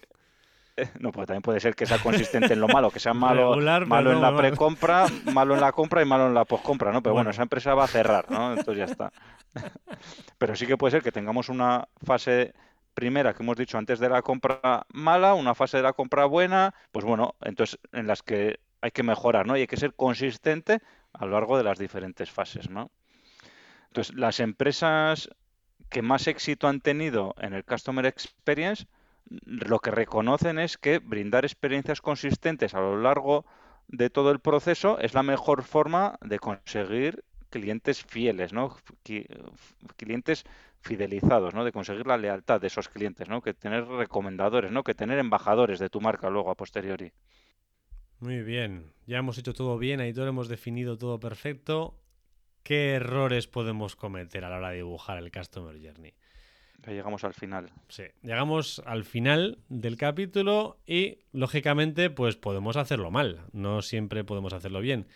no, 1.01 1.13
pues 1.13 1.27
también 1.27 1.43
puede 1.43 1.61
ser 1.61 1.75
que 1.75 1.87
sea 1.87 1.99
consistente 1.99 2.53
en 2.53 2.61
lo 2.61 2.69
malo, 2.69 2.91
que 2.91 3.01
sea 3.01 3.15
malo, 3.15 3.57
malo 3.87 4.13
en 4.13 4.21
la 4.21 4.37
precompra, 4.37 5.07
malo 5.33 5.55
en 5.55 5.61
la 5.61 5.73
compra 5.73 6.03
y 6.03 6.05
malo 6.05 6.27
en 6.27 6.35
la 6.35 6.45
postcompra, 6.45 6.93
¿no? 6.93 7.03
Pero 7.03 7.15
bueno. 7.15 7.31
esa 7.31 7.43
empresa 7.43 7.75
va 7.75 7.85
a 7.85 7.89
cerrar, 7.89 8.31
¿no? 8.31 8.51
Entonces 8.51 8.77
ya 8.77 8.85
está. 8.85 9.13
Pero 10.39 10.57
sí 10.57 10.67
que 10.67 10.77
puede 10.77 10.93
ser 10.93 11.03
que 11.03 11.13
tengamos 11.13 11.49
una 11.49 11.89
fase 12.05 12.55
primera 12.95 13.35
que 13.35 13.43
hemos 13.43 13.57
dicho 13.57 13.79
antes 13.79 13.99
de 13.99 14.09
la 14.09 14.23
compra 14.23 14.87
mala, 14.93 15.35
una 15.35 15.55
fase 15.55 15.77
de 15.77 15.83
la 15.83 15.93
compra 15.93 16.27
buena, 16.27 16.75
pues 16.93 17.05
bueno, 17.05 17.35
entonces 17.41 17.79
en 17.93 18.07
las 18.07 18.23
que 18.23 18.61
hay 18.81 18.91
que 18.91 19.03
mejorar, 19.03 19.47
¿no? 19.47 19.57
Y 19.57 19.61
hay 19.61 19.67
que 19.67 19.77
ser 19.77 19.95
consistente 19.95 20.81
a 21.13 21.25
lo 21.25 21.33
largo 21.33 21.57
de 21.59 21.65
las 21.65 21.79
diferentes 21.79 22.31
fases, 22.31 22.71
¿no? 22.71 22.91
Entonces, 23.89 24.15
las 24.15 24.41
empresas 24.41 25.29
que 25.89 26.03
más 26.03 26.27
éxito 26.29 26.69
han 26.69 26.81
tenido 26.81 27.35
en 27.39 27.53
el 27.53 27.65
Customer 27.65 28.07
Experience, 28.07 28.87
lo 29.27 29.79
que 29.79 29.91
reconocen 29.91 30.59
es 30.59 30.77
que 30.79 30.99
brindar 30.99 31.45
experiencias 31.45 32.01
consistentes 32.01 32.75
a 32.75 32.81
lo 32.81 33.01
largo 33.01 33.45
de 33.89 34.11
todo 34.11 34.31
el 34.31 34.41
proceso 34.41 34.99
es 34.99 35.15
la 35.15 35.23
mejor 35.23 35.63
forma 35.63 36.19
de 36.21 36.39
conseguir 36.39 37.25
clientes 37.51 38.05
fieles, 38.05 38.53
¿no? 38.53 38.77
Clientes 39.97 40.45
fidelizados, 40.81 41.55
¿no? 41.55 41.65
De 41.65 41.73
conseguir 41.73 42.07
la 42.07 42.17
lealtad 42.17 42.61
de 42.61 42.69
esos 42.69 42.89
clientes, 42.89 43.29
¿no? 43.29 43.43
Que 43.43 43.53
tener 43.53 43.87
recomendadores, 43.87 44.71
¿no? 44.71 44.83
Que 44.83 44.95
tener 44.95 45.19
embajadores 45.19 45.79
de 45.79 45.91
tu 45.91 46.01
marca 46.01 46.31
luego 46.31 46.51
a 46.51 46.55
posteriori. 46.55 47.13
Muy 48.21 48.43
bien, 48.43 48.93
ya 49.07 49.19
hemos 49.19 49.39
hecho 49.39 49.55
todo 49.55 49.79
bien, 49.79 50.01
ahí 50.01 50.13
todo 50.13 50.29
hemos 50.29 50.49
definido 50.49 50.97
todo 50.97 51.19
perfecto. 51.19 51.99
¿Qué 52.63 52.95
errores 52.95 53.47
podemos 53.47 53.97
cometer 53.97 54.45
a 54.45 54.51
la 54.51 54.59
hora 54.59 54.71
de 54.71 54.77
dibujar 54.77 55.19
el 55.19 55.33
Customer 55.33 55.75
Journey? 55.75 56.15
Llegamos 56.87 57.25
al 57.25 57.35
final. 57.35 57.71
Sí, 57.89 58.05
llegamos 58.23 58.83
al 58.87 59.05
final 59.05 59.59
del 59.69 59.97
capítulo 59.97 60.79
y, 60.87 61.19
lógicamente, 61.33 62.11
pues 62.11 62.37
podemos 62.37 62.77
hacerlo 62.77 63.11
mal. 63.11 63.43
No 63.53 63.83
siempre 63.83 64.25
podemos 64.25 64.53
hacerlo 64.53 64.81
bien. 64.81 65.07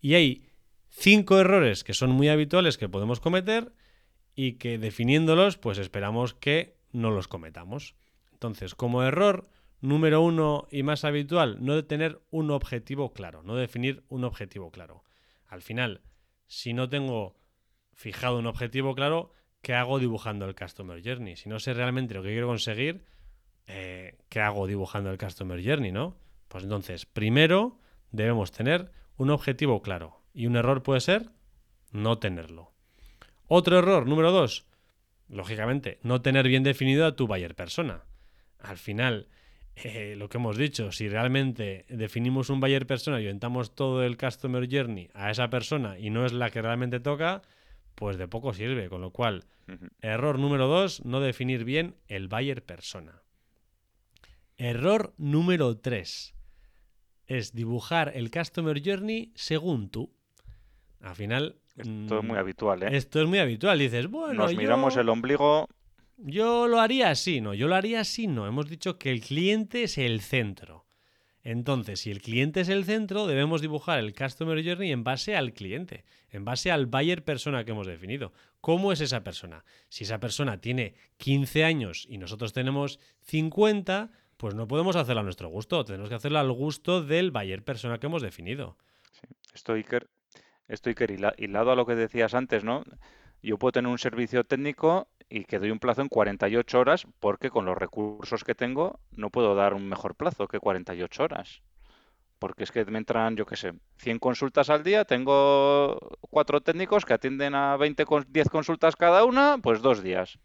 Y 0.00 0.14
hay 0.14 0.46
cinco 0.88 1.38
errores 1.38 1.84
que 1.84 1.94
son 1.94 2.10
muy 2.10 2.28
habituales 2.28 2.78
que 2.78 2.88
podemos 2.88 3.20
cometer 3.20 3.72
y 4.34 4.54
que 4.54 4.78
definiéndolos, 4.78 5.58
pues 5.58 5.78
esperamos 5.78 6.34
que 6.34 6.78
no 6.92 7.10
los 7.10 7.28
cometamos. 7.28 7.94
Entonces, 8.32 8.74
como 8.74 9.02
error 9.02 9.48
número 9.80 10.22
uno 10.22 10.66
y 10.70 10.82
más 10.82 11.04
habitual, 11.04 11.58
no 11.60 11.84
tener 11.84 12.20
un 12.30 12.50
objetivo 12.50 13.12
claro, 13.12 13.42
no 13.42 13.56
definir 13.56 14.04
un 14.08 14.24
objetivo 14.24 14.70
claro. 14.70 15.04
Al 15.46 15.62
final, 15.62 16.02
si 16.46 16.72
no 16.72 16.88
tengo 16.88 17.36
fijado 17.92 18.38
un 18.38 18.46
objetivo 18.46 18.94
claro, 18.94 19.32
¿qué 19.62 19.74
hago 19.74 19.98
dibujando 19.98 20.46
el 20.46 20.54
Customer 20.54 21.00
Journey? 21.04 21.36
Si 21.36 21.48
no 21.48 21.58
sé 21.60 21.74
realmente 21.74 22.14
lo 22.14 22.22
que 22.22 22.30
quiero 22.30 22.46
conseguir, 22.46 23.04
eh, 23.66 24.18
¿qué 24.28 24.40
hago 24.40 24.66
dibujando 24.66 25.10
el 25.10 25.18
Customer 25.18 25.62
Journey, 25.64 25.92
no? 25.92 26.16
Pues 26.48 26.64
entonces, 26.64 27.06
primero 27.06 27.78
debemos 28.10 28.52
tener 28.52 28.90
un 29.16 29.30
objetivo 29.30 29.82
claro. 29.82 30.22
Y 30.32 30.46
un 30.46 30.56
error 30.56 30.82
puede 30.82 31.00
ser 31.00 31.30
no 31.92 32.18
tenerlo. 32.18 32.72
Otro 33.46 33.78
error, 33.78 34.06
número 34.06 34.30
dos, 34.32 34.66
lógicamente, 35.28 35.98
no 36.02 36.22
tener 36.22 36.46
bien 36.48 36.62
definido 36.62 37.06
a 37.06 37.16
tu 37.16 37.26
buyer 37.26 37.54
persona. 37.54 38.04
Al 38.58 38.78
final, 38.78 39.28
eh, 39.76 40.14
lo 40.16 40.28
que 40.28 40.38
hemos 40.38 40.56
dicho, 40.56 40.92
si 40.92 41.08
realmente 41.08 41.86
definimos 41.88 42.50
un 42.50 42.60
buyer 42.60 42.86
persona 42.86 43.20
y 43.20 43.24
orientamos 43.24 43.74
todo 43.74 44.04
el 44.04 44.16
customer 44.16 44.68
journey 44.70 45.10
a 45.14 45.30
esa 45.30 45.50
persona 45.50 45.98
y 45.98 46.10
no 46.10 46.26
es 46.26 46.32
la 46.32 46.50
que 46.50 46.62
realmente 46.62 47.00
toca, 47.00 47.42
pues 48.00 48.16
de 48.16 48.26
poco 48.26 48.54
sirve. 48.54 48.88
Con 48.88 49.02
lo 49.02 49.12
cual, 49.12 49.44
error 50.00 50.38
número 50.38 50.66
dos, 50.66 51.04
no 51.04 51.20
definir 51.20 51.64
bien 51.64 51.94
el 52.08 52.28
buyer 52.28 52.64
persona. 52.64 53.22
Error 54.56 55.12
número 55.18 55.76
tres 55.78 56.34
es 57.26 57.52
dibujar 57.52 58.12
el 58.14 58.30
customer 58.30 58.82
journey 58.82 59.32
según 59.34 59.90
tú. 59.90 60.10
Al 61.02 61.14
final, 61.14 61.56
esto 61.76 62.18
es 62.18 62.24
muy 62.24 62.36
mm, 62.36 62.40
habitual, 62.40 62.82
¿eh? 62.82 62.96
Esto 62.96 63.20
es 63.20 63.28
muy 63.28 63.38
habitual. 63.38 63.78
Dices, 63.78 64.08
bueno. 64.08 64.44
Nos 64.44 64.56
miramos 64.56 64.96
el 64.96 65.08
ombligo. 65.10 65.68
Yo 66.16 66.68
lo 66.68 66.80
haría 66.80 67.10
así, 67.10 67.42
no. 67.42 67.52
Yo 67.52 67.68
lo 67.68 67.74
haría 67.74 68.00
así, 68.00 68.26
no. 68.26 68.46
Hemos 68.46 68.68
dicho 68.68 68.98
que 68.98 69.10
el 69.10 69.20
cliente 69.20 69.82
es 69.82 69.98
el 69.98 70.22
centro. 70.22 70.86
Entonces, 71.42 72.00
si 72.00 72.10
el 72.10 72.20
cliente 72.20 72.60
es 72.60 72.68
el 72.68 72.84
centro, 72.84 73.26
debemos 73.26 73.62
dibujar 73.62 73.98
el 73.98 74.14
Customer 74.14 74.62
Journey 74.62 74.92
en 74.92 75.04
base 75.04 75.36
al 75.36 75.52
cliente, 75.54 76.04
en 76.28 76.44
base 76.44 76.70
al 76.70 76.86
buyer 76.86 77.24
persona 77.24 77.64
que 77.64 77.70
hemos 77.70 77.86
definido. 77.86 78.32
¿Cómo 78.60 78.92
es 78.92 79.00
esa 79.00 79.24
persona? 79.24 79.64
Si 79.88 80.04
esa 80.04 80.20
persona 80.20 80.60
tiene 80.60 80.94
15 81.16 81.64
años 81.64 82.06
y 82.08 82.18
nosotros 82.18 82.52
tenemos 82.52 83.00
50, 83.22 84.10
pues 84.36 84.54
no 84.54 84.68
podemos 84.68 84.96
hacerlo 84.96 85.20
a 85.20 85.24
nuestro 85.24 85.48
gusto, 85.48 85.84
tenemos 85.84 86.08
que 86.10 86.14
hacerlo 86.14 86.38
al 86.38 86.52
gusto 86.52 87.02
del 87.02 87.30
buyer 87.30 87.64
persona 87.64 87.98
que 87.98 88.06
hemos 88.06 88.22
definido. 88.22 88.76
Sí. 89.12 89.26
Esto, 89.54 89.72
Iker, 89.74 90.08
hilado 91.38 91.72
a 91.72 91.74
lo 91.74 91.86
que 91.86 91.94
decías 91.94 92.34
antes, 92.34 92.64
¿no? 92.64 92.84
Yo 93.42 93.58
puedo 93.58 93.72
tener 93.72 93.90
un 93.90 93.98
servicio 93.98 94.44
técnico 94.44 95.08
y 95.30 95.44
que 95.44 95.60
doy 95.60 95.70
un 95.70 95.78
plazo 95.78 96.02
en 96.02 96.08
48 96.08 96.78
horas 96.78 97.06
porque 97.20 97.50
con 97.50 97.64
los 97.64 97.78
recursos 97.78 98.42
que 98.44 98.56
tengo 98.56 98.98
no 99.12 99.30
puedo 99.30 99.54
dar 99.54 99.74
un 99.74 99.88
mejor 99.88 100.16
plazo 100.16 100.48
que 100.48 100.58
48 100.58 101.22
horas. 101.22 101.62
Porque 102.40 102.64
es 102.64 102.72
que 102.72 102.84
me 102.86 102.98
entran, 102.98 103.36
yo 103.36 103.46
qué 103.46 103.56
sé, 103.56 103.72
100 103.98 104.18
consultas 104.18 104.70
al 104.70 104.82
día, 104.82 105.04
tengo 105.04 105.98
cuatro 106.20 106.60
técnicos 106.62 107.04
que 107.04 107.14
atienden 107.14 107.54
a 107.54 107.76
20, 107.76 108.04
10 108.28 108.48
consultas 108.48 108.96
cada 108.96 109.24
una, 109.24 109.58
pues 109.62 109.82
dos 109.82 110.02
días. 110.02 110.38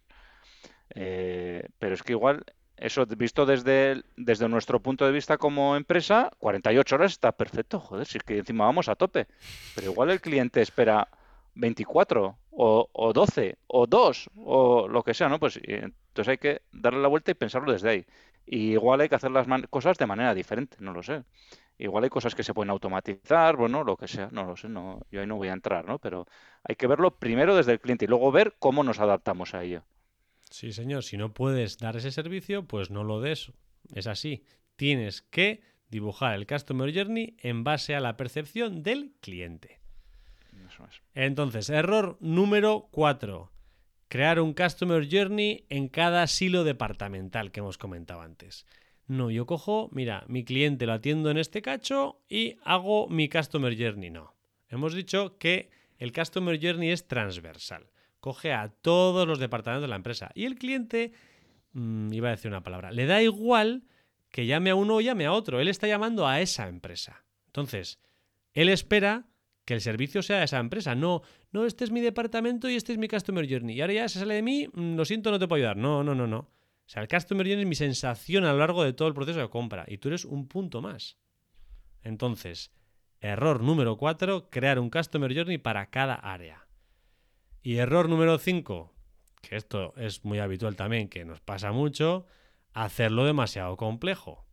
Eh, 0.93 1.67
pero 1.79 1.95
es 1.95 2.03
que 2.03 2.11
igual 2.13 2.43
eso 2.77 3.05
visto 3.05 3.45
desde, 3.45 4.03
desde 4.17 4.49
nuestro 4.49 4.81
punto 4.81 5.05
de 5.05 5.13
vista 5.13 5.38
como 5.38 5.75
empresa, 5.75 6.31
48 6.39 6.95
horas 6.95 7.11
está 7.13 7.31
perfecto, 7.31 7.79
joder, 7.79 8.05
si 8.05 8.17
es 8.17 8.23
que 8.23 8.38
encima 8.38 8.65
vamos 8.65 8.89
a 8.89 8.95
tope. 8.95 9.27
Pero 9.73 9.91
igual 9.91 10.11
el 10.11 10.21
cliente 10.21 10.61
espera 10.61 11.07
24 11.56 12.38
o, 12.51 12.89
o 12.91 13.14
12 13.14 13.58
o 13.68 13.88
2 13.88 14.30
o 14.36 14.88
lo 14.88 15.03
que 15.03 15.14
sea, 15.14 15.30
¿no? 15.30 15.39
Pues 15.39 15.60
entonces 15.64 16.28
hay 16.28 16.38
que 16.38 16.62
darle 16.72 17.01
la 17.01 17.08
vuelta 17.08 17.32
y 17.32 17.36
pensarlo 17.36 17.72
desde 17.72 17.89
ahí. 17.89 18.06
Y 18.45 18.74
igual 18.74 19.01
hay 19.01 19.10
que 19.10 19.16
hacer 19.16 19.32
las 19.32 19.47
cosas 19.70 19.97
de 19.97 20.06
manera 20.06 20.34
diferente, 20.34 20.78
no 20.80 20.93
lo 20.93 21.01
sé. 21.01 21.24
Igual 21.78 22.06
hay 22.06 22.10
cosas 22.10 22.36
que 22.36 22.43
se 22.43 22.53
pueden 22.53 22.70
automatizar, 22.70 23.58
bueno, 23.58 23.84
lo 23.84 23.97
que 23.97 24.08
sea, 24.08 24.30
no 24.32 24.45
lo 24.45 24.56
sé, 24.56 24.70
no, 24.70 25.01
yo 25.12 25.20
ahí 25.20 25.28
no 25.28 25.36
voy 25.36 25.49
a 25.49 25.53
entrar, 25.53 25.86
¿no? 25.86 25.99
Pero 25.99 26.26
hay 26.64 26.76
que 26.76 26.88
verlo 26.88 27.18
primero 27.18 27.56
desde 27.56 27.74
el 27.74 27.82
cliente 27.82 28.06
y 28.06 28.08
luego 28.08 28.32
ver 28.32 28.56
cómo 28.60 28.84
nos 28.84 28.99
adaptamos 28.99 29.53
a 29.53 29.64
ello. 29.64 29.84
Sí, 30.49 30.72
señor. 30.72 31.03
Si 31.03 31.18
no 31.18 31.34
puedes 31.34 31.78
dar 31.78 31.97
ese 31.97 32.12
servicio, 32.12 32.66
pues 32.66 32.91
no 32.91 33.03
lo 33.03 33.20
des. 33.20 33.51
Es 33.93 34.08
así. 34.08 34.43
Tienes 34.78 35.22
que 35.22 35.62
dibujar 35.89 36.36
el 36.36 36.47
Customer 36.47 36.93
Journey 36.93 37.36
en 37.39 37.64
base 37.64 37.95
a 37.95 37.99
la 37.99 38.16
percepción 38.16 38.84
del 38.84 39.14
cliente. 39.20 39.80
Entonces, 41.13 41.69
error 41.69 42.17
número 42.19 42.88
4. 42.91 43.51
Crear 44.07 44.39
un 44.39 44.53
Customer 44.53 45.07
Journey 45.09 45.65
en 45.69 45.88
cada 45.88 46.28
silo 46.28 46.63
departamental 46.63 47.51
que 47.51 47.59
hemos 47.59 47.78
comentado 47.78 48.21
antes. 48.21 48.65
No, 49.07 49.30
yo 49.30 49.45
cojo, 49.45 49.89
mira, 49.91 50.23
mi 50.28 50.43
cliente 50.43 50.86
lo 50.86 50.93
atiendo 50.93 51.30
en 51.32 51.38
este 51.38 51.61
cacho 51.61 52.23
y 52.28 52.57
hago 52.63 53.07
mi 53.07 53.30
Customer 53.30 53.76
Journey. 53.78 54.09
No. 54.09 54.36
Hemos 54.69 54.93
dicho 54.93 55.38
que 55.38 55.69
el 55.97 56.11
Customer 56.11 56.59
Journey 56.61 56.91
es 56.91 57.07
transversal 57.07 57.89
coge 58.26 58.53
a 58.53 58.69
todos 58.69 59.28
los 59.28 59.38
departamentos 59.38 59.84
de 59.84 59.88
la 59.88 59.97
empresa. 59.97 60.32
Y 60.34 60.45
el 60.45 60.55
cliente, 60.55 61.11
mm, 61.73 62.11
iba 62.11 62.30
a 62.30 62.32
decir 62.32 62.49
una 62.49 62.63
palabra, 62.63 62.89
le 62.89 63.05
da 63.05 63.21
igual 63.21 63.84
que 64.32 64.47
llame 64.47 64.71
a 64.71 64.76
uno 64.76 64.95
o 64.95 65.01
llame 65.01 65.28
a 65.28 65.32
otro. 65.32 65.59
Él 65.59 65.67
está 65.67 65.86
llamando 65.86 66.26
a 66.28 66.41
esa 66.41 66.67
empresa. 66.67 67.23
Entonces, 67.45 67.99
él 68.53 68.69
espera 68.69 69.28
que 69.66 69.74
el 69.74 69.82
servicio 69.82 70.22
sea 70.22 70.39
de 70.39 70.45
esa 70.45 70.59
empresa. 70.59 70.95
No, 70.95 71.24
no, 71.51 71.66
este 71.66 71.84
es 71.84 71.91
mi 71.91 71.99
departamento 71.99 72.70
y 72.70 72.76
este 72.76 72.93
es 72.93 72.99
mi 72.99 73.07
Customer 73.07 73.47
Journey. 73.49 73.76
Y 73.76 73.82
ahora 73.82 73.93
ya 73.93 74.09
se 74.09 74.20
sale 74.20 74.36
de 74.36 74.41
mí, 74.43 74.68
mm, 74.72 74.95
lo 74.95 75.05
siento, 75.05 75.32
no 75.32 75.39
te 75.39 75.47
puedo 75.47 75.57
ayudar. 75.57 75.78
No, 75.78 76.03
no, 76.03 76.13
no, 76.16 76.28
no. 76.28 76.38
O 76.38 76.88
sea, 76.88 77.01
el 77.01 77.07
Customer 77.07 77.45
Journey 77.45 77.63
es 77.63 77.68
mi 77.68 77.76
sensación 77.76 78.45
a 78.45 78.53
lo 78.53 78.59
largo 78.59 78.84
de 78.84 78.93
todo 78.93 79.07
el 79.07 79.16
proceso 79.16 79.39
de 79.39 79.49
compra. 79.49 79.86
Y 79.88 79.97
tú 79.97 80.09
eres 80.09 80.24
un 80.24 80.47
punto 80.47 80.82
más. 80.82 81.18
Entonces, 82.03 82.72
error 83.20 83.61
número 83.61 83.97
4, 83.97 84.49
crear 84.51 84.78
un 84.78 84.91
Customer 84.91 85.36
Journey 85.36 85.57
para 85.57 85.89
cada 85.89 86.13
área. 86.13 86.68
Y 87.63 87.78
error 87.78 88.07
número 88.07 88.38
5, 88.38 88.93
que 89.41 89.55
esto 89.55 89.95
es 89.97 90.24
muy 90.24 90.38
habitual 90.38 90.76
también, 90.76 91.09
que 91.09 91.26
nos 91.26 91.41
pasa 91.41 91.72
mucho, 91.72 92.28
hacerlo 92.74 93.26
demasiado 93.26 93.76
complejo. 93.78 94.45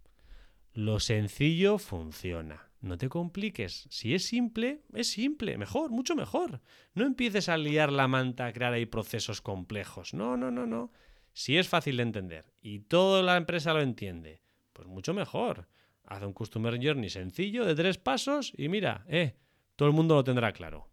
Lo 0.73 1.01
sencillo 1.01 1.77
funciona. 1.77 2.72
No 2.83 2.99
te 2.99 3.09
compliques. 3.09 3.87
Si 3.91 4.13
es 4.13 4.27
simple, 4.27 4.83
es 4.93 5.09
simple. 5.09 5.57
Mejor, 5.57 5.91
mucho 5.91 6.17
mejor. 6.17 6.61
No 6.95 7.07
empieces 7.07 7.49
a 7.49 7.57
liar 7.57 7.93
la 7.93 8.09
manta 8.09 8.47
a 8.47 8.53
crear 8.53 8.73
ahí 8.73 8.87
procesos 8.87 9.41
complejos. 9.41 10.13
No, 10.15 10.37
no, 10.37 10.51
no, 10.51 10.67
no. 10.67 10.91
Si 11.33 11.57
es 11.57 11.69
fácil 11.69 11.97
de 11.97 12.03
entender 12.03 12.53
y 12.61 12.81
toda 12.81 13.23
la 13.23 13.37
empresa 13.37 13.73
lo 13.73 13.81
entiende, 13.81 14.43
pues 14.73 14.89
mucho 14.89 15.15
mejor. 15.15 15.69
Haz 16.05 16.23
un 16.25 16.33
Customer 16.33 16.77
Journey 16.83 17.09
sencillo 17.09 17.65
de 17.65 17.77
tres 17.77 17.99
pasos 17.99 18.53
y 18.57 18.69
mira, 18.69 19.05
eh, 19.09 19.37
todo 19.77 19.89
el 19.89 19.95
mundo 19.95 20.17
lo 20.17 20.25
tendrá 20.25 20.53
claro. 20.53 20.89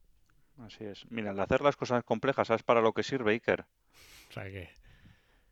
Así 0.59 0.83
es. 0.83 1.09
Mira, 1.09 1.31
al 1.31 1.39
hacer 1.39 1.61
las 1.61 1.75
cosas 1.75 2.03
complejas, 2.03 2.47
¿sabes 2.47 2.61
para 2.61 2.81
lo 2.81 2.93
que 2.93 3.01
sirve, 3.01 3.31
Iker? 3.31 3.65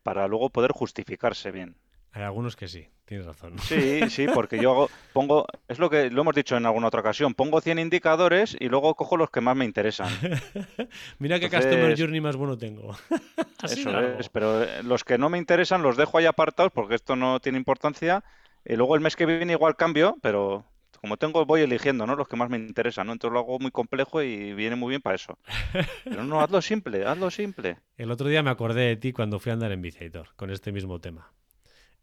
Para 0.04 0.28
luego 0.28 0.50
poder 0.50 0.70
justificarse 0.70 1.50
bien. 1.50 1.76
Hay 2.12 2.22
algunos 2.22 2.56
que 2.56 2.68
sí, 2.68 2.86
tienes 3.04 3.26
razón. 3.26 3.58
Sí, 3.60 4.08
sí, 4.10 4.26
porque 4.32 4.58
yo 4.60 4.70
hago, 4.72 4.90
pongo, 5.12 5.46
es 5.68 5.78
lo 5.78 5.88
que 5.90 6.10
lo 6.10 6.22
hemos 6.22 6.34
dicho 6.34 6.56
en 6.56 6.66
alguna 6.66 6.88
otra 6.88 7.00
ocasión, 7.00 7.34
pongo 7.34 7.60
100 7.60 7.78
indicadores 7.78 8.56
y 8.58 8.68
luego 8.68 8.94
cojo 8.94 9.16
los 9.16 9.30
que 9.30 9.40
más 9.40 9.56
me 9.56 9.64
interesan. 9.64 10.08
Mira 11.18 11.38
qué 11.38 11.46
Entonces- 11.46 11.70
Customer 11.70 11.98
Journey 11.98 12.20
más 12.20 12.36
bueno 12.36 12.56
tengo. 12.58 12.96
Así 13.62 13.80
Eso 13.80 13.90
largo. 13.92 14.18
es, 14.20 14.28
pero 14.28 14.62
eh, 14.62 14.82
los 14.82 15.04
que 15.04 15.18
no 15.18 15.28
me 15.28 15.38
interesan 15.38 15.82
los 15.82 15.96
dejo 15.96 16.18
ahí 16.18 16.26
apartados 16.26 16.72
porque 16.72 16.94
esto 16.94 17.16
no 17.16 17.40
tiene 17.40 17.58
importancia. 17.58 18.22
Y 18.64 18.76
luego 18.76 18.94
el 18.94 19.00
mes 19.00 19.16
que 19.16 19.24
viene 19.26 19.52
igual 19.52 19.76
cambio, 19.76 20.16
pero 20.20 20.64
como 21.00 21.16
tengo, 21.16 21.46
voy 21.46 21.60
eligiendo, 21.62 22.06
¿no? 22.06 22.16
Los 22.16 22.26
que 22.28 22.36
más 22.36 22.50
me 22.50 22.56
interesan, 22.58 23.06
¿no? 23.06 23.12
Entonces 23.12 23.32
lo 23.32 23.38
hago 23.40 23.58
muy 23.60 23.70
complejo 23.70 24.20
y 24.22 24.52
viene 24.52 24.74
muy 24.76 24.90
bien 24.90 25.00
para 25.00 25.14
eso. 25.14 25.38
Pero 26.04 26.24
no, 26.24 26.40
hazlo 26.40 26.60
simple, 26.60 27.06
hazlo 27.06 27.30
simple. 27.30 27.76
El 27.96 28.10
otro 28.10 28.26
día 28.28 28.42
me 28.42 28.50
acordé 28.50 28.82
de 28.82 28.96
ti 28.96 29.12
cuando 29.12 29.38
fui 29.38 29.50
a 29.50 29.52
andar 29.54 29.70
en 29.70 29.80
Biceitor 29.80 30.30
con 30.34 30.50
este 30.50 30.72
mismo 30.72 31.00
tema. 31.00 31.30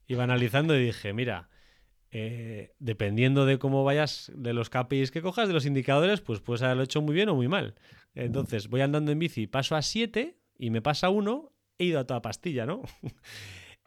Iba 0.08 0.24
analizando 0.24 0.76
y 0.76 0.86
dije, 0.86 1.14
mira, 1.14 1.49
eh, 2.12 2.74
dependiendo 2.80 3.45
de 3.45 3.60
cómo 3.60 3.84
vayas, 3.84 4.32
de 4.36 4.53
los 4.53 4.70
KPIs 4.70 5.12
que 5.12 5.22
cojas, 5.22 5.47
de 5.47 5.53
los 5.53 5.66
indicadores, 5.66 6.22
pues 6.22 6.39
puedes 6.39 6.62
haberlo 6.62 6.84
hecho 6.84 7.01
muy 7.01 7.14
bien 7.14 7.30
o 7.30 7.36
muy 7.36 7.47
mal. 7.47 7.76
Entonces, 8.14 8.70
voy 8.70 8.82
andando 8.82 9.12
en 9.12 9.20
bici, 9.20 9.47
paso 9.47 9.76
a 9.76 9.82
7 9.82 10.38
y 10.58 10.70
me 10.70 10.82
pasa 10.82 11.10
uno, 11.10 11.51
he 11.78 11.86
ido 11.86 11.99
a 11.99 12.06
toda 12.06 12.22
pastilla, 12.22 12.66
¿no? 12.66 12.82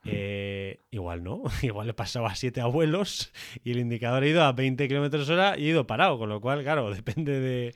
Eh, 0.04 0.84
igual 0.90 1.22
no, 1.24 1.42
igual 1.62 1.88
he 1.88 1.92
pasado 1.92 2.24
a 2.26 2.34
7 2.34 2.60
abuelos 2.60 3.32
y 3.64 3.72
el 3.72 3.78
indicador 3.78 4.22
ha 4.22 4.26
ido 4.28 4.42
a 4.44 4.52
20 4.52 4.86
kilómetros 4.88 5.28
hora 5.28 5.58
y 5.58 5.66
he 5.66 5.70
ido 5.70 5.86
parado, 5.86 6.18
con 6.18 6.28
lo 6.28 6.40
cual, 6.40 6.62
claro, 6.62 6.88
depende 6.94 7.40
de, 7.40 7.74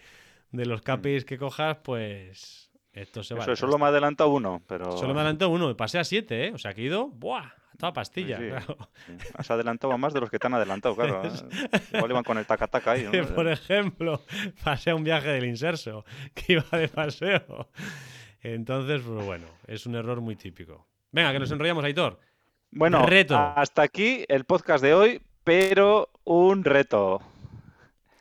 de 0.50 0.66
los 0.66 0.82
KPIs 0.82 1.24
que 1.24 1.36
cojas, 1.36 1.78
pues 1.82 2.70
esto 2.92 3.22
se 3.22 3.34
va. 3.34 3.42
Eso, 3.42 3.56
solo 3.56 3.76
me 3.76 3.86
ha 3.86 3.88
adelantado 3.88 4.30
uno, 4.30 4.62
pero 4.66 4.96
Solo 4.96 5.14
me 5.14 5.20
adelantó 5.20 5.48
uno, 5.50 5.68
y 5.68 5.74
pasé 5.74 5.98
a 5.98 6.04
siete, 6.04 6.46
¿eh? 6.46 6.52
O 6.54 6.58
sea 6.58 6.72
que 6.74 6.82
he 6.82 6.84
ido, 6.84 7.08
¡buah! 7.08 7.50
A 7.82 7.92
pastilla. 7.92 8.38
Sí, 8.38 8.44
sí. 8.44 8.48
claro. 8.50 8.78
sí, 9.06 9.28
has 9.34 9.50
adelantado 9.50 9.92
a 9.92 9.96
más 9.96 10.14
de 10.14 10.20
los 10.20 10.30
que 10.30 10.38
te 10.38 10.46
han 10.46 10.54
adelantado, 10.54 10.94
claro. 10.94 11.22
Igual 11.92 12.10
iban 12.10 12.22
con 12.22 12.38
el 12.38 12.46
taca-taca 12.46 12.92
ahí. 12.92 13.08
¿no? 13.12 13.34
Por 13.34 13.48
ejemplo, 13.48 14.22
pasé 14.62 14.94
un 14.94 15.02
viaje 15.02 15.28
del 15.28 15.44
inserso, 15.44 16.04
que 16.34 16.54
iba 16.54 16.78
de 16.78 16.88
paseo. 16.88 17.68
Entonces, 18.40 19.02
pues 19.04 19.26
bueno, 19.26 19.46
es 19.66 19.84
un 19.86 19.96
error 19.96 20.20
muy 20.20 20.36
típico. 20.36 20.86
Venga, 21.10 21.32
que 21.32 21.40
nos 21.40 21.50
enrollamos, 21.50 21.84
Aitor. 21.84 22.20
Bueno, 22.70 23.04
Reto. 23.04 23.36
hasta 23.36 23.82
aquí 23.82 24.24
el 24.28 24.44
podcast 24.44 24.82
de 24.82 24.94
hoy, 24.94 25.20
pero 25.44 26.08
un 26.24 26.64
reto. 26.64 27.20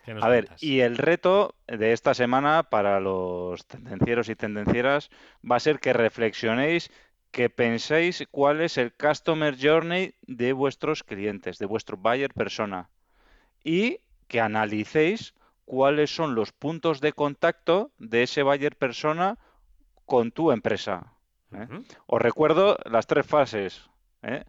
¿Qué 0.04 0.14
nos 0.16 0.24
A 0.24 0.28
ver, 0.28 0.50
y 0.60 0.80
el 0.80 0.98
reto 0.98 1.56
de 1.68 1.94
esta 1.94 2.14
semana 2.14 2.64
para 2.64 3.00
los 3.00 3.66
tendencieros 3.68 4.28
y 4.30 4.36
tendencieras 4.36 5.10
va 5.50 5.58
a 5.58 5.60
ser 5.60 5.80
que 5.80 5.94
reflexionéis, 5.94 6.92
que 7.32 7.50
penséis 7.50 8.26
cuál 8.32 8.62
es 8.62 8.78
el 8.78 8.94
customer 8.94 9.58
journey 9.60 10.16
de 10.22 10.54
vuestros 10.54 11.04
clientes, 11.04 11.58
de 11.58 11.66
vuestro 11.66 11.98
buyer 11.98 12.34
persona, 12.34 12.90
y 13.64 14.00
que 14.28 14.42
analicéis 14.42 15.34
cuáles 15.66 16.14
son 16.14 16.36
los 16.36 16.52
puntos 16.52 17.02
de 17.02 17.14
contacto 17.14 17.92
de 17.98 18.24
ese 18.24 18.44
buyer 18.44 18.76
persona 18.76 19.38
con 20.06 20.32
tu 20.32 20.52
empresa. 20.52 21.14
¿eh? 21.54 21.68
Os 22.08 22.22
recuerdo 22.22 22.78
las 22.86 23.08
tres 23.08 23.26
fases. 23.26 23.90
¿eh? 24.24 24.44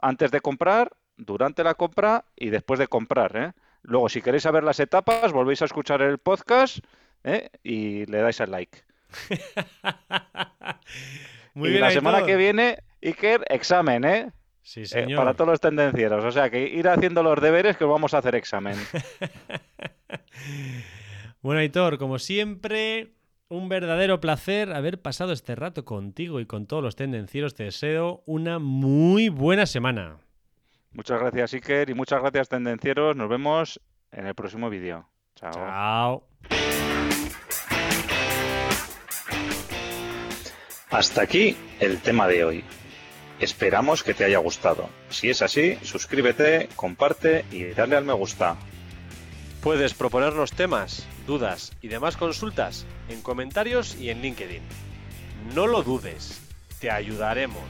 Antes 0.00 0.30
de 0.30 0.40
comprar, 0.40 0.92
durante 1.16 1.64
la 1.64 1.74
compra 1.74 2.24
y 2.36 2.50
después 2.50 2.78
de 2.78 2.88
comprar. 2.88 3.36
¿eh? 3.36 3.52
Luego, 3.82 4.08
si 4.08 4.22
queréis 4.22 4.44
saber 4.44 4.64
las 4.64 4.80
etapas, 4.80 5.32
volvéis 5.32 5.62
a 5.62 5.66
escuchar 5.66 6.02
el 6.02 6.18
podcast 6.18 6.78
¿eh? 7.24 7.50
y 7.62 8.06
le 8.06 8.18
dais 8.18 8.40
al 8.40 8.50
like. 8.50 8.84
Muy 11.54 11.68
y 11.68 11.72
bien, 11.72 11.82
la 11.82 11.90
semana 11.90 12.24
que 12.24 12.36
viene, 12.36 12.78
Iker, 13.02 13.44
examen, 13.48 14.04
¿eh? 14.04 14.32
Sí, 14.62 14.82
Eh, 14.82 14.86
señor. 14.86 15.18
para 15.18 15.34
todos 15.34 15.50
los 15.50 15.60
tendencieros. 15.60 16.24
O 16.24 16.30
sea, 16.30 16.48
que 16.50 16.68
ir 16.68 16.88
haciendo 16.88 17.22
los 17.22 17.40
deberes 17.40 17.76
que 17.76 17.84
os 17.84 17.90
vamos 17.90 18.14
a 18.14 18.18
hacer 18.18 18.34
examen. 18.34 18.76
Bueno, 21.42 21.58
Aitor, 21.60 21.98
como 21.98 22.20
siempre, 22.20 23.14
un 23.48 23.68
verdadero 23.68 24.20
placer 24.20 24.72
haber 24.72 25.02
pasado 25.02 25.32
este 25.32 25.56
rato 25.56 25.84
contigo 25.84 26.38
y 26.38 26.46
con 26.46 26.66
todos 26.66 26.84
los 26.84 26.94
tendencieros. 26.94 27.54
Te 27.56 27.64
deseo 27.64 28.22
una 28.26 28.60
muy 28.60 29.28
buena 29.28 29.66
semana. 29.66 30.18
Muchas 30.92 31.18
gracias, 31.18 31.52
Iker, 31.54 31.90
y 31.90 31.94
muchas 31.94 32.20
gracias, 32.20 32.48
tendencieros. 32.48 33.16
Nos 33.16 33.28
vemos 33.28 33.80
en 34.12 34.26
el 34.28 34.34
próximo 34.36 34.70
vídeo. 34.70 35.08
Chao. 35.34 35.50
Chao. 35.52 36.28
Hasta 40.92 41.22
aquí 41.22 41.56
el 41.80 42.02
tema 42.02 42.28
de 42.28 42.44
hoy. 42.44 42.64
Esperamos 43.40 44.02
que 44.02 44.12
te 44.12 44.26
haya 44.26 44.36
gustado. 44.36 44.90
Si 45.08 45.30
es 45.30 45.40
así, 45.40 45.78
suscríbete, 45.82 46.68
comparte 46.76 47.46
y 47.50 47.64
dale 47.64 47.96
al 47.96 48.04
me 48.04 48.12
gusta. 48.12 48.56
Puedes 49.62 49.94
proponernos 49.94 50.52
temas, 50.52 51.06
dudas 51.26 51.72
y 51.80 51.88
demás 51.88 52.18
consultas 52.18 52.84
en 53.08 53.22
comentarios 53.22 53.96
y 53.98 54.10
en 54.10 54.20
LinkedIn. 54.20 54.62
No 55.54 55.66
lo 55.66 55.82
dudes, 55.82 56.42
te 56.78 56.90
ayudaremos. 56.90 57.64